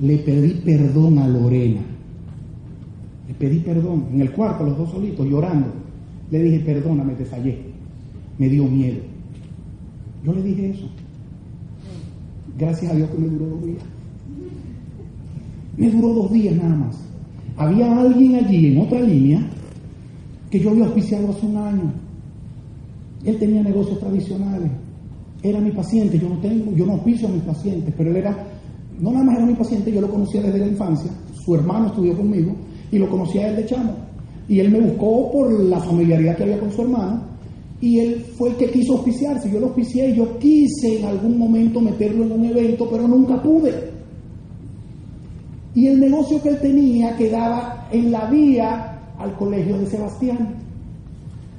Le 0.00 0.16
pedí 0.16 0.54
perdón 0.64 1.18
a 1.18 1.28
Lorena. 1.28 1.82
Le 3.28 3.34
pedí 3.34 3.58
perdón 3.58 4.06
en 4.14 4.22
el 4.22 4.32
cuarto, 4.32 4.64
los 4.64 4.78
dos 4.78 4.90
solitos, 4.90 5.26
llorando. 5.26 5.85
Le 6.30 6.42
dije, 6.42 6.60
perdóname, 6.60 7.14
te 7.14 7.24
fallé. 7.24 7.58
Me 8.38 8.48
dio 8.48 8.64
miedo. 8.64 9.00
Yo 10.24 10.32
le 10.32 10.42
dije 10.42 10.70
eso. 10.70 10.88
Gracias 12.58 12.90
a 12.90 12.94
Dios 12.94 13.10
que 13.10 13.18
me 13.18 13.28
duró 13.28 13.46
dos 13.46 13.64
días. 13.64 13.82
Me 15.76 15.90
duró 15.90 16.08
dos 16.14 16.32
días 16.32 16.56
nada 16.56 16.74
más. 16.74 16.96
Había 17.56 18.00
alguien 18.00 18.34
allí 18.34 18.66
en 18.72 18.80
otra 18.80 19.00
línea 19.00 19.46
que 20.50 20.58
yo 20.58 20.70
había 20.70 20.86
auspiciado 20.86 21.30
hace 21.30 21.46
un 21.46 21.56
año. 21.56 21.92
Él 23.24 23.38
tenía 23.38 23.62
negocios 23.62 23.98
tradicionales. 24.00 24.70
Era 25.42 25.60
mi 25.60 25.70
paciente. 25.70 26.18
Yo 26.18 26.28
no 26.28 26.38
tengo, 26.38 26.72
yo 26.74 26.86
no 26.86 26.94
auspicio 26.94 27.28
a 27.28 27.30
mis 27.30 27.42
pacientes, 27.42 27.94
pero 27.96 28.10
él 28.10 28.16
era, 28.16 28.36
no 29.00 29.12
nada 29.12 29.24
más 29.24 29.36
era 29.36 29.46
mi 29.46 29.54
paciente, 29.54 29.92
yo 29.92 30.00
lo 30.00 30.10
conocía 30.10 30.42
desde 30.42 30.58
la 30.58 30.66
infancia. 30.66 31.10
su 31.44 31.54
hermano 31.54 31.86
estudió 31.86 32.16
conmigo 32.16 32.52
y 32.90 32.98
lo 32.98 33.08
conocía 33.08 33.48
él 33.48 33.56
de 33.56 33.66
chamo. 33.66 34.05
Y 34.48 34.60
él 34.60 34.70
me 34.70 34.80
buscó 34.80 35.30
por 35.32 35.52
la 35.52 35.80
familiaridad 35.80 36.36
que 36.36 36.44
había 36.44 36.60
con 36.60 36.70
su 36.70 36.82
hermano 36.82 37.36
y 37.80 37.98
él 37.98 38.24
fue 38.36 38.50
el 38.50 38.56
que 38.56 38.70
quiso 38.70 38.94
auspiciarse. 38.94 39.50
Yo 39.50 39.60
lo 39.60 39.66
auspicié 39.66 40.10
y 40.10 40.16
yo 40.16 40.38
quise 40.38 40.98
en 40.98 41.04
algún 41.04 41.38
momento 41.38 41.80
meterlo 41.80 42.24
en 42.24 42.32
un 42.32 42.44
evento, 42.46 42.88
pero 42.90 43.06
nunca 43.06 43.40
pude. 43.42 43.90
Y 45.74 45.88
el 45.88 46.00
negocio 46.00 46.42
que 46.42 46.50
él 46.50 46.60
tenía 46.60 47.16
quedaba 47.16 47.88
en 47.92 48.10
la 48.10 48.30
vía 48.30 48.98
al 49.18 49.36
colegio 49.36 49.78
de 49.78 49.86
Sebastián. 49.86 50.54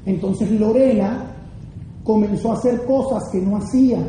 Entonces 0.05 0.49
Lorena 0.51 1.35
comenzó 2.03 2.51
a 2.51 2.55
hacer 2.55 2.83
cosas 2.85 3.23
que 3.31 3.39
no 3.39 3.57
hacía. 3.57 3.99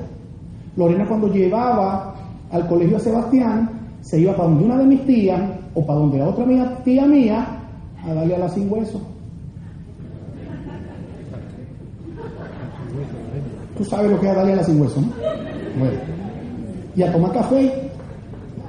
Lorena 0.77 1.07
cuando 1.07 1.29
llevaba 1.29 2.15
al 2.51 2.67
colegio 2.69 2.97
de 2.97 3.05
Sebastián, 3.05 3.71
se 4.01 4.21
iba 4.21 4.35
para 4.35 4.49
donde 4.49 4.65
una 4.65 4.79
de 4.79 4.87
mis 4.87 5.05
tías 5.05 5.43
o 5.75 5.85
para 5.85 5.99
donde 5.99 6.23
otra 6.23 6.83
tía 6.85 7.05
mía 7.05 7.58
a 8.05 8.15
darle 8.15 8.37
a 8.37 8.39
la 8.39 8.49
sin 8.49 8.71
hueso. 8.73 9.01
Tú 13.77 13.85
sabes 13.85 14.11
lo 14.11 14.21
que 14.21 14.29
es 14.29 14.35
darle 14.35 14.53
a 14.53 14.57
la 14.57 14.65
sin 14.65 14.81
hueso, 14.81 15.01
¿no? 15.01 15.09
Y 16.97 17.03
a 17.03 17.13
tomar 17.13 17.33
café. 17.33 17.91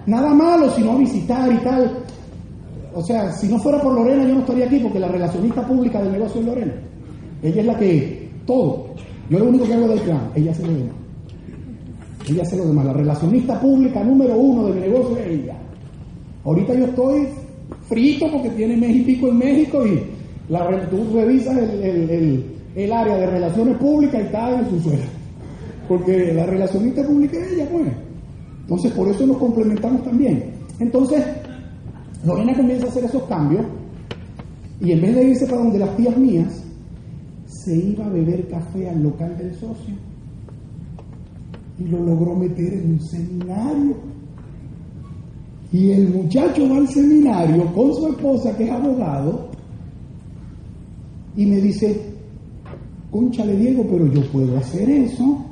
Nada 0.06 0.34
malo, 0.34 0.70
sino 0.72 0.92
a 0.94 0.98
visitar 0.98 1.52
y 1.52 1.58
tal. 1.58 1.92
O 2.94 3.02
sea, 3.04 3.32
si 3.32 3.48
no 3.48 3.60
fuera 3.60 3.82
por 3.82 3.94
Lorena, 3.94 4.24
yo 4.24 4.34
no 4.36 4.40
estaría 4.42 4.66
aquí, 4.66 4.80
porque 4.80 5.00
la 5.00 5.08
relacionista 5.08 5.66
pública 5.66 6.02
del 6.02 6.12
negocio 6.12 6.42
es 6.42 6.48
Lorena. 6.48 6.74
Ella 7.42 7.62
es 7.62 7.68
la 7.68 7.78
que 7.78 8.30
todo. 8.46 8.88
Yo 9.30 9.40
lo 9.40 9.46
único 9.46 9.66
que 9.66 9.74
hago 9.74 9.88
del 9.88 10.00
plan, 10.00 10.32
ella 10.36 10.54
se 10.54 10.64
lo 10.64 10.74
demás. 10.74 10.96
Ella 12.28 12.42
hace 12.44 12.58
lo 12.58 12.66
demás. 12.66 12.86
La 12.86 12.94
relacionista 12.94 13.60
pública 13.60 14.04
número 14.04 14.36
uno 14.36 14.68
de 14.68 14.74
mi 14.74 14.82
negocio 14.82 15.18
es 15.18 15.28
ella. 15.28 15.56
Ahorita 16.44 16.74
yo 16.74 16.86
estoy 16.86 17.28
frito 17.90 18.32
porque 18.32 18.50
tiene 18.52 19.04
pico 19.04 19.28
en 19.28 19.38
México 19.38 19.86
y 19.86 20.00
tú 20.90 21.14
revisas 21.14 21.58
el, 21.58 22.92
área 22.94 23.18
de 23.18 23.26
relaciones 23.26 23.78
públicas 23.78 24.22
y 24.22 24.26
está 24.26 24.60
en 24.60 24.70
su 24.70 24.80
suelo. 24.80 25.04
Porque 25.88 26.34
la 26.34 26.46
relacionista 26.46 27.04
pública 27.04 27.38
es 27.40 27.54
ella, 27.54 27.68
pues. 27.70 27.88
Entonces, 28.62 28.92
por 28.92 29.08
eso 29.10 29.26
nos 29.26 29.38
complementamos 29.38 30.04
también. 30.04 30.52
Entonces, 30.80 31.24
Lorena 32.26 32.56
comienza 32.56 32.86
a 32.86 32.90
hacer 32.90 33.06
esos 33.06 33.24
cambios 33.24 33.66
y 34.82 34.92
en 34.92 35.02
vez 35.02 35.16
de 35.16 35.24
irse 35.30 35.46
para 35.48 35.64
donde 35.64 35.80
las 35.80 35.98
tías 35.98 36.16
mías, 36.18 36.64
se 37.48 37.76
iba 37.76 38.06
a 38.06 38.10
beber 38.10 38.48
café 38.48 38.90
al 38.90 39.04
local 39.04 39.38
del 39.38 39.54
socio 39.56 39.96
y 41.80 41.84
lo 41.84 42.00
logró 42.04 42.36
meter 42.36 42.74
en 42.74 42.92
un 42.92 43.00
seminario. 43.02 43.96
Y 45.72 45.92
el 45.92 46.10
muchacho 46.10 46.68
va 46.68 46.78
al 46.78 46.88
seminario 46.88 47.66
con 47.74 47.94
su 47.94 48.08
esposa, 48.08 48.56
que 48.58 48.64
es 48.64 48.72
abogado, 48.72 49.50
y 51.38 51.46
me 51.46 51.58
dice, 51.58 51.96
conchale 53.12 53.56
Diego, 53.56 53.86
pero 53.90 54.12
yo 54.12 54.22
puedo 54.32 54.58
hacer 54.58 54.90
eso. 54.90 55.46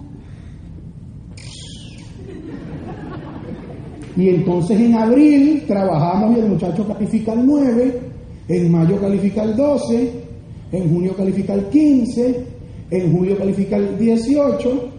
Y 4.15 4.30
entonces 4.30 4.80
en 4.80 4.95
abril 4.95 5.63
trabajamos 5.68 6.36
y 6.36 6.39
el 6.39 6.49
muchacho 6.49 6.88
califica 6.88 7.34
el 7.34 7.45
9, 7.45 7.99
en 8.47 8.72
mayo 8.72 8.99
califica 8.99 9.43
el 9.43 9.55
12, 9.55 10.11
en 10.72 10.89
junio 10.89 11.15
califica 11.15 11.53
el 11.53 11.65
15, 11.65 12.45
en 12.89 13.15
julio 13.15 13.38
califica 13.38 13.78
el 13.78 13.99
18, 13.99 14.89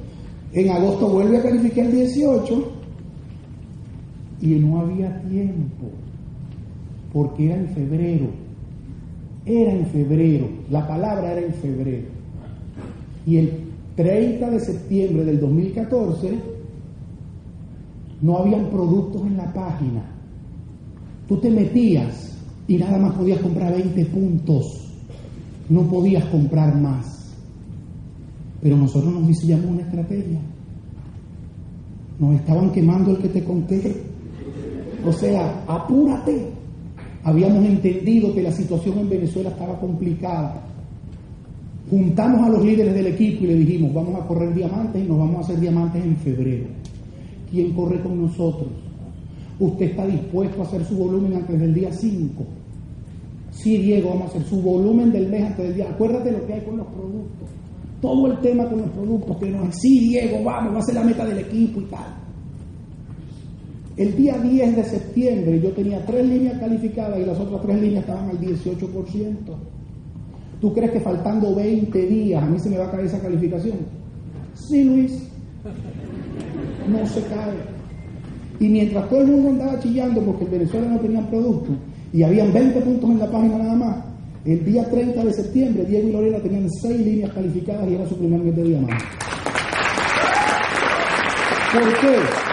en 0.53 0.71
agosto 0.71 1.09
vuelve 1.09 1.39
a 1.39 1.43
calificar 1.43 1.87
el 1.87 1.93
18 1.93 2.78
y 4.41 4.49
no 4.57 4.80
había 4.80 5.20
tiempo, 5.22 5.86
porque 7.12 7.47
era 7.47 7.57
en 7.57 7.68
febrero. 7.68 8.26
Era 9.45 9.72
en 9.72 9.86
febrero, 9.86 10.49
la 10.70 10.86
palabra 10.86 11.32
era 11.32 11.47
en 11.47 11.55
febrero. 11.55 12.07
Y 13.26 13.36
el 13.36 13.53
30 13.97 14.51
de 14.51 14.61
septiembre 14.61 15.24
del 15.24 15.41
2014 15.41 16.39
no 18.20 18.39
habían 18.39 18.66
productos 18.66 19.22
en 19.22 19.36
la 19.36 19.53
página. 19.53 20.03
Tú 21.26 21.36
te 21.36 21.51
metías 21.51 22.36
y 22.66 22.76
nada 22.76 22.99
más 22.99 23.14
podías 23.14 23.41
comprar 23.41 23.72
20 23.74 24.05
puntos. 24.07 24.89
No 25.68 25.82
podías 25.82 26.24
comprar 26.26 26.76
más. 26.76 27.34
Pero 28.62 28.76
nosotros 28.76 29.12
nos 29.12 29.26
diseñamos 29.26 29.66
una 29.66 29.82
estrategia. 29.82 30.41
Nos 32.18 32.34
estaban 32.34 32.72
quemando 32.72 33.12
el 33.12 33.18
que 33.18 33.28
te 33.28 33.45
conté. 33.45 34.08
O 35.09 35.13
sea, 35.13 35.65
apúrate. 35.67 36.51
Habíamos 37.25 37.65
entendido 37.65 38.35
que 38.35 38.43
la 38.43 38.53
situación 38.53 38.99
en 38.99 39.09
Venezuela 39.09 39.49
estaba 39.49 39.81
complicada. 39.81 40.63
Juntamos 41.89 42.47
a 42.47 42.51
los 42.51 42.63
líderes 42.63 42.95
del 42.95 43.07
equipo 43.07 43.45
y 43.45 43.47
le 43.47 43.55
dijimos, 43.55 43.95
vamos 43.95 44.21
a 44.21 44.27
correr 44.27 44.55
diamantes 44.55 45.03
y 45.03 45.09
nos 45.09 45.19
vamos 45.19 45.37
a 45.37 45.41
hacer 45.41 45.61
diamantes 45.61 46.05
en 46.05 46.15
febrero. 46.17 46.67
¿Quién 47.51 47.73
corre 47.73 48.03
con 48.03 48.21
nosotros? 48.21 48.69
¿Usted 49.59 49.87
está 49.87 50.07
dispuesto 50.07 50.61
a 50.61 50.67
hacer 50.67 50.85
su 50.85 50.97
volumen 50.97 51.35
antes 51.35 51.59
del 51.59 51.73
día 51.73 51.91
5? 51.91 52.45
Sí, 53.51 53.79
Diego, 53.79 54.11
vamos 54.11 54.27
a 54.27 54.29
hacer 54.29 54.43
su 54.43 54.61
volumen 54.61 55.11
del 55.11 55.29
mes 55.29 55.43
antes 55.43 55.65
del 55.69 55.75
día. 55.75 55.89
Acuérdate 55.89 56.33
lo 56.33 56.47
que 56.47 56.53
hay 56.53 56.61
con 56.61 56.77
los 56.77 56.87
productos 56.89 57.49
todo 58.01 58.29
el 58.29 58.39
tema 58.39 58.65
con 58.69 58.81
los 58.81 58.91
productos, 58.91 59.37
que 59.39 59.51
no 59.51 59.73
sí, 59.73 59.99
Diego, 59.99 60.45
vamos, 60.45 60.75
va 60.75 60.79
a 60.79 60.83
ser 60.83 60.95
la 60.95 61.03
meta 61.03 61.25
del 61.25 61.39
equipo 61.39 61.81
y 61.81 61.85
tal. 61.87 62.28
El 63.99 64.14
día 64.14 64.38
10 64.38 64.76
de 64.76 64.84
septiembre 64.84 65.61
yo 65.61 65.72
tenía 65.72 66.07
tres 66.07 66.24
líneas 66.24 66.57
calificadas 66.61 67.18
y 67.18 67.24
las 67.24 67.36
otras 67.36 67.61
tres 67.62 67.80
líneas 67.80 68.05
estaban 68.05 68.30
al 68.30 68.40
18%. 68.40 69.34
¿Tú 70.61 70.72
crees 70.72 70.92
que 70.92 71.01
faltando 71.01 71.53
20 71.57 72.07
días 72.07 72.40
a 72.40 72.46
mí 72.46 72.61
se 72.61 72.70
me 72.70 72.78
va 72.78 72.86
a 72.86 72.90
caer 72.92 73.07
esa 73.07 73.20
calificación? 73.20 73.78
Sí, 74.55 74.84
Luis. 74.84 75.28
No 76.88 77.05
se 77.09 77.22
cae. 77.22 77.55
Y 78.61 78.68
mientras 78.68 79.09
todo 79.09 79.20
el 79.20 79.26
mundo 79.26 79.49
andaba 79.51 79.80
chillando 79.80 80.20
porque 80.22 80.44
en 80.44 80.51
Venezuela 80.53 80.88
no 80.88 81.01
tenían 81.01 81.26
producto 81.26 81.72
y 82.12 82.22
habían 82.22 82.53
20 82.53 82.80
puntos 82.80 83.11
en 83.11 83.18
la 83.18 83.30
página 83.30 83.59
nada 83.59 83.74
más, 83.74 83.96
el 84.44 84.64
día 84.64 84.88
30 84.88 85.24
de 85.24 85.32
septiembre, 85.32 85.84
Diego 85.84 86.09
y 86.09 86.12
Lorena 86.12 86.38
tenían 86.38 86.70
seis 86.70 87.05
líneas 87.05 87.32
calificadas 87.32 87.90
y 87.90 87.94
era 87.94 88.07
su 88.07 88.16
primer 88.16 88.40
mes 88.40 88.55
de 88.55 88.62
diamante. 88.62 89.05
¿Por 91.72 92.01
qué? 92.01 92.47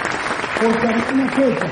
Porque 0.61 0.87
había 0.87 1.13
una 1.13 1.31
fecha. 1.31 1.67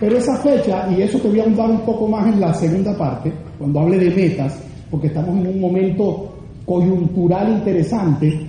Pero 0.00 0.16
esa 0.16 0.36
fecha, 0.38 0.88
y 0.90 1.02
eso 1.02 1.18
te 1.18 1.28
voy 1.28 1.40
a 1.40 1.44
ahondar 1.44 1.70
un 1.70 1.80
poco 1.80 2.08
más 2.08 2.26
en 2.26 2.40
la 2.40 2.54
segunda 2.54 2.96
parte, 2.96 3.32
cuando 3.58 3.80
hable 3.80 3.98
de 3.98 4.10
metas, 4.10 4.58
porque 4.90 5.08
estamos 5.08 5.36
en 5.38 5.46
un 5.46 5.60
momento 5.60 6.34
coyuntural 6.64 7.52
interesante, 7.52 8.46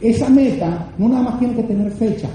esa 0.00 0.28
meta 0.28 0.88
no 0.98 1.08
nada 1.08 1.22
más 1.22 1.38
tiene 1.38 1.54
que 1.54 1.62
tener 1.62 1.90
fecha, 1.92 2.28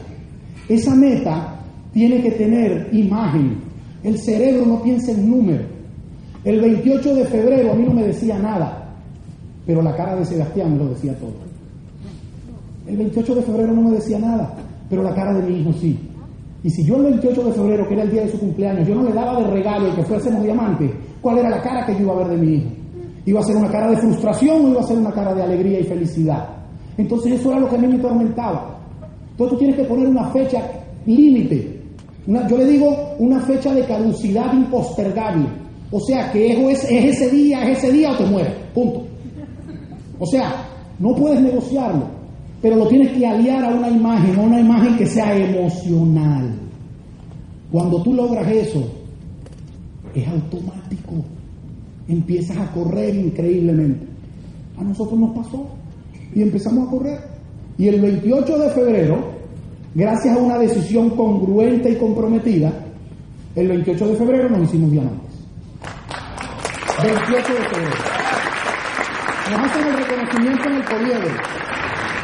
esa 0.70 0.96
meta 0.96 1.60
tiene 1.94 2.22
que 2.22 2.32
tener 2.32 2.89
imagen. 2.94 3.58
El 4.04 4.18
cerebro 4.18 4.66
no 4.66 4.82
piensa 4.82 5.12
en 5.12 5.30
números. 5.30 5.68
El 6.44 6.60
28 6.60 7.16
de 7.16 7.26
febrero 7.26 7.72
a 7.72 7.76
mí 7.76 7.86
no 7.86 7.94
me 7.94 8.04
decía 8.04 8.38
nada, 8.38 8.89
pero 9.66 9.82
la 9.82 9.96
cara 9.96 10.16
de 10.16 10.26
Sebastián 10.26 10.74
me 10.74 10.84
lo 10.84 10.89
decía 10.89 11.18
todo. 11.18 11.34
El 12.88 12.98
28 12.98 13.36
de 13.36 13.41
febrero 13.44 13.74
no 13.74 13.82
me 13.82 13.91
decía 13.91 14.20
nada, 14.20 14.54
pero 14.94 15.02
la 15.02 15.16
cara 15.16 15.34
de 15.34 15.41
mi 15.41 15.60
hijo 15.60 15.74
sí. 15.74 15.98
Y 16.64 16.70
si 16.70 16.86
yo 16.86 16.98
el 16.98 17.06
28 17.06 17.46
de 17.46 17.52
febrero, 17.54 17.88
que 17.88 17.96
era 17.96 18.04
el 18.04 18.12
día 18.12 18.22
de 18.22 18.30
su 18.30 18.38
cumpleaños, 18.38 18.88
yo 18.88 18.94
no 18.94 19.02
le 19.02 19.12
daba 19.12 19.39
de 19.39 19.48
regalo 19.48 19.88
el 19.88 19.96
que 19.96 20.04
fuésemos 20.04 20.44
diamante, 20.44 20.94
¿cuál 21.20 21.39
era 21.39 21.50
la 21.50 21.60
cara 21.64 21.84
que 21.84 21.94
yo 21.94 22.02
iba 22.02 22.14
a 22.14 22.18
ver 22.18 22.28
de 22.28 22.38
mi 22.38 22.54
hijo? 22.58 22.70
¿Iba 23.26 23.39
a 23.39 23.44
ser 23.44 23.56
una 23.56 23.72
cara 23.72 23.89
de 23.89 23.98
frustración 23.98 24.66
o 24.66 24.70
iba 24.70 24.82
a 24.82 24.84
ser 24.84 25.00
una 25.00 25.12
cara 25.12 25.34
de 25.34 25.41
alegría 25.41 25.80
y 25.80 25.84
felicidad? 25.86 26.48
Entonces 26.96 27.34
eso 27.39 27.50
era 27.50 27.62
lo 27.62 27.70
que 27.70 27.76
a 27.76 27.80
mí 27.80 27.88
me 27.88 27.96
atormentaba. 27.96 28.78
Entonces 29.32 29.50
tú 29.50 29.58
tienes 29.58 29.78
que 29.78 29.84
poner 29.86 30.08
una 30.08 30.30
fecha 30.30 30.62
límite. 31.08 31.82
yo 32.28 32.56
le 32.56 32.66
digo 32.66 33.16
una 33.18 33.39
fecha 33.39 33.74
de 33.74 33.84
caducidad 33.86 34.54
impostergable. 34.54 35.48
O 35.89 36.00
sea 36.02 36.32
que 36.32 36.72
es, 36.72 36.84
es 36.84 37.20
ese 37.20 37.32
día, 37.32 37.64
es 37.64 37.80
ese 37.80 37.91
día 37.91 38.12
o 38.12 38.16
te 38.16 38.26
mueres. 38.26 38.54
Punto. 38.76 39.02
O 40.20 40.26
sea, 40.28 40.54
no 41.00 41.16
puedes 41.16 41.41
negociarlo, 41.41 42.06
pero 42.64 42.78
lo 42.78 42.88
tienes 42.88 43.11
que 43.11 43.28
aliar 43.28 43.61
a 43.66 43.76
una 43.76 43.89
imagen, 43.89 44.39
a 44.39 44.41
una 44.41 44.57
imagen 44.61 44.95
que 44.95 45.05
sea 45.05 45.36
emocional. 45.36 46.49
Cuando 47.70 48.01
tú 48.01 48.14
logras 48.14 48.47
eso, 48.49 48.89
es 50.16 50.26
automático. 50.26 51.26
Empiezas 52.07 52.57
a 52.57 52.72
correr 52.72 53.16
increíblemente. 53.16 54.07
A 54.78 54.84
nosotros 54.86 55.20
nos 55.20 55.36
pasó 55.36 55.68
y 56.34 56.41
empezamos 56.41 56.88
a 56.88 56.91
correr. 56.91 57.20
Y 57.78 57.89
el 57.89 57.99
28 57.99 58.57
de 58.57 58.70
febrero, 58.70 59.34
gracias 59.93 60.38
a 60.38 60.39
una 60.39 60.57
decisión 60.57 61.09
congruente 61.18 61.91
y 61.91 61.95
comprometida, 61.95 62.72
el 63.57 63.68
28 63.68 64.07
de 64.07 64.16
febrero 64.16 64.49
nos 64.49 64.70
hicimos 64.70 64.89
diamantes. 64.89 65.36
28 67.03 67.36
de 67.36 67.43
febrero. 67.43 67.95
Nos 69.51 69.59
hacen 69.59 69.86
el 69.86 69.97
reconocimiento 69.97 70.70
en 70.70 70.76
el 70.76 70.84
poliedro. 70.86 71.72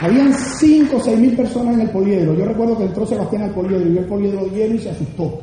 Habían 0.02 0.34
5 0.34 0.95
o 0.95 1.00
6 1.00 1.20
mil 1.20 1.36
personas 1.36 1.76
en 1.76 1.82
el 1.82 1.89
poliedro. 1.89 2.34
Yo 2.34 2.45
recuerdo 2.45 2.78
que 2.78 2.86
entró 2.86 3.06
Sebastián 3.06 3.43
al 3.43 3.54
poliedro 3.54 3.86
y 3.86 3.91
vio 3.91 4.00
el 4.00 4.08
poliedro 4.08 4.47
lleno 4.47 4.76
y 4.76 4.80
se 4.80 4.89
asustó. 4.91 5.41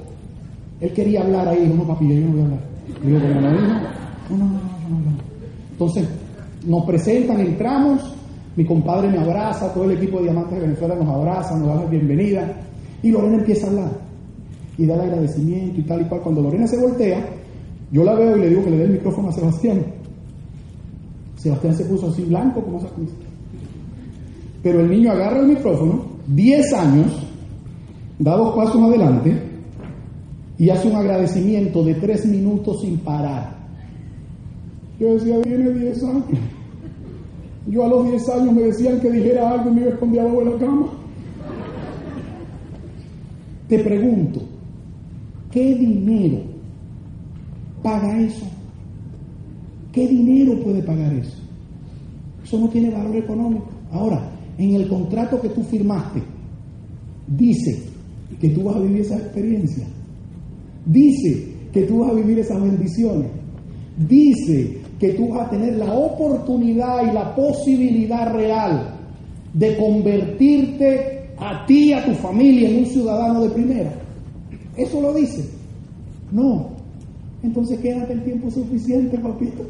Él 0.80 0.92
quería 0.92 1.22
hablar 1.22 1.48
ahí, 1.48 1.62
dijo, 1.62 1.74
no 1.74 1.86
papi, 1.86 2.09
yo 2.09 2.26
no 2.26 2.32
voy 2.32 2.40
a 2.40 2.44
hablar. 2.44 2.61
digo, 3.02 3.20
como 3.20 3.40
no 3.40 3.52
dijo, 3.52 3.66
no, 3.66 4.36
no, 4.36 4.44
no, 4.44 4.48
no. 4.48 5.16
Entonces, 5.72 6.09
nos 6.66 6.86
presentan, 6.86 7.40
entramos, 7.40 8.14
mi 8.57 8.64
compadre 8.64 9.09
me 9.09 9.18
abraza, 9.18 9.72
todo 9.74 9.84
el 9.84 9.98
equipo 9.98 10.18
de 10.18 10.24
Diamantes 10.24 10.54
de 10.54 10.61
Venezuela 10.61 10.94
nos 10.94 11.09
abraza, 11.09 11.57
nos 11.59 11.68
da 11.68 11.74
la 11.74 11.84
bienvenida, 11.84 12.50
y 13.02 13.11
Lorena 13.11 13.36
empieza 13.36 13.66
a 13.66 13.70
hablar, 13.70 13.90
y 14.78 14.86
da 14.86 14.94
el 14.94 15.00
agradecimiento 15.02 15.80
y 15.80 15.84
tal 15.84 16.00
y 16.00 16.04
cual. 16.04 16.22
Cuando 16.22 16.40
Lorena 16.40 16.66
se 16.66 16.80
voltea, 16.80 17.26
yo 17.92 18.04
la 18.04 18.14
veo 18.14 18.36
y 18.38 18.40
le 18.40 18.48
digo 18.48 18.64
que 18.64 18.70
le 18.70 18.78
dé 18.78 18.84
el 18.84 18.92
micrófono 18.92 19.28
a 19.28 19.32
Sebastián. 19.32 19.84
Sebastián 21.36 21.74
se 21.74 21.84
puso 21.84 22.09
así 22.09 22.22
blanco 22.22 22.62
como 22.62 22.78
esa 22.78 22.88
cosa. 22.88 23.26
Pero 24.66 24.80
el 24.80 24.90
niño 24.90 25.12
agarra 25.12 25.38
el 25.38 25.46
micrófono, 25.46 26.06
10 26.26 26.72
años, 26.72 27.24
da 28.18 28.36
dos 28.36 28.56
pasos 28.56 28.82
adelante 28.82 29.40
y 30.58 30.70
hace 30.70 30.88
un 30.88 30.96
agradecimiento 30.96 31.84
de 31.84 31.94
3 31.94 32.26
minutos 32.26 32.80
sin 32.80 32.98
parar. 32.98 33.56
Yo 34.98 35.14
decía, 35.14 35.38
viene 35.38 35.70
10 35.70 36.02
años. 36.02 36.24
Yo 37.68 37.84
a 37.84 37.88
los 37.88 38.08
10 38.10 38.28
años 38.28 38.54
me 38.54 38.62
decían 38.62 38.98
que 38.98 39.12
dijera 39.12 39.52
algo 39.52 39.70
y 39.70 39.74
me 39.74 39.80
iba 39.82 39.90
a 39.90 39.94
esconder 39.94 40.20
abajo 40.22 40.38
de 40.40 40.44
la 40.46 40.56
cama. 40.58 40.86
Te 43.68 43.78
pregunto, 43.84 44.40
¿qué 45.52 45.76
dinero 45.76 46.38
paga 47.84 48.18
eso? 48.18 48.46
¿Qué 49.92 50.08
dinero 50.08 50.58
puede 50.58 50.82
pagar 50.82 51.12
eso? 51.12 51.38
Eso 52.42 52.58
no 52.58 52.68
tiene 52.68 52.90
valor 52.90 53.14
económico. 53.14 53.68
Ahora, 53.92 54.32
en 54.59 54.74
el 54.74 54.88
contrato 54.88 55.40
que 55.40 55.48
tú 55.50 55.62
firmaste, 55.62 56.22
dice 57.26 57.82
que 58.40 58.48
tú 58.50 58.64
vas 58.64 58.76
a 58.76 58.80
vivir 58.80 59.00
esa 59.00 59.16
experiencia. 59.16 59.86
Dice 60.86 61.52
que 61.72 61.82
tú 61.82 61.98
vas 62.00 62.11
a 62.11 62.14
vivir 62.14 62.38
esas 62.38 62.62
bendiciones. 62.62 63.30
Dice 64.09 64.78
que 64.98 65.11
tú 65.11 65.28
vas 65.28 65.46
a 65.46 65.50
tener 65.50 65.76
la 65.76 65.92
oportunidad 65.92 67.11
y 67.11 67.14
la 67.14 67.34
posibilidad 67.34 68.32
real 68.32 68.94
de 69.52 69.76
convertirte 69.76 71.30
a 71.38 71.66
ti 71.66 71.88
y 71.88 71.92
a 71.92 72.04
tu 72.04 72.12
familia 72.14 72.68
en 72.70 72.78
un 72.78 72.86
ciudadano 72.86 73.42
de 73.42 73.50
primera. 73.50 73.92
Eso 74.76 75.00
lo 75.00 75.12
dice. 75.14 75.44
No. 76.32 76.70
Entonces 77.42 77.78
quédate 77.80 78.14
el 78.14 78.24
tiempo 78.24 78.50
suficiente, 78.50 79.18
papito. 79.18 79.64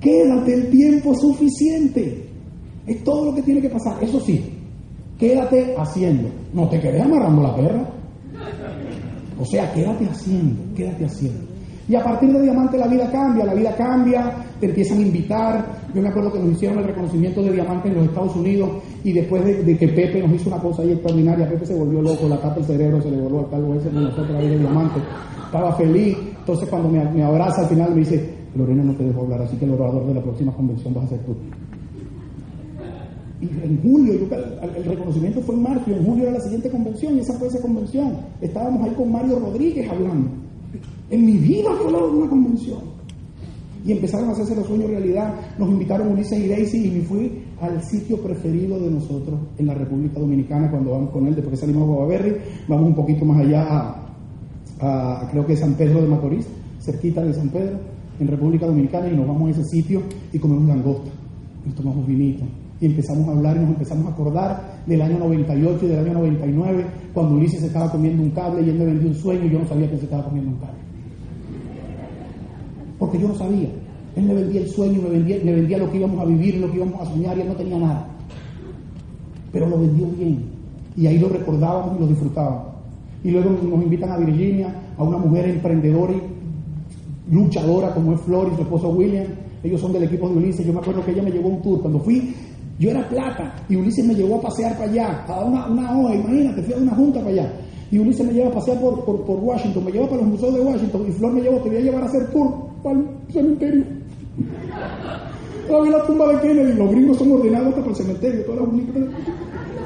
Quédate 0.00 0.54
el 0.54 0.70
tiempo 0.70 1.14
suficiente. 1.14 2.25
Es 2.86 3.02
todo 3.02 3.26
lo 3.26 3.34
que 3.34 3.42
tiene 3.42 3.60
que 3.60 3.70
pasar. 3.70 4.02
Eso 4.02 4.20
sí, 4.20 4.44
quédate 5.18 5.74
haciendo. 5.76 6.28
No 6.52 6.68
te 6.68 6.80
quedes 6.80 7.02
amarrando 7.02 7.42
la 7.42 7.56
perra. 7.56 7.88
O 9.38 9.44
sea, 9.44 9.72
quédate 9.72 10.06
haciendo, 10.06 10.74
quédate 10.74 11.04
haciendo. 11.04 11.56
Y 11.88 11.94
a 11.94 12.02
partir 12.02 12.32
de 12.32 12.42
Diamante 12.42 12.78
la 12.78 12.88
vida 12.88 13.08
cambia, 13.12 13.44
la 13.44 13.54
vida 13.54 13.76
cambia, 13.76 14.34
te 14.58 14.66
empiezan 14.66 14.98
a 14.98 15.02
invitar. 15.02 15.64
Yo 15.94 16.02
me 16.02 16.08
acuerdo 16.08 16.32
que 16.32 16.40
nos 16.40 16.52
hicieron 16.52 16.78
el 16.78 16.84
reconocimiento 16.84 17.42
de 17.42 17.52
Diamante 17.52 17.88
en 17.88 17.94
los 17.94 18.06
Estados 18.06 18.34
Unidos 18.34 18.70
y 19.04 19.12
después 19.12 19.44
de, 19.44 19.78
que 19.78 19.88
Pepe 19.88 20.20
nos 20.20 20.32
hizo 20.32 20.48
una 20.48 20.58
cosa 20.58 20.82
ahí 20.82 20.92
extraordinaria, 20.92 21.48
Pepe 21.48 21.64
se 21.64 21.74
volvió 21.74 22.02
loco, 22.02 22.28
la 22.28 22.40
tapa 22.40 22.58
el 22.58 22.64
cerebro, 22.64 23.00
se 23.00 23.10
le 23.10 23.18
volvió 23.18 23.40
al 23.40 23.50
calvo 23.50 23.74
ese 23.74 23.88
con 23.90 24.02
nosotros 24.02 24.36
ahí 24.36 24.48
de 24.48 24.58
Diamante. 24.58 25.00
Estaba 25.44 25.72
feliz. 25.76 26.16
Entonces 26.38 26.68
cuando 26.68 26.88
me, 26.88 27.04
me 27.12 27.22
abraza 27.22 27.62
al 27.62 27.68
final 27.68 27.90
me 27.90 28.00
dice, 28.00 28.34
Lorena 28.56 28.82
no 28.82 28.94
te 28.94 29.04
dejo 29.04 29.20
hablar, 29.22 29.42
así 29.42 29.56
que 29.56 29.64
el 29.64 29.72
orador 29.72 30.06
de 30.06 30.14
la 30.14 30.22
próxima 30.22 30.52
convención 30.52 30.92
vas 30.94 31.04
a 31.04 31.08
ser 31.08 31.20
tú. 31.20 31.36
Y 33.40 33.44
en 33.44 33.80
julio, 33.82 34.14
el, 34.14 34.84
reconocimiento 34.84 35.42
fue 35.42 35.56
en 35.56 35.62
marzo, 35.62 35.90
en 35.90 36.04
julio 36.04 36.24
era 36.24 36.32
la 36.32 36.40
siguiente 36.40 36.70
convención, 36.70 37.16
y 37.16 37.20
esa 37.20 37.34
fue 37.34 37.48
esa 37.48 37.60
convención. 37.60 38.16
Estábamos 38.40 38.82
ahí 38.82 38.94
con 38.94 39.12
Mario 39.12 39.38
Rodríguez 39.38 39.88
hablando. 39.90 40.30
En 41.10 41.26
mi 41.26 41.36
vida 41.36 41.70
fue 41.82 41.92
la 41.92 41.98
una 41.98 42.28
convención. 42.28 42.78
Y 43.84 43.92
empezaron 43.92 44.30
a 44.30 44.32
hacerse 44.32 44.56
los 44.56 44.66
sueños 44.66 44.90
realidad. 44.90 45.34
Nos 45.58 45.68
invitaron 45.68 46.08
Ulises 46.08 46.38
y 46.38 46.48
Daisy 46.48 46.88
y 46.88 46.90
me 46.90 47.02
fui 47.02 47.42
al 47.60 47.80
sitio 47.84 48.20
preferido 48.20 48.80
de 48.80 48.90
nosotros 48.90 49.38
en 49.58 49.66
la 49.66 49.74
República 49.74 50.18
Dominicana 50.18 50.70
cuando 50.70 50.92
vamos 50.92 51.10
con 51.10 51.26
él. 51.26 51.34
Después 51.34 51.52
que 51.52 51.66
salimos 51.66 51.82
a 51.82 51.86
Guavaberry, 51.86 52.36
vamos 52.66 52.86
un 52.88 52.94
poquito 52.94 53.24
más 53.24 53.40
allá 53.40 53.94
a, 54.80 55.28
creo 55.30 55.46
que 55.46 55.56
San 55.56 55.74
Pedro 55.74 56.02
de 56.02 56.08
Macorís, 56.08 56.48
cerquita 56.80 57.22
de 57.22 57.32
San 57.34 57.50
Pedro, 57.50 57.78
en 58.18 58.26
República 58.26 58.66
Dominicana, 58.66 59.08
y 59.08 59.14
nos 59.14 59.28
vamos 59.28 59.48
a 59.48 59.50
ese 59.52 59.64
sitio 59.64 60.02
y 60.32 60.38
comemos 60.38 60.66
langosta, 60.66 61.10
y 61.66 61.70
tomamos 61.70 62.06
vinito 62.06 62.44
y 62.80 62.86
empezamos 62.86 63.28
a 63.28 63.32
hablar 63.32 63.56
y 63.56 63.60
nos 63.60 63.70
empezamos 63.70 64.06
a 64.06 64.10
acordar 64.10 64.82
del 64.86 65.00
año 65.00 65.18
98 65.18 65.78
y 65.82 65.88
del 65.88 65.98
año 66.00 66.14
99, 66.14 66.86
cuando 67.14 67.34
Ulises 67.34 67.60
se 67.60 67.66
estaba 67.66 67.90
comiendo 67.90 68.22
un 68.22 68.30
cable 68.30 68.62
y 68.62 68.70
él 68.70 68.78
me 68.78 68.84
vendió 68.84 69.08
un 69.08 69.14
sueño 69.14 69.46
y 69.46 69.50
yo 69.50 69.58
no 69.58 69.66
sabía 69.66 69.90
que 69.90 69.96
se 69.96 70.04
estaba 70.04 70.24
comiendo 70.24 70.50
un 70.52 70.58
cable. 70.58 70.78
Porque 72.98 73.18
yo 73.18 73.28
no 73.28 73.34
sabía. 73.34 73.68
Él 74.16 74.24
me 74.24 74.34
vendía 74.34 74.62
el 74.62 74.68
sueño, 74.68 75.00
me 75.02 75.10
vendía, 75.10 75.38
me 75.44 75.52
vendía 75.52 75.78
lo 75.78 75.90
que 75.90 75.98
íbamos 75.98 76.20
a 76.20 76.24
vivir, 76.24 76.56
lo 76.56 76.70
que 76.70 76.76
íbamos 76.76 77.00
a 77.00 77.04
soñar 77.06 77.36
y 77.36 77.42
él 77.42 77.48
no 77.48 77.54
tenía 77.54 77.78
nada. 77.78 78.08
Pero 79.52 79.68
lo 79.68 79.78
vendió 79.78 80.06
bien. 80.08 80.44
Y 80.96 81.06
ahí 81.06 81.18
lo 81.18 81.28
recordábamos 81.28 81.96
y 81.96 82.00
lo 82.00 82.06
disfrutábamos. 82.06 82.76
Y 83.22 83.30
luego 83.30 83.50
nos 83.50 83.82
invitan 83.82 84.10
a 84.10 84.16
Virginia, 84.18 84.74
a 84.96 85.02
una 85.02 85.18
mujer 85.18 85.48
emprendedora 85.48 86.12
y 86.12 87.34
luchadora 87.34 87.92
como 87.92 88.12
es 88.12 88.20
Flor 88.20 88.50
y 88.52 88.56
su 88.56 88.62
esposo 88.62 88.88
William. 88.90 89.26
Ellos 89.62 89.80
son 89.80 89.92
del 89.92 90.04
equipo 90.04 90.28
de 90.28 90.36
Ulises. 90.36 90.64
Yo 90.64 90.72
me 90.72 90.78
acuerdo 90.78 91.04
que 91.04 91.10
ella 91.10 91.22
me 91.22 91.30
llevó 91.30 91.48
un 91.48 91.60
tour. 91.60 91.80
Cuando 91.80 91.98
fui, 91.98 92.34
yo 92.78 92.90
era 92.90 93.08
plata 93.08 93.54
y 93.68 93.76
Ulises 93.76 94.06
me 94.06 94.14
llevó 94.14 94.36
a 94.36 94.42
pasear 94.42 94.72
para 94.76 94.90
allá, 94.90 95.24
a 95.26 95.44
una, 95.44 95.66
una 95.66 95.98
hoja, 95.98 96.14
imagínate, 96.14 96.62
fui 96.62 96.74
a 96.74 96.76
una 96.76 96.94
junta 96.94 97.20
para 97.20 97.32
allá. 97.32 97.52
Y 97.90 97.98
Ulises 97.98 98.26
me 98.26 98.32
lleva 98.32 98.48
a 98.48 98.52
pasear 98.52 98.80
por, 98.80 99.04
por, 99.04 99.40
Washington, 99.40 99.84
me 99.84 99.92
lleva 99.92 100.06
para 100.08 100.20
los 100.22 100.30
museos 100.30 100.54
de 100.54 100.60
Washington 100.60 101.06
y 101.08 101.12
Flor 101.12 101.32
me 101.32 101.40
llevó, 101.40 101.58
te 101.58 101.68
voy 101.68 101.78
a 101.78 101.80
llevar 101.80 102.02
a 102.02 102.06
hacer 102.06 102.30
tour 102.30 102.52
para 102.82 102.98
el 102.98 103.06
cementerio. 103.32 103.84
A 105.66 105.90
la 105.90 106.06
tumba 106.06 106.28
de 106.28 106.40
Kennedy, 106.42 106.74
los 106.74 106.90
gringos 106.92 107.18
son 107.18 107.32
ordenados 107.32 107.70
hasta 107.70 107.80
para 107.80 107.90
el 107.90 107.96
cementerio, 107.96 108.44
todas 108.44 108.60
las 108.60 108.68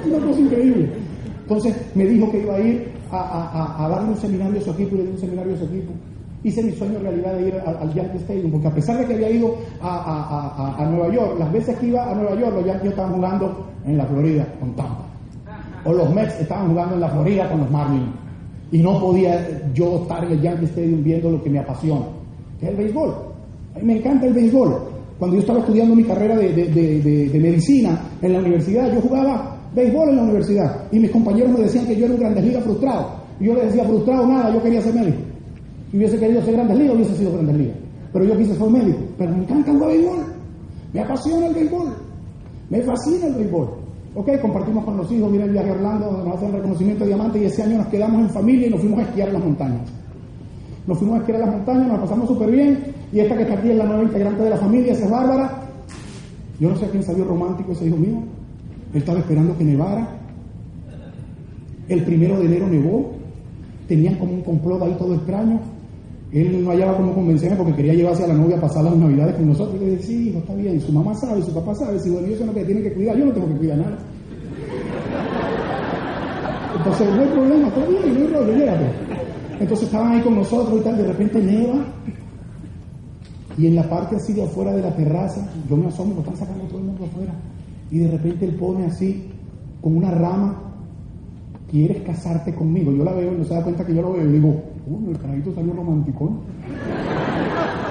una 0.07 0.27
cosa 0.27 0.41
increíble. 0.41 0.91
Entonces 1.41 1.75
me 1.95 2.05
dijo 2.05 2.31
que 2.31 2.43
iba 2.43 2.55
a 2.55 2.61
ir 2.61 2.93
a, 3.11 3.17
a, 3.17 3.87
a 3.87 3.89
darle 3.89 4.11
un 4.11 4.17
seminario 4.19 4.61
a 4.61 4.63
su 4.63 4.71
equipo 4.73 4.97
y 4.97 4.99
le 4.99 5.05
di 5.05 5.11
un 5.13 5.19
seminario 5.19 5.55
a 5.55 5.57
su 5.57 5.65
equipo 5.65 5.93
hice 6.43 6.63
mi 6.63 6.73
sueño 6.73 6.99
realidad 7.01 7.35
de 7.35 7.49
ir 7.49 7.55
al, 7.55 7.93
Yankee 7.95 8.19
Stadium, 8.19 8.53
porque 8.53 8.69
a 8.69 8.75
pesar 8.75 8.99
de 8.99 9.07
que 9.07 9.15
había 9.15 9.31
ido 9.31 9.55
a, 9.83 10.89
Nueva 10.91 11.13
York, 11.13 11.37
las 11.39 11.53
veces 11.53 11.77
que 11.79 11.87
iba 11.89 12.11
a 12.11 12.15
Nueva 12.15 12.35
York, 12.39 12.55
los 12.55 12.67
Yankees 12.67 12.91
estaban 12.91 13.13
jugando 13.13 13.67
en 13.85 13.99
la 13.99 14.07
Florida 14.07 14.47
con 14.59 14.75
Tampa. 14.75 15.07
O 15.85 15.93
los 15.93 16.13
Mets 16.15 16.41
estaban 16.41 16.69
jugando 16.69 16.95
en 16.95 17.01
la 17.01 17.09
Florida 17.09 17.49
con 17.49 17.61
los 17.61 17.71
Marlins. 17.71 18.09
Y 18.73 18.79
no 18.79 19.01
podía 19.01 19.71
yo 19.75 20.03
estar 20.03 20.25
en 20.25 20.33
el 20.33 20.41
Yankee 20.41 20.67
Stadium 20.67 21.03
viendo 21.03 21.31
lo 21.31 21.43
que 21.43 21.51
me 21.51 21.59
apasiona, 21.59 22.07
que 22.59 22.67
es 22.67 22.73
el 22.73 22.77
béisbol. 22.77 23.15
A 23.75 23.79
mí 23.79 23.85
me 23.85 23.97
encanta 23.99 24.27
el 24.27 24.35
béisbol. 24.35 24.91
Cuando 25.19 25.37
yo 25.37 25.41
estaba 25.41 25.59
estudiando 25.59 25.95
mi 25.95 26.05
carrera 26.05 26.37
de, 26.37 26.53
de 26.53 27.39
medicina 27.39 28.01
en 28.23 28.33
la 28.33 28.39
universidad, 28.39 28.91
yo 28.93 29.01
jugaba 29.03 29.57
béisbol 29.75 30.09
en 30.11 30.17
la 30.17 30.23
universidad. 30.23 30.85
Y 30.91 30.99
mis 30.99 31.11
compañeros 31.11 31.53
me 31.53 31.61
decían 31.61 31.87
que 31.87 31.97
yo 31.97 32.07
era 32.07 32.15
un 32.15 32.21
Grandes 32.21 32.45
Ligas 32.45 32.65
frustrado. 32.65 33.21
Y 33.39 33.45
yo 33.47 33.55
les 33.55 33.65
decía, 33.67 33.85
frustrado 33.85 34.27
nada, 34.27 34.53
yo 34.53 34.63
quería 34.63 34.81
ser 34.81 34.95
médico. 34.95 35.30
Si 35.91 35.97
hubiese 35.97 36.19
querido 36.19 36.43
ser 36.43 36.55
Grandes 36.55 36.79
Ligas, 36.79 36.97
hubiese 36.97 37.17
sido 37.17 37.33
Grandes 37.33 37.57
Ligas. 37.57 37.77
Pero 38.13 38.25
yo 38.25 38.37
quise 38.37 38.55
ser 38.55 38.71
médico. 38.71 38.99
Pero 39.19 39.31
me 39.33 39.39
encanta 39.39 39.71
el 39.71 39.79
béisbol. 39.79 40.19
Me 40.93 41.01
apasiona 41.01 41.47
el 41.47 41.55
béisbol. 41.55 41.89
Me 42.71 42.83
fascina 42.83 43.27
el 43.27 43.35
béisbol. 43.35 43.69
Ok, 44.15 44.29
compartimos 44.43 44.85
con 44.85 44.97
los 44.97 45.11
hijos, 45.13 45.31
mira 45.31 45.45
el 45.45 45.53
viaje 45.53 45.71
a 45.71 45.73
Orlando, 45.73 46.07
donde 46.07 46.25
nos 46.25 46.37
hacen 46.37 46.53
reconocimiento 46.53 47.05
de 47.05 47.09
diamante 47.11 47.41
y 47.41 47.45
ese 47.45 47.63
año 47.63 47.79
nos 47.79 47.87
quedamos 47.87 48.23
en 48.23 48.31
familia 48.31 48.67
y 48.67 48.71
nos 48.71 48.81
fuimos 48.81 48.99
a 48.99 49.03
esquiar 49.03 49.29
en 49.29 49.35
las 49.35 49.45
montañas. 49.45 49.89
Nos 50.87 50.99
fuimos 50.99 51.17
a 51.17 51.19
esquiar 51.21 51.41
en 51.41 51.47
las 51.47 51.57
montañas, 51.57 51.87
nos 51.87 52.01
pasamos 52.01 52.29
súper 52.29 52.51
bien 52.51 52.79
y 53.13 53.21
esta 53.21 53.37
que 53.37 53.43
está 53.43 53.55
aquí 53.55 53.71
es 53.71 53.77
la 53.77 53.85
nueva 53.85 54.03
integrante 54.03 54.43
de 54.43 54.51
la 54.51 54.57
familia, 54.57 54.93
esa 54.93 55.05
es 55.05 55.11
Bárbara. 55.11 55.63
Yo 56.59 56.71
no 56.71 56.77
sé 56.77 56.87
a 56.87 56.89
quién 56.89 57.05
salió 57.05 57.25
romántico 57.25 57.71
ese 57.71 57.87
hijo 57.87 57.97
mío. 57.97 58.19
Él 58.93 58.99
estaba 58.99 59.21
esperando 59.21 59.57
que 59.57 59.65
nevara. 59.65 60.09
El 61.89 62.05
primero 62.05 62.39
de 62.39 62.47
enero 62.47 62.67
nevó. 62.67 63.13
Tenían 63.87 64.17
como 64.17 64.35
un 64.35 64.43
complot 64.43 64.83
ahí 64.83 64.97
todo 64.99 65.15
extraño. 65.15 65.61
Él 66.33 66.65
no 66.65 66.71
hallaba 66.71 66.97
cómo 66.97 67.13
convencerme 67.13 67.57
porque 67.57 67.75
quería 67.75 67.95
llevarse 67.95 68.25
a 68.25 68.29
la 68.29 68.35
novia 68.35 68.57
a 68.57 68.61
pasar 68.61 68.85
las 68.85 68.97
navidades 68.97 69.35
con 69.35 69.49
nosotros. 69.49 69.77
Y 69.77 69.85
le 69.85 69.91
dije, 69.93 70.03
sí, 70.05 70.29
hijo, 70.29 70.39
está 70.39 70.55
bien. 70.55 70.81
Su 70.81 70.93
mamá 70.93 71.13
sabe, 71.15 71.43
su 71.43 71.53
papá 71.53 71.75
sabe. 71.75 71.99
Si 71.99 72.09
bueno, 72.11 72.29
yo 72.29 72.37
soy 72.37 72.47
lo 72.47 72.55
que 72.55 72.65
tiene 72.65 72.83
que 72.83 72.93
cuidar, 72.93 73.17
yo 73.17 73.27
no 73.27 73.33
tengo 73.33 73.49
que 73.49 73.55
cuidar 73.55 73.79
nada. 73.79 73.99
Entonces, 76.77 77.15
no 77.15 77.21
hay 77.23 77.29
problema, 77.29 77.69
está 77.69 77.85
bien, 77.85 78.15
no 78.15 78.21
hay 78.21 78.27
rollo, 78.29 78.53
Entonces 79.59 79.87
estaban 79.87 80.13
ahí 80.13 80.21
con 80.23 80.35
nosotros 80.37 80.81
y 80.81 80.85
tal, 80.85 80.97
de 80.97 81.07
repente 81.09 81.43
nieva. 81.43 81.85
Y 83.59 83.67
en 83.67 83.75
la 83.75 83.89
parte 83.89 84.17
así 84.17 84.33
de 84.33 84.45
afuera 84.45 84.73
de 84.73 84.83
la 84.83 84.95
terraza, 84.95 85.47
yo 85.69 85.77
me 85.77 85.89
asomo, 85.89 86.15
lo 86.15 86.21
están 86.21 86.37
sacando 86.37 86.65
todo 86.65 86.79
el 86.79 86.85
mundo 86.85 87.05
afuera. 87.05 87.35
Y 87.91 87.99
de 87.99 88.09
repente 88.09 88.45
él 88.47 88.55
pone 88.55 88.87
así, 88.87 89.27
con 89.83 89.97
una 89.97 90.13
rama, 90.13 90.63
¿quieres 91.71 92.03
casarte 92.03 92.55
conmigo? 92.55 92.93
Yo 92.93 93.05
la 93.05 93.13
veo 93.13 93.35
y 93.35 93.39
no 93.39 93.45
se 93.45 93.55
da 93.55 93.65
cuenta 93.65 93.85
que 93.85 93.95
yo 93.95 94.03
lo 94.03 94.13
veo 94.13 94.25
y 94.25 94.33
digo, 94.33 94.70
uy, 94.87 95.11
el 95.11 95.19
carajito 95.19 95.55
salió 95.55 95.73
romántico. 95.73 96.33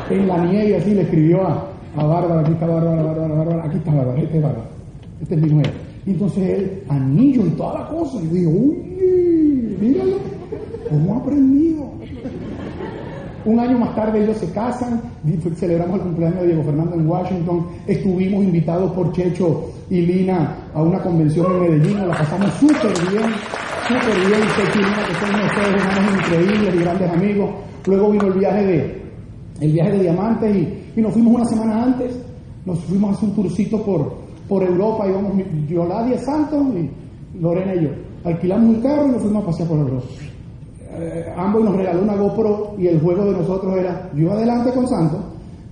en 0.10 0.28
la 0.28 0.46
nieve 0.46 0.78
así 0.78 0.94
le 0.94 1.02
escribió 1.02 1.48
a, 1.48 1.68
a 1.98 2.04
Bárbara, 2.04 2.42
aquí 2.42 2.52
está 2.52 2.68
Bárbara, 2.68 3.04
Bárbara, 3.04 3.34
Bárbara, 3.34 3.64
aquí 3.66 3.78
está 3.78 3.94
Bárbara, 3.94 4.22
este 4.22 4.38
es 4.38 4.44
Bárbara, 4.44 4.70
este 5.22 5.36
es 5.36 5.42
mi 5.42 5.50
nuevo. 5.50 5.70
Y 6.06 6.12
entonces 6.12 6.60
él, 6.60 6.84
anillo 6.90 7.46
y 7.46 7.50
toda 7.52 7.80
la 7.80 7.88
cosa, 7.90 8.18
y 8.22 8.28
digo, 8.28 8.52
uy, 8.52 9.78
míralo, 9.80 10.18
¿cómo 10.90 11.14
ha 11.14 11.18
aprendido? 11.18 11.90
Un 13.46 13.60
año 13.60 13.80
más 13.80 13.96
tarde 13.96 14.24
ellos 14.24 14.38
se 14.38 14.52
casan, 14.52 15.02
celebramos 15.56 15.96
el 15.96 16.02
cumpleaños 16.02 16.42
de 16.42 16.48
Diego 16.48 16.64
Fernando 16.64 16.96
en 16.96 17.08
Washington, 17.08 17.68
estuvimos 17.88 18.44
invitados 18.44 18.92
por 18.92 19.12
Checho 19.14 19.72
y 19.90 20.02
Lina 20.02 20.56
a 20.74 20.84
una 20.84 21.00
convención 21.00 21.52
en 21.54 21.62
Medellín, 21.62 22.08
la 22.08 22.18
pasamos 22.18 22.54
súper 22.56 22.94
bien, 23.10 23.32
y 23.90 23.94
y. 27.26 27.34
Luego 27.86 28.12
vino 28.12 28.28
el 28.28 28.34
viaje 28.34 28.66
de, 28.66 29.02
el 29.62 29.72
viaje 29.72 29.92
de 29.92 30.00
diamantes 30.00 30.54
y, 30.56 31.02
nos 31.02 31.14
fuimos 31.14 31.36
una 31.36 31.46
semana 31.46 31.84
antes, 31.84 32.20
nos 32.66 32.80
fuimos 32.82 33.12
a 33.12 33.14
hacer 33.14 33.30
un 33.30 33.36
tourcito 33.36 33.82
por, 33.84 34.16
por 34.48 34.64
Europa, 34.64 35.08
íbamos 35.08 35.34
Yoladia 35.68 36.18
Santos 36.20 36.68
y 36.76 36.90
Lorena 37.40 37.74
y 37.74 37.86
yo. 37.86 37.90
Alquilamos 38.26 38.76
un 38.76 38.82
carro 38.82 39.08
y 39.08 39.12
nos 39.12 39.22
fuimos 39.22 39.44
a 39.44 39.46
pasear 39.46 39.70
por 39.70 39.80
Europa. 39.80 40.06
Eh, 40.92 41.34
ambos 41.38 41.64
nos 41.64 41.76
regaló 41.76 42.02
una 42.02 42.16
GoPro 42.16 42.76
y 42.78 42.88
el 42.88 43.00
juego 43.00 43.24
de 43.26 43.32
nosotros 43.32 43.78
era, 43.78 44.10
yo 44.14 44.24
iba 44.24 44.34
adelante 44.34 44.72
con 44.72 44.88
Santo 44.88 45.24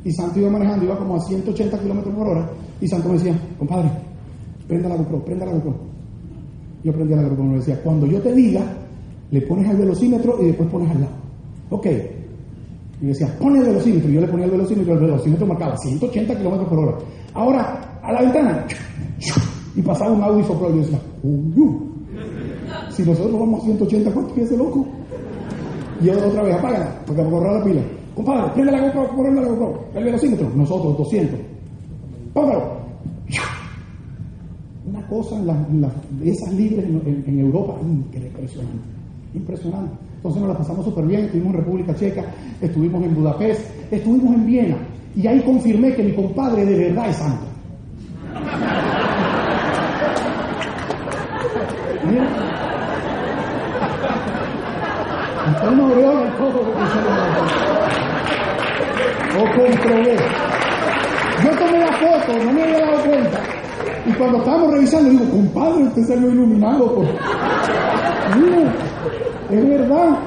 y 0.06 0.12
Santo 0.12 0.40
iba 0.40 0.50
manejando, 0.50 0.86
iba 0.86 0.98
como 0.98 1.16
a 1.16 1.20
180 1.20 1.78
kilómetros 1.80 2.16
por 2.16 2.30
hora 2.30 2.50
y 2.80 2.88
Santo 2.88 3.10
me 3.10 3.16
decía, 3.16 3.38
compadre, 3.60 3.90
prenda 4.68 4.90
la 4.90 4.96
GoPro, 4.96 5.26
prenda 5.26 5.46
la 5.46 5.54
GoPro. 5.54 5.97
Yo 6.94 7.16
la 7.16 7.24
GoPro 7.24 7.44
y 7.44 7.48
me 7.48 7.56
decía, 7.58 7.82
cuando 7.84 8.06
yo 8.06 8.22
te 8.22 8.34
diga, 8.34 8.62
le 9.32 9.42
pones 9.42 9.68
al 9.68 9.78
velocímetro 9.78 10.38
y 10.42 10.48
después 10.48 10.70
pones 10.70 10.90
al 10.92 11.02
lado. 11.02 11.14
Ok. 11.70 11.86
Y 13.02 13.06
decía, 13.08 13.28
pone 13.40 13.60
el 13.60 13.66
velocímetro. 13.66 14.10
Y 14.10 14.14
yo 14.14 14.22
le 14.22 14.28
ponía 14.28 14.46
el 14.46 14.52
velocímetro 14.52 14.94
y 14.94 14.96
el 14.96 15.04
velocímetro 15.04 15.48
marcaba 15.48 15.78
180 15.78 16.38
kilómetros 16.38 16.70
por 16.70 16.80
hora. 16.80 16.98
Ahora, 17.34 18.00
a 18.02 18.12
la 18.14 18.22
ventana. 18.22 18.66
Y 19.76 19.82
pasaba 19.82 20.12
un 20.12 20.24
audio 20.24 20.46
sopló. 20.46 20.70
Y 20.70 20.78
yo 20.78 20.84
decía, 20.84 21.00
si 22.92 23.04
nosotros 23.04 23.40
vamos 23.40 23.62
a 23.62 23.66
180, 23.66 24.12
¿cuánto 24.12 24.34
pies 24.34 24.48
ese 24.48 24.58
loco? 24.58 24.88
Y 26.02 26.06
yo 26.06 26.14
otra 26.14 26.44
vez, 26.44 26.56
apágala, 26.56 27.00
porque 27.06 27.22
va 27.22 27.50
a 27.50 27.60
la 27.60 27.64
pila. 27.64 27.82
Compadre, 28.16 28.54
prende 28.54 28.72
la 28.72 28.80
GoPro, 28.80 29.22
prende 29.22 29.42
la 29.42 29.48
GoPro. 29.50 29.84
El 29.94 30.04
velocímetro, 30.06 30.50
nosotros, 30.56 30.98
200. 30.98 31.40
Póngalo. 32.34 32.77
Una 34.98 35.08
cosa 35.08 35.36
en, 35.36 35.86
esas 36.24 36.52
libres 36.54 36.86
en, 36.86 37.40
Europa, 37.40 37.76
impresionante. 37.84 38.82
Impresionante. 39.36 39.96
Entonces 40.16 40.42
nos 40.42 40.50
la 40.50 40.58
pasamos 40.58 40.86
súper 40.86 41.06
bien, 41.06 41.26
estuvimos 41.26 41.54
en 41.54 41.60
República 41.60 41.96
Checa, 41.96 42.26
estuvimos 42.60 43.04
en 43.04 43.14
Budapest, 43.14 43.62
estuvimos 43.92 44.34
en 44.34 44.46
Viena. 44.48 44.78
Y 45.16 45.28
ahí 45.28 45.40
confirmé 45.42 45.94
que 45.94 46.02
mi 46.04 46.14
compadre 46.14 46.66
de 46.66 46.88
verdad 46.88 47.10
es 47.10 47.16
santo. 47.18 47.46
No 55.76 55.88
veo 55.96 56.24
el 56.24 56.32
que 56.34 56.44
O 59.38 59.44
comprobé. 59.44 60.18
Yo 61.44 61.50
tomé 61.52 61.80
la 61.80 61.92
foto, 61.94 62.44
no 62.44 62.52
me 62.52 62.64
había 62.64 62.80
dado 62.80 63.04
cuenta. 63.04 63.40
Y 64.08 64.12
cuando 64.14 64.38
estábamos 64.38 64.74
revisando, 64.74 65.10
digo, 65.10 65.30
compadre, 65.30 65.84
usted 65.84 66.04
salió 66.04 66.30
iluminado. 66.32 66.96
Por... 66.96 67.06
Es 69.52 69.70
verdad. 69.70 70.18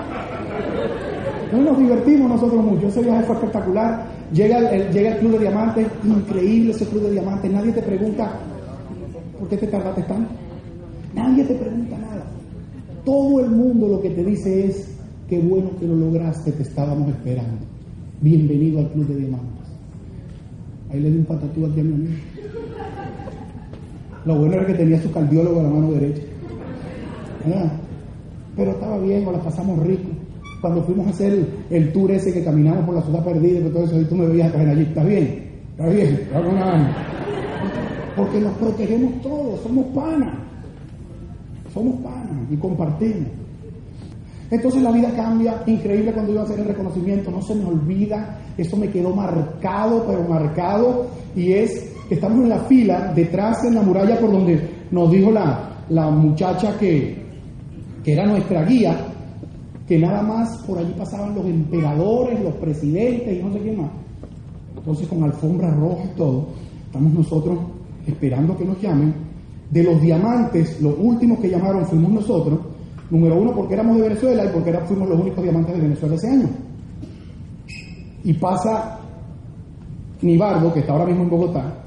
nos 1.53 1.79
divertimos 1.79 2.29
nosotros 2.31 2.65
mucho. 2.65 2.89
Ese 2.89 3.03
viaje 3.03 3.25
fue 3.25 3.37
espectacular. 3.37 4.07
Llega 4.33 4.59
el, 4.71 4.93
llega 4.93 5.13
el 5.13 5.19
Club 5.19 5.33
de 5.33 5.39
Diamantes, 5.39 5.87
increíble 6.05 6.71
ese 6.73 6.87
Club 6.87 7.03
de 7.05 7.11
Diamantes. 7.13 7.51
Nadie 7.51 7.73
te 7.73 7.83
pregunta, 7.83 8.33
¿por 9.39 9.49
qué 9.49 9.57
te 9.57 9.67
tardaste 9.67 10.03
tanto? 10.03 10.31
Nadie 11.15 11.45
te 11.45 11.55
pregunta 11.55 11.99
nada. 11.99 12.25
Todo 13.05 13.41
el 13.41 13.51
mundo 13.51 13.89
lo 13.89 14.01
que 14.01 14.11
te 14.11 14.23
dice 14.23 14.67
es, 14.67 14.91
Qué 15.31 15.39
bueno 15.39 15.71
que 15.79 15.87
lo 15.87 15.95
lograste, 15.95 16.51
te 16.51 16.65
estábamos 16.65 17.09
esperando. 17.09 17.65
Bienvenido 18.21 18.81
al 18.81 18.91
Club 18.91 19.07
de 19.07 19.15
Diamantes. 19.15 19.69
Ahí 20.91 20.99
le 20.99 21.09
di 21.09 21.19
un 21.19 21.25
patatú 21.25 21.67
aquí 21.67 21.79
a 21.79 21.85
mi 21.85 21.95
amigo. 21.95 22.15
Lo 24.25 24.37
bueno 24.37 24.55
era 24.55 24.67
que 24.67 24.75
tenía 24.75 25.01
su 25.01 25.11
cardiólogo 25.11 25.61
a 25.61 25.63
la 25.63 25.69
mano 25.71 25.93
derecha. 25.93 26.23
Pero 28.57 28.71
estaba 28.73 28.99
bien, 28.99 29.25
nos 29.25 29.35
la 29.35 29.43
pasamos 29.43 29.79
rico. 29.87 30.09
Cuando 30.61 30.83
fuimos 30.83 31.07
a 31.07 31.11
hacer 31.11 31.47
el, 31.71 31.93
tour 31.93 32.11
ese 32.11 32.33
que 32.33 32.45
caminamos 32.45 32.85
por 32.85 32.95
la 32.95 33.03
ciudad 33.03 33.25
perdida 33.25 33.61
y 33.61 33.71
todo 33.71 33.85
eso, 33.85 34.01
y 34.01 34.05
tú 34.05 34.15
me 34.15 34.27
veías 34.27 34.53
caer 34.53 34.69
allí, 34.69 34.83
¿estás 34.83 35.07
bien? 35.07 35.51
¿Estás 35.73 35.95
bien? 35.95 36.21
Porque 38.15 38.41
nos 38.41 38.53
protegemos 38.59 39.23
todos, 39.23 39.61
somos 39.61 39.87
panas. 39.95 40.35
Somos 41.73 41.95
panas 42.01 42.51
y 42.51 42.57
compartimos. 42.57 43.29
Entonces 44.51 44.83
la 44.83 44.91
vida 44.91 45.11
cambia, 45.15 45.63
increíble 45.67 46.13
cuando 46.13 46.33
iba 46.33 46.43
a 46.43 46.45
hacer 46.45 46.59
el 46.59 46.67
reconocimiento, 46.67 47.31
no 47.31 47.41
se 47.41 47.55
me 47.55 47.65
olvida, 47.65 48.41
eso 48.59 48.77
me 48.77 48.91
quedó 48.91 49.15
marcado, 49.15 50.05
pero 50.07 50.25
marcado, 50.29 51.07
y 51.37 51.53
es 51.53 51.93
estamos 52.15 52.43
en 52.43 52.49
la 52.49 52.59
fila, 52.61 53.13
detrás 53.15 53.65
en 53.65 53.75
la 53.75 53.83
muralla 53.83 54.19
por 54.19 54.33
donde 54.33 54.61
nos 54.91 55.11
dijo 55.11 55.31
la, 55.31 55.85
la 55.89 56.11
muchacha 56.11 56.77
que, 56.79 57.23
que 58.05 58.13
era 58.13 58.27
nuestra 58.27 58.65
guía, 58.65 58.97
que 59.87 59.99
nada 59.99 60.23
más 60.23 60.57
por 60.67 60.79
allí 60.79 60.93
pasaban 60.97 61.35
los 61.35 61.45
emperadores, 61.47 62.43
los 62.43 62.55
presidentes 62.55 63.39
y 63.39 63.43
no 63.43 63.53
sé 63.53 63.61
qué 63.61 63.73
más. 63.73 63.91
Entonces 64.77 65.09
con 65.09 65.23
alfombra 65.25 65.71
roja 65.71 66.05
y 66.05 66.17
todo, 66.17 66.47
estamos 66.87 67.13
nosotros 67.13 67.59
esperando 68.07 68.57
que 68.57 68.65
nos 68.65 68.81
llamen. 68.81 69.15
De 69.71 69.85
los 69.85 70.01
diamantes, 70.01 70.81
los 70.81 70.97
últimos 70.99 71.39
que 71.39 71.49
llamaron 71.49 71.87
fuimos 71.87 72.11
nosotros, 72.11 72.59
Número 73.11 73.41
uno, 73.41 73.53
porque 73.53 73.75
éramos 73.75 73.97
de 73.97 74.03
Venezuela 74.03 74.45
y 74.45 74.49
porque 74.49 74.73
fuimos 74.87 75.09
los 75.09 75.21
únicos 75.21 75.43
diamantes 75.43 75.75
de 75.75 75.83
Venezuela 75.83 76.15
ese 76.15 76.29
año. 76.29 76.49
Y 78.23 78.33
pasa 78.35 79.01
Nibardo, 80.23 80.73
que 80.73 80.81
está 80.81 80.93
ahora 80.93 81.07
mismo 81.07 81.25
en 81.25 81.31
Bogotá, 81.31 81.80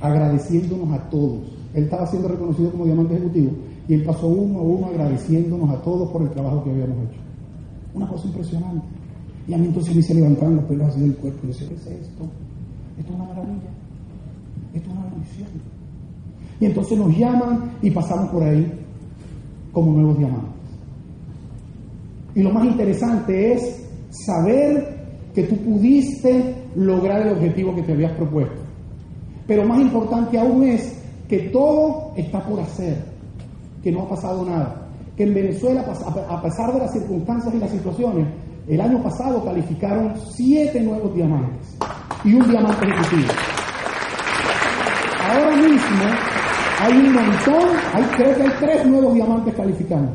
agradeciéndonos 0.00 0.92
a 0.92 1.10
todos. 1.10 1.40
Él 1.74 1.84
estaba 1.84 2.06
siendo 2.06 2.28
reconocido 2.28 2.70
como 2.70 2.84
diamante 2.84 3.14
ejecutivo 3.14 3.52
y 3.88 3.94
él 3.94 4.04
pasó 4.04 4.28
uno 4.28 4.58
a 4.58 4.62
uno 4.62 4.86
agradeciéndonos 4.86 5.70
a 5.70 5.82
todos 5.82 6.10
por 6.10 6.22
el 6.22 6.30
trabajo 6.30 6.62
que 6.64 6.70
habíamos 6.70 6.96
hecho. 7.08 7.20
Una 7.94 8.06
cosa 8.06 8.26
impresionante. 8.26 8.86
Y 9.46 9.54
a 9.54 9.58
mí 9.58 9.66
entonces 9.66 9.94
me 9.94 10.00
hice 10.00 10.14
levantar 10.14 10.50
los 10.50 10.64
pelos 10.64 10.88
así 10.88 11.00
del 11.00 11.16
cuerpo 11.16 11.40
y 11.44 11.46
decía, 11.48 11.68
¿qué 11.68 11.74
es 11.74 11.86
esto? 11.86 12.24
Esto 12.98 13.12
es 13.12 13.16
una 13.16 13.24
maravilla. 13.24 13.70
Esto 14.74 14.90
es 14.90 14.96
una 14.96 15.06
bendición. 15.10 15.48
Y 16.60 16.64
entonces 16.66 16.98
nos 16.98 17.16
llaman 17.16 17.72
y 17.80 17.90
pasamos 17.90 18.28
por 18.30 18.42
ahí 18.42 18.70
como 19.72 19.92
nuevos 19.92 20.18
diamantes. 20.18 20.52
Y 22.34 22.42
lo 22.42 22.50
más 22.50 22.66
interesante 22.66 23.54
es 23.54 23.88
saber 24.10 24.98
que 25.34 25.44
tú 25.44 25.56
pudiste 25.56 26.54
lograr 26.76 27.26
el 27.26 27.34
objetivo 27.34 27.74
que 27.74 27.82
te 27.82 27.92
habías 27.92 28.12
propuesto. 28.12 28.67
Pero 29.48 29.64
más 29.64 29.80
importante 29.80 30.38
aún 30.38 30.62
es 30.68 31.02
que 31.26 31.38
todo 31.48 32.12
está 32.14 32.38
por 32.44 32.60
hacer, 32.60 33.02
que 33.82 33.90
no 33.90 34.02
ha 34.02 34.08
pasado 34.10 34.44
nada. 34.44 34.86
Que 35.16 35.24
en 35.24 35.34
Venezuela, 35.34 35.84
a 36.28 36.42
pesar 36.42 36.72
de 36.74 36.78
las 36.80 36.92
circunstancias 36.92 37.54
y 37.54 37.58
las 37.58 37.70
situaciones, 37.70 38.28
el 38.68 38.80
año 38.80 39.02
pasado 39.02 39.42
calificaron 39.42 40.12
siete 40.32 40.80
nuevos 40.80 41.14
diamantes 41.14 41.78
y 42.24 42.34
un 42.34 42.46
diamante 42.46 42.86
ejecutivo. 42.86 43.32
Ahora 45.26 45.56
mismo 45.56 46.04
hay 46.80 46.92
un 46.92 47.12
montón, 47.14 47.76
hay, 47.94 48.04
creo 48.16 48.36
que 48.36 48.42
hay 48.42 48.52
tres 48.60 48.86
nuevos 48.86 49.14
diamantes 49.14 49.54
calificando. 49.54 50.12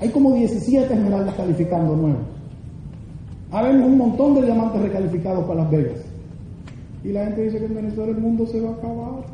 Hay 0.00 0.08
como 0.08 0.32
17 0.32 0.92
esmeraldas 0.92 1.34
calificando 1.34 1.94
nuevos. 1.94 2.22
Habemos 3.52 3.86
un 3.86 3.98
montón 3.98 4.34
de 4.36 4.42
diamantes 4.46 4.80
recalificados 4.80 5.44
para 5.44 5.62
Las 5.62 5.70
Vegas. 5.70 6.13
Y 7.04 7.12
la 7.12 7.26
gente 7.26 7.44
dice 7.44 7.58
que 7.58 7.66
en 7.66 7.74
Venezuela 7.74 8.12
el 8.12 8.18
mundo 8.18 8.46
se 8.46 8.60
va 8.60 8.70
a 8.70 8.74
acabar. 8.74 9.24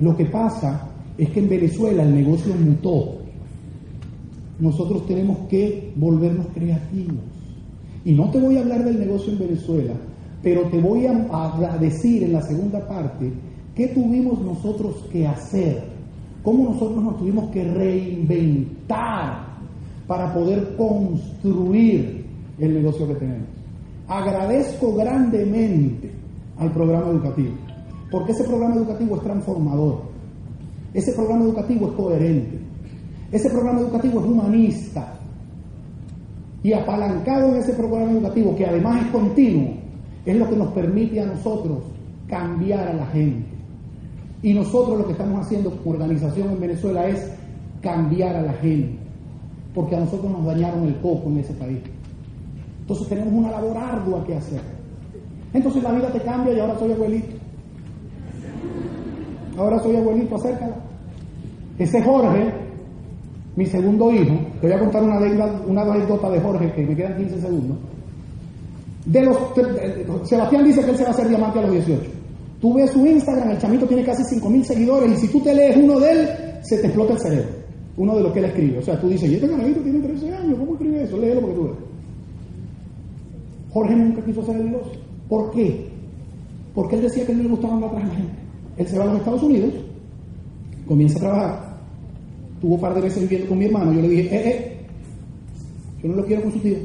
Lo 0.00 0.16
que 0.16 0.26
pasa 0.26 0.88
es 1.18 1.30
que 1.30 1.40
en 1.40 1.48
Venezuela 1.48 2.02
el 2.02 2.14
negocio 2.14 2.54
mutó. 2.54 3.18
Nosotros 4.58 5.06
tenemos 5.06 5.38
que 5.48 5.92
volvernos 5.96 6.46
creativos. 6.54 7.24
Y 8.04 8.12
no 8.12 8.30
te 8.30 8.38
voy 8.38 8.56
a 8.56 8.60
hablar 8.60 8.84
del 8.84 8.98
negocio 8.98 9.32
en 9.32 9.38
Venezuela, 9.38 9.94
pero 10.42 10.62
te 10.68 10.80
voy 10.80 11.06
a 11.06 11.78
decir 11.80 12.22
en 12.22 12.32
la 12.34 12.42
segunda 12.42 12.86
parte 12.86 13.32
¿Qué 13.80 13.88
tuvimos 13.88 14.40
nosotros 14.42 15.06
que 15.10 15.26
hacer? 15.26 15.84
¿Cómo 16.42 16.64
nosotros 16.64 17.02
nos 17.02 17.18
tuvimos 17.18 17.50
que 17.50 17.64
reinventar 17.64 19.46
para 20.06 20.34
poder 20.34 20.76
construir 20.76 22.26
el 22.58 22.74
negocio 22.74 23.06
que 23.08 23.14
tenemos? 23.14 23.59
Agradezco 24.10 24.92
grandemente 24.96 26.10
al 26.58 26.72
programa 26.72 27.12
educativo, 27.12 27.54
porque 28.10 28.32
ese 28.32 28.42
programa 28.42 28.74
educativo 28.74 29.14
es 29.14 29.22
transformador, 29.22 30.00
ese 30.92 31.12
programa 31.12 31.44
educativo 31.44 31.86
es 31.86 31.92
coherente, 31.92 32.58
ese 33.30 33.48
programa 33.48 33.78
educativo 33.78 34.18
es 34.18 34.26
humanista 34.26 35.14
y 36.60 36.72
apalancado 36.72 37.50
en 37.50 37.56
ese 37.58 37.72
programa 37.74 38.10
educativo, 38.10 38.56
que 38.56 38.66
además 38.66 39.06
es 39.06 39.12
continuo, 39.12 39.74
es 40.26 40.36
lo 40.36 40.50
que 40.50 40.56
nos 40.56 40.72
permite 40.72 41.20
a 41.20 41.26
nosotros 41.26 41.78
cambiar 42.26 42.88
a 42.88 42.94
la 42.94 43.06
gente. 43.06 43.46
Y 44.42 44.54
nosotros 44.54 44.98
lo 44.98 45.06
que 45.06 45.12
estamos 45.12 45.46
haciendo 45.46 45.70
como 45.70 45.92
organización 45.92 46.50
en 46.50 46.60
Venezuela 46.60 47.06
es 47.08 47.32
cambiar 47.80 48.34
a 48.34 48.42
la 48.42 48.54
gente. 48.54 48.98
porque 49.72 49.94
a 49.94 50.00
nosotros 50.00 50.32
nos 50.32 50.44
dañaron 50.44 50.84
el 50.88 50.96
coco 50.96 51.28
en 51.28 51.38
ese 51.38 51.52
país. 51.52 51.78
Entonces 52.90 53.08
tenemos 53.08 53.32
una 53.32 53.52
labor 53.52 53.76
ardua 53.76 54.24
que 54.24 54.34
hacer. 54.34 54.60
Entonces 55.54 55.80
la 55.80 55.92
vida 55.92 56.08
te 56.10 56.20
cambia 56.22 56.52
y 56.52 56.58
ahora 56.58 56.76
soy 56.76 56.90
abuelito. 56.90 57.36
Ahora 59.56 59.78
soy 59.78 59.94
abuelito, 59.94 60.34
acércala. 60.34 60.74
Ese 61.78 62.02
Jorge, 62.02 62.52
mi 63.54 63.64
segundo 63.66 64.10
hijo, 64.10 64.34
te 64.60 64.66
voy 64.66 64.76
a 64.76 64.80
contar 64.80 65.04
una, 65.04 65.18
anécdota 65.18 66.30
de 66.30 66.40
Jorge 66.40 66.72
que 66.72 66.84
me 66.84 66.96
quedan 66.96 67.16
15 67.16 67.40
segundos. 67.40 67.78
De 69.06 69.22
los, 69.22 69.38
Sebastián 70.28 70.64
dice 70.64 70.82
que 70.84 70.90
él 70.90 70.96
se 70.96 71.04
va 71.04 71.10
a 71.10 71.12
hacer 71.12 71.28
diamante 71.28 71.60
a 71.60 71.62
los 71.62 71.70
18. 71.70 72.02
Tú 72.60 72.74
ves 72.74 72.90
su 72.90 73.06
Instagram, 73.06 73.52
el 73.52 73.58
chamito 73.58 73.86
tiene 73.86 74.02
casi 74.02 74.24
5.000 74.24 74.64
seguidores 74.64 75.12
y 75.12 75.26
si 75.26 75.28
tú 75.28 75.40
te 75.40 75.54
lees 75.54 75.76
uno 75.76 76.00
de 76.00 76.10
él, 76.10 76.28
se 76.62 76.78
te 76.78 76.88
explota 76.88 77.12
el 77.12 77.20
cerebro. 77.20 77.50
Uno 77.96 78.16
de 78.16 78.22
lo 78.24 78.32
que 78.32 78.40
él 78.40 78.46
escribe. 78.46 78.78
O 78.78 78.82
sea, 78.82 79.00
tú 79.00 79.08
dices, 79.08 79.30
y 79.30 79.36
este 79.36 79.48
carajito 79.48 79.80
tiene 79.80 80.00
13 80.00 80.34
años, 80.34 80.58
¿cómo 80.58 80.72
escribe 80.72 81.04
eso? 81.04 81.16
Léelo 81.18 81.40
porque 81.40 81.54
tú 81.54 81.64
ves. 81.68 81.89
Jorge 83.72 83.96
nunca 83.96 84.24
quiso 84.24 84.44
ser 84.44 84.56
el 84.56 84.66
negocio. 84.66 84.98
¿Por 85.28 85.50
qué? 85.52 85.88
Porque 86.74 86.96
él 86.96 87.02
decía 87.02 87.26
que 87.26 87.34
no 87.34 87.42
le 87.42 87.48
gustaba 87.48 87.74
andar 87.74 87.90
atrás 87.90 88.08
la 88.08 88.14
gente. 88.14 88.32
Él 88.76 88.86
se 88.86 88.98
va 88.98 89.04
a 89.04 89.06
los 89.08 89.18
Estados 89.18 89.42
Unidos, 89.42 89.74
comienza 90.86 91.18
a 91.18 91.20
trabajar, 91.20 91.76
tuvo 92.60 92.74
un 92.74 92.80
par 92.80 92.94
de 92.94 93.00
veces 93.02 93.22
viviendo 93.22 93.48
con 93.48 93.58
mi 93.58 93.66
hermano, 93.66 93.92
yo 93.92 94.02
le 94.02 94.08
dije, 94.08 94.34
eh, 94.34 94.48
eh, 94.48 94.86
yo 96.02 96.08
no 96.08 96.16
lo 96.16 96.24
quiero 96.24 96.42
con 96.42 96.52
su 96.52 96.58
tío, 96.60 96.76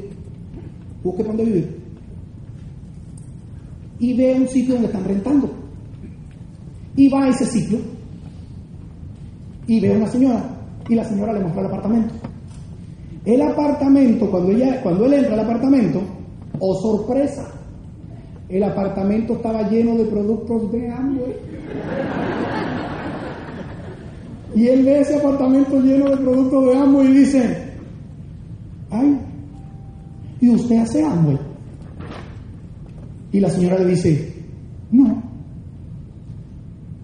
busque 1.02 1.24
dónde 1.24 1.44
vivir. 1.44 1.76
Y 3.98 4.14
ve 4.14 4.34
un 4.34 4.48
sitio 4.48 4.74
donde 4.74 4.88
están 4.88 5.04
rentando. 5.04 5.50
Y 6.96 7.08
va 7.08 7.24
a 7.24 7.28
ese 7.28 7.46
sitio 7.46 7.78
y 9.66 9.80
ve 9.80 9.92
a 9.92 9.96
una 9.96 10.06
señora 10.06 10.44
y 10.88 10.94
la 10.94 11.04
señora 11.04 11.32
le 11.32 11.40
muestra 11.40 11.62
el 11.62 11.66
apartamento. 11.66 12.14
El 13.24 13.42
apartamento, 13.42 14.30
cuando, 14.30 14.52
ella, 14.52 14.80
cuando 14.82 15.06
él 15.06 15.14
entra 15.14 15.34
al 15.34 15.40
apartamento, 15.40 16.00
oh 16.60 16.74
sorpresa, 16.80 17.52
el 18.48 18.62
apartamento 18.62 19.34
estaba 19.34 19.68
lleno 19.68 19.96
de 19.96 20.04
productos 20.04 20.72
de 20.72 20.90
Amway. 20.90 21.36
Y 24.54 24.68
él 24.68 24.84
ve 24.84 25.00
ese 25.00 25.16
apartamento 25.16 25.80
lleno 25.80 26.10
de 26.10 26.16
productos 26.16 26.66
de 26.66 26.76
Amway 26.76 27.08
y 27.08 27.18
dice, 27.18 27.72
ay, 28.90 29.18
¿y 30.40 30.48
usted 30.48 30.78
hace 30.78 31.04
Amway? 31.04 31.38
Y 33.32 33.40
la 33.40 33.50
señora 33.50 33.78
le 33.78 33.86
dice, 33.86 34.32
no, 34.90 35.22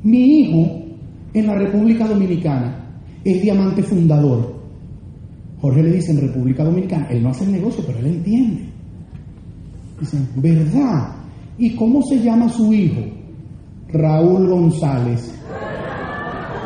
mi 0.03 0.41
hijo 0.41 0.83
en 1.35 1.47
la 1.47 1.55
República 1.55 2.07
Dominicana 2.07 3.01
es 3.25 3.43
diamante 3.43 3.83
fundador. 3.83 4.53
Jorge 5.61 5.83
le 5.83 5.93
dice 5.93 6.13
en 6.13 6.21
República 6.21 6.65
Dominicana, 6.65 7.07
él 7.11 7.23
no 7.23 7.31
hace 7.31 7.45
el 7.45 7.53
negocio, 7.53 7.85
pero 7.87 7.99
él 7.99 8.07
entiende. 8.07 8.72
Dicen, 10.03 10.29
¿verdad? 10.35 11.15
¿Y 11.59 11.77
cómo 11.77 12.03
se 12.03 12.19
llama 12.19 12.49
su 12.49 12.73
hijo? 12.73 13.03
Raúl 13.93 14.49
González. 14.49 15.33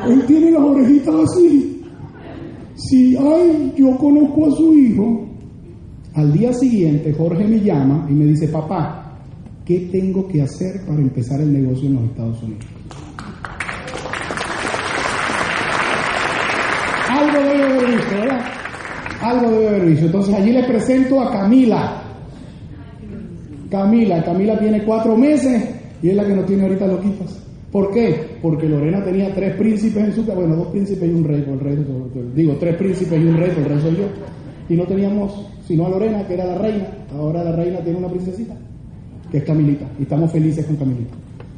Él 0.08 0.24
tiene 0.24 0.52
las 0.52 0.62
orejitas 0.62 1.14
así. 1.14 1.82
Si, 2.76 3.14
ay, 3.14 3.74
yo 3.76 3.94
conozco 3.98 4.46
a 4.46 4.50
su 4.52 4.72
hijo. 4.72 5.26
Al 6.14 6.32
día 6.32 6.50
siguiente 6.54 7.12
Jorge 7.12 7.46
me 7.46 7.60
llama 7.60 8.06
y 8.08 8.14
me 8.14 8.24
dice, 8.24 8.48
papá, 8.48 9.18
¿qué 9.66 9.80
tengo 9.92 10.26
que 10.26 10.40
hacer 10.40 10.86
para 10.86 11.02
empezar 11.02 11.38
el 11.38 11.52
negocio 11.52 11.90
en 11.90 11.94
los 11.96 12.04
Estados 12.04 12.42
Unidos? 12.42 12.64
Algo 17.10 17.38
debe 17.38 17.64
haber 17.64 17.96
visto, 17.96 18.14
¿verdad? 18.14 18.44
Algo 19.20 19.50
debe 19.50 19.68
haber 19.68 19.84
visto. 19.84 20.06
Entonces 20.06 20.34
allí 20.34 20.52
le 20.52 20.64
presento 20.64 21.20
a 21.20 21.30
Camila. 21.30 22.05
Camila, 23.70 24.22
Camila 24.24 24.58
tiene 24.58 24.82
cuatro 24.84 25.16
meses 25.16 25.62
y 26.02 26.10
es 26.10 26.16
la 26.16 26.26
que 26.26 26.34
no 26.34 26.44
tiene 26.44 26.62
ahorita 26.64 26.86
loquitas. 26.86 27.42
¿Por 27.72 27.90
qué? 27.90 28.38
Porque 28.40 28.68
Lorena 28.68 29.04
tenía 29.04 29.34
tres 29.34 29.54
príncipes 29.56 30.04
en 30.04 30.12
su 30.12 30.24
casa, 30.24 30.38
bueno, 30.38 30.56
dos 30.56 30.68
príncipes 30.68 31.08
y 31.08 31.12
un 31.12 31.24
rey, 31.24 31.44
el 31.46 31.60
rey 31.60 31.84
digo, 32.34 32.56
tres 32.58 32.76
príncipes 32.76 33.20
y 33.20 33.26
un 33.26 33.36
rey, 33.36 33.50
el 33.56 33.64
rey 33.64 33.80
soy 33.80 33.96
yo. 33.96 34.04
Y 34.68 34.74
no 34.76 34.84
teníamos 34.84 35.46
sino 35.66 35.86
a 35.86 35.88
Lorena, 35.90 36.26
que 36.26 36.34
era 36.34 36.46
la 36.46 36.58
reina, 36.58 36.88
ahora 37.12 37.42
la 37.42 37.52
reina 37.52 37.80
tiene 37.80 37.98
una 37.98 38.08
princesita, 38.08 38.54
que 39.30 39.38
es 39.38 39.44
Camilita, 39.44 39.84
y 39.98 40.02
estamos 40.02 40.30
felices 40.30 40.64
con 40.64 40.76
Camilita. 40.76 41.14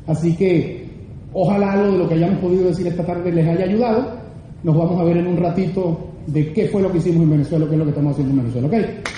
Así 0.06 0.34
que 0.34 0.86
ojalá 1.34 1.72
algo 1.72 1.92
de 1.92 1.98
lo 1.98 2.08
que 2.08 2.14
hayamos 2.14 2.38
podido 2.38 2.68
decir 2.68 2.86
esta 2.86 3.04
tarde 3.04 3.30
les 3.30 3.46
haya 3.46 3.66
ayudado. 3.66 4.18
Nos 4.62 4.76
vamos 4.76 4.98
a 4.98 5.04
ver 5.04 5.18
en 5.18 5.26
un 5.26 5.36
ratito 5.36 6.08
de 6.26 6.52
qué 6.52 6.68
fue 6.68 6.82
lo 6.82 6.90
que 6.90 6.98
hicimos 6.98 7.22
en 7.22 7.30
Venezuela, 7.30 7.66
qué 7.66 7.72
es 7.72 7.78
lo 7.78 7.84
que 7.84 7.90
estamos 7.90 8.12
haciendo 8.12 8.32
en 8.32 8.50
Venezuela, 8.50 8.68
¿ok? 8.68 9.17